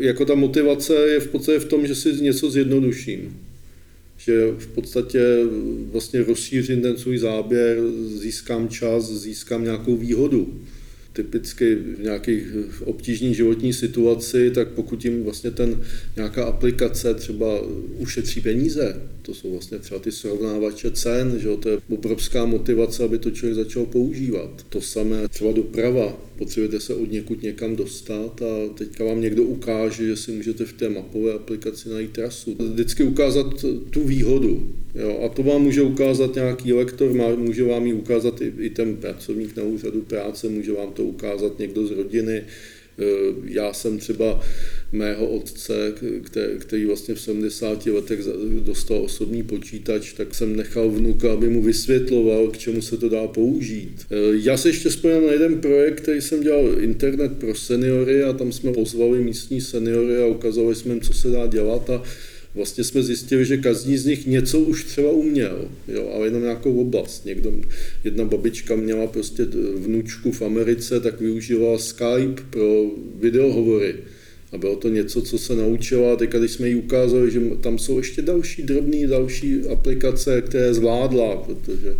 jako 0.00 0.24
ta 0.24 0.34
motivace 0.34 0.94
je 0.94 1.20
v 1.20 1.28
podstatě 1.28 1.58
v 1.58 1.64
tom, 1.64 1.86
že 1.86 1.94
si 1.94 2.12
něco 2.12 2.50
zjednoduším. 2.50 3.40
Že 4.18 4.50
v 4.58 4.66
podstatě 4.66 5.20
vlastně 5.92 6.22
rozšířím 6.22 6.82
ten 6.82 6.96
svůj 6.96 7.18
záběr, 7.18 7.78
získám 8.06 8.68
čas, 8.68 9.12
získám 9.12 9.64
nějakou 9.64 9.96
výhodu 9.96 10.60
typicky 11.18 11.74
v 11.74 12.00
nějakých 12.02 12.46
obtížných 12.84 13.36
životní 13.36 13.72
situaci, 13.72 14.50
tak 14.50 14.68
pokud 14.68 15.04
jim 15.04 15.24
vlastně 15.24 15.50
ten 15.50 15.80
nějaká 16.16 16.44
aplikace 16.44 17.14
třeba 17.14 17.46
ušetří 17.98 18.40
peníze, 18.40 19.00
to 19.22 19.34
jsou 19.34 19.50
vlastně 19.50 19.78
třeba 19.78 20.00
ty 20.00 20.12
srovnávače 20.12 20.90
cen, 20.90 21.38
že 21.38 21.48
to 21.60 21.68
je 21.68 21.78
obrovská 21.88 22.46
motivace, 22.46 23.04
aby 23.04 23.18
to 23.18 23.30
člověk 23.30 23.56
začal 23.56 23.86
používat. 23.86 24.50
To 24.68 24.80
samé 24.80 25.28
třeba 25.28 25.52
doprava, 25.52 26.16
potřebujete 26.38 26.80
se 26.80 26.94
od 26.94 27.12
někud 27.12 27.42
někam 27.42 27.76
dostat 27.76 28.42
a 28.42 28.74
teďka 28.74 29.04
vám 29.04 29.20
někdo 29.20 29.42
ukáže, 29.42 30.06
že 30.06 30.16
si 30.16 30.32
můžete 30.32 30.64
v 30.64 30.72
té 30.72 30.88
mapové 30.88 31.32
aplikaci 31.32 31.88
najít 31.88 32.10
trasu. 32.10 32.56
Vždycky 32.72 33.02
ukázat 33.02 33.64
tu 33.90 34.04
výhodu. 34.04 34.72
Jo, 34.94 35.20
a 35.24 35.28
to 35.28 35.42
vám 35.42 35.62
může 35.62 35.82
ukázat 35.82 36.34
nějaký 36.34 36.72
lektor, 36.72 37.12
může 37.36 37.64
vám 37.64 37.86
ji 37.86 37.92
ukázat 37.92 38.40
i, 38.40 38.52
i 38.58 38.70
ten 38.70 38.96
pracovník 38.96 39.56
na 39.56 39.62
úřadu 39.62 40.00
práce, 40.00 40.48
může 40.48 40.72
vám 40.72 40.92
to 40.92 41.04
ukázat 41.08 41.58
někdo 41.58 41.86
z 41.86 41.90
rodiny, 41.90 42.44
Eh, 42.98 43.34
já 43.44 43.72
jsem 43.72 43.98
třeba 43.98 44.40
mého 44.92 45.28
otce, 45.28 45.94
který 46.58 46.84
vlastně 46.84 47.14
v 47.14 47.20
70 47.20 47.90
letech 47.90 48.20
dostal 48.60 49.02
osobní 49.02 49.42
počítač, 49.42 50.12
tak 50.12 50.34
jsem 50.34 50.56
nechal 50.56 50.90
vnuka, 50.90 51.32
aby 51.32 51.48
mu 51.48 51.62
vysvětloval, 51.62 52.48
k 52.48 52.58
čemu 52.58 52.82
se 52.82 52.96
to 52.96 53.08
dá 53.08 53.26
použít. 53.26 54.06
Eh, 54.10 54.16
já 54.32 54.56
se 54.56 54.68
ještě 54.68 54.90
spomínám 54.90 55.26
na 55.26 55.32
jeden 55.32 55.60
projekt, 55.60 56.00
který 56.00 56.20
jsem 56.20 56.42
dělal 56.42 56.82
internet 56.82 57.32
pro 57.38 57.54
seniory 57.54 58.22
a 58.22 58.32
tam 58.32 58.52
jsme 58.52 58.72
pozvali 58.72 59.20
místní 59.20 59.60
seniory 59.60 60.22
a 60.22 60.26
ukazovali 60.26 60.74
jsme 60.74 60.94
jim, 60.94 61.00
co 61.00 61.12
se 61.12 61.30
dá 61.30 61.46
dělat 61.46 61.90
a 61.90 62.02
vlastně 62.54 62.84
jsme 62.84 63.02
zjistili, 63.02 63.44
že 63.44 63.56
každý 63.56 63.96
z 63.96 64.06
nich 64.06 64.26
něco 64.26 64.60
už 64.60 64.84
třeba 64.84 65.10
uměl, 65.10 65.68
jo, 65.88 66.10
ale 66.14 66.26
jenom 66.26 66.42
nějakou 66.42 66.80
oblast. 66.80 67.24
Někdo, 67.24 67.52
jedna 68.04 68.24
babička 68.24 68.76
měla 68.76 69.06
prostě 69.06 69.46
vnučku 69.74 70.32
v 70.32 70.42
Americe, 70.42 71.00
tak 71.00 71.20
využívala 71.20 71.78
Skype 71.78 72.42
pro 72.50 72.84
videohovory. 73.20 73.94
A 74.52 74.58
bylo 74.58 74.76
to 74.76 74.88
něco, 74.88 75.22
co 75.22 75.38
se 75.38 75.56
naučila. 75.56 76.16
Teď, 76.16 76.30
když 76.30 76.50
jsme 76.50 76.68
jí 76.68 76.74
ukázali, 76.74 77.30
že 77.30 77.40
tam 77.60 77.78
jsou 77.78 77.98
ještě 77.98 78.22
další 78.22 78.62
drobné 78.62 79.06
další 79.06 79.60
aplikace, 79.72 80.42
které 80.42 80.74
zvládla, 80.74 81.36
protože 81.36 81.96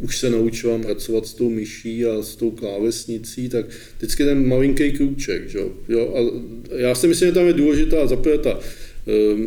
už 0.00 0.18
se 0.18 0.30
naučila 0.30 0.78
pracovat 0.78 1.26
s 1.26 1.34
tou 1.34 1.50
myší 1.50 2.04
a 2.04 2.22
s 2.22 2.36
tou 2.36 2.50
klávesnicí, 2.50 3.48
tak 3.48 3.66
vždycky 3.98 4.24
ten 4.24 4.48
malinký 4.48 4.92
krůček. 4.92 5.48
Že? 5.48 5.58
Jo? 5.88 6.14
A 6.16 6.76
já 6.76 6.94
si 6.94 7.08
myslím, 7.08 7.28
že 7.28 7.34
tam 7.34 7.46
je 7.46 7.52
důležitá 7.52 8.06
zaprvé 8.06 8.38
ta 8.38 8.60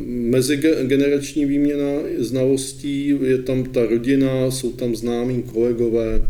mezigenerační 0.05 1.45
výměna 1.45 1.91
znalostí, 2.18 3.14
je 3.22 3.38
tam 3.38 3.64
ta 3.64 3.86
rodina, 3.86 4.51
jsou 4.51 4.72
tam 4.72 4.95
známí 4.95 5.43
kolegové. 5.43 6.22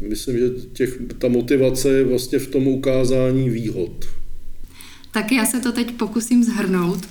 Myslím, 0.00 0.38
že 0.38 0.48
těch, 0.72 0.98
ta 1.18 1.28
motivace 1.28 1.88
je 1.88 2.04
vlastně 2.04 2.38
v 2.38 2.46
tom 2.46 2.68
ukázání 2.68 3.50
výhod. 3.50 4.04
Tak 5.12 5.32
já 5.32 5.46
se 5.46 5.60
to 5.60 5.72
teď 5.72 5.92
pokusím 5.92 6.44
zhrnout. 6.44 7.08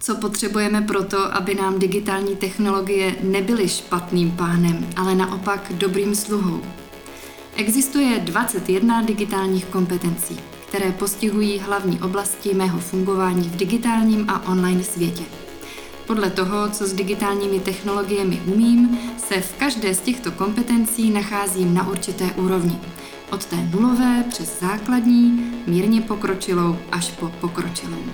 Co 0.00 0.14
potřebujeme 0.14 0.82
proto, 0.82 1.18
aby 1.36 1.54
nám 1.54 1.78
digitální 1.78 2.36
technologie 2.36 3.14
nebyly 3.22 3.68
špatným 3.68 4.30
pánem, 4.30 4.86
ale 4.96 5.14
naopak 5.14 5.72
dobrým 5.76 6.14
sluhou? 6.14 6.60
Existuje 7.56 8.20
21 8.24 9.02
digitálních 9.02 9.64
kompetencí, 9.64 10.36
které 10.72 10.92
postihují 10.92 11.58
hlavní 11.58 12.00
oblasti 12.00 12.54
mého 12.54 12.78
fungování 12.78 13.48
v 13.48 13.56
digitálním 13.56 14.30
a 14.30 14.48
online 14.48 14.84
světě. 14.84 15.22
Podle 16.06 16.30
toho, 16.30 16.68
co 16.68 16.86
s 16.86 16.92
digitálními 16.92 17.60
technologiemi 17.60 18.42
umím, 18.46 18.98
se 19.16 19.40
v 19.40 19.54
každé 19.54 19.94
z 19.94 20.00
těchto 20.00 20.32
kompetencí 20.32 21.10
nacházím 21.10 21.74
na 21.74 21.88
určité 21.88 22.24
úrovni. 22.24 22.78
Od 23.32 23.44
té 23.44 23.56
nulové 23.56 24.24
přes 24.28 24.60
základní, 24.60 25.52
mírně 25.66 26.00
pokročilou 26.00 26.76
až 26.92 27.10
po 27.10 27.28
pokročilou. 27.40 28.04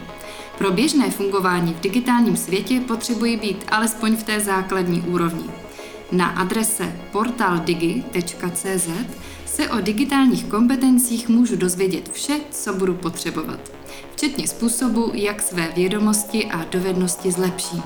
Pro 0.58 0.70
běžné 0.70 1.10
fungování 1.10 1.74
v 1.74 1.80
digitálním 1.80 2.36
světě 2.36 2.80
potřebuji 2.80 3.36
být 3.36 3.64
alespoň 3.68 4.16
v 4.16 4.22
té 4.22 4.40
základní 4.40 5.00
úrovni. 5.00 5.44
Na 6.12 6.26
adrese 6.26 6.96
portaldigi.cz 7.12 8.88
se 9.58 9.68
o 9.68 9.80
digitálních 9.80 10.44
kompetencích 10.44 11.28
můžu 11.28 11.56
dozvědět 11.56 12.12
vše, 12.12 12.40
co 12.50 12.74
budu 12.74 12.94
potřebovat, 12.94 13.60
včetně 14.12 14.48
způsobu, 14.48 15.10
jak 15.14 15.42
své 15.42 15.72
vědomosti 15.76 16.46
a 16.46 16.64
dovednosti 16.64 17.32
zlepším. 17.32 17.82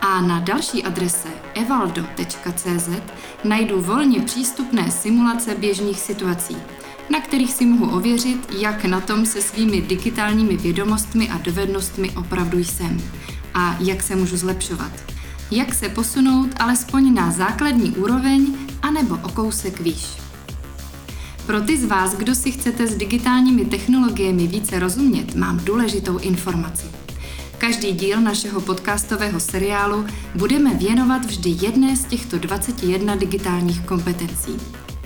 A 0.00 0.20
na 0.20 0.40
další 0.40 0.84
adrese 0.84 1.28
evaldo.cz 1.54 2.88
najdu 3.44 3.80
volně 3.80 4.20
přístupné 4.20 4.90
simulace 4.90 5.54
běžných 5.54 6.00
situací, 6.00 6.56
na 7.10 7.20
kterých 7.20 7.52
si 7.52 7.66
mohu 7.66 7.96
ověřit, 7.96 8.52
jak 8.58 8.84
na 8.84 9.00
tom 9.00 9.26
se 9.26 9.42
svými 9.42 9.80
digitálními 9.80 10.56
vědomostmi 10.56 11.28
a 11.28 11.38
dovednostmi 11.38 12.10
opravdu 12.10 12.58
jsem 12.58 13.02
a 13.54 13.76
jak 13.80 14.02
se 14.02 14.16
můžu 14.16 14.36
zlepšovat. 14.36 14.92
Jak 15.50 15.74
se 15.74 15.88
posunout 15.88 16.50
alespoň 16.60 17.14
na 17.14 17.30
základní 17.30 17.90
úroveň 17.90 18.54
anebo 18.82 19.18
o 19.22 19.28
kousek 19.28 19.80
výš. 19.80 20.27
Pro 21.48 21.60
ty 21.60 21.76
z 21.76 21.84
vás, 21.84 22.14
kdo 22.14 22.34
si 22.34 22.52
chcete 22.52 22.86
s 22.86 22.94
digitálními 22.94 23.64
technologiemi 23.64 24.46
více 24.46 24.78
rozumět, 24.78 25.34
mám 25.34 25.60
důležitou 25.64 26.18
informaci. 26.18 26.86
Každý 27.58 27.92
díl 27.92 28.20
našeho 28.20 28.60
podcastového 28.60 29.40
seriálu 29.40 30.06
budeme 30.34 30.74
věnovat 30.74 31.24
vždy 31.24 31.56
jedné 31.60 31.96
z 31.96 32.04
těchto 32.04 32.38
21 32.38 33.16
digitálních 33.16 33.80
kompetencí. 33.80 34.56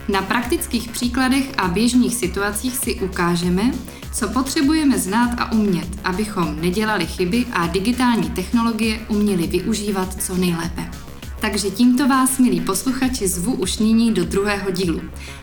Na 0.09 0.23
praktických 0.23 0.89
příkladech 0.89 1.53
a 1.57 1.69
běžných 1.69 2.15
situacích 2.15 2.77
si 2.77 2.95
ukážeme, 2.95 3.73
co 4.13 4.29
potřebujeme 4.29 4.99
znát 4.99 5.41
a 5.41 5.53
umět, 5.53 5.89
abychom 6.05 6.61
nedělali 6.61 7.07
chyby 7.07 7.47
a 7.53 7.67
digitální 7.67 8.31
technologie 8.31 9.01
uměli 9.09 9.47
využívat 9.47 10.23
co 10.23 10.37
nejlépe. 10.37 11.12
Takže 11.43 11.71
tímto 11.71 12.09
vás, 12.09 12.39
milí 12.39 12.61
posluchači, 12.61 13.29
zvu 13.29 13.55
už 13.55 13.79
nyní 13.79 14.15
do 14.15 14.25
druhého 14.25 14.71
dílu. 14.71 15.01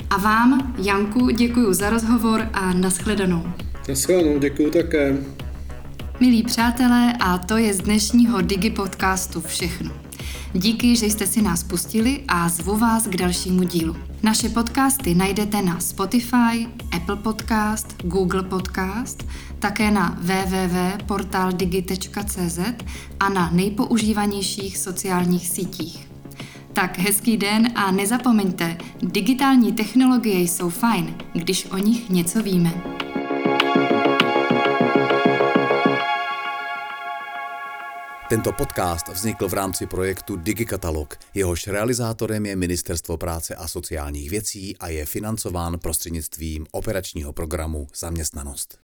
A 0.09 0.17
vám, 0.17 0.73
Janku, 0.77 1.29
děkuji 1.29 1.73
za 1.73 1.89
rozhovor 1.89 2.49
a 2.53 2.73
nashledanou. 2.73 3.43
Nashledanou, 3.89 4.39
děkuji 4.39 4.71
také. 4.71 5.17
Milí 6.19 6.43
přátelé, 6.43 7.13
a 7.19 7.37
to 7.37 7.57
je 7.57 7.73
z 7.73 7.77
dnešního 7.77 8.41
Digi 8.41 8.69
podcastu 8.69 9.41
všechno. 9.41 9.91
Díky, 10.53 10.95
že 10.95 11.05
jste 11.05 11.27
si 11.27 11.41
nás 11.41 11.63
pustili 11.63 12.23
a 12.27 12.49
zvu 12.49 12.77
vás 12.77 13.07
k 13.07 13.17
dalšímu 13.17 13.63
dílu. 13.63 13.95
Naše 14.23 14.49
podcasty 14.49 15.15
najdete 15.15 15.61
na 15.61 15.79
Spotify, 15.79 16.67
Apple 16.95 17.15
Podcast, 17.15 17.95
Google 18.03 18.43
Podcast, 18.43 19.25
také 19.59 19.91
na 19.91 20.17
www.portaldigi.cz 20.21 22.59
a 23.19 23.29
na 23.29 23.49
nejpoužívanějších 23.51 24.77
sociálních 24.77 25.47
sítích. 25.47 26.09
Tak 26.73 26.97
hezký 26.97 27.37
den 27.37 27.71
a 27.75 27.91
nezapomeňte, 27.91 28.77
digitální 29.01 29.73
technologie 29.73 30.39
jsou 30.39 30.69
fajn, 30.69 31.15
když 31.33 31.67
o 31.71 31.77
nich 31.77 32.09
něco 32.09 32.43
víme. 32.43 32.73
Tento 38.29 38.51
podcast 38.51 39.07
vznikl 39.07 39.47
v 39.47 39.53
rámci 39.53 39.87
projektu 39.87 40.35
DigiKatalog. 40.35 41.17
Jehož 41.33 41.67
realizátorem 41.67 42.45
je 42.45 42.55
Ministerstvo 42.55 43.17
práce 43.17 43.55
a 43.55 43.67
sociálních 43.67 44.29
věcí 44.29 44.77
a 44.77 44.89
je 44.89 45.05
financován 45.05 45.79
prostřednictvím 45.79 46.65
operačního 46.71 47.33
programu 47.33 47.87
Zaměstnanost. 47.95 48.77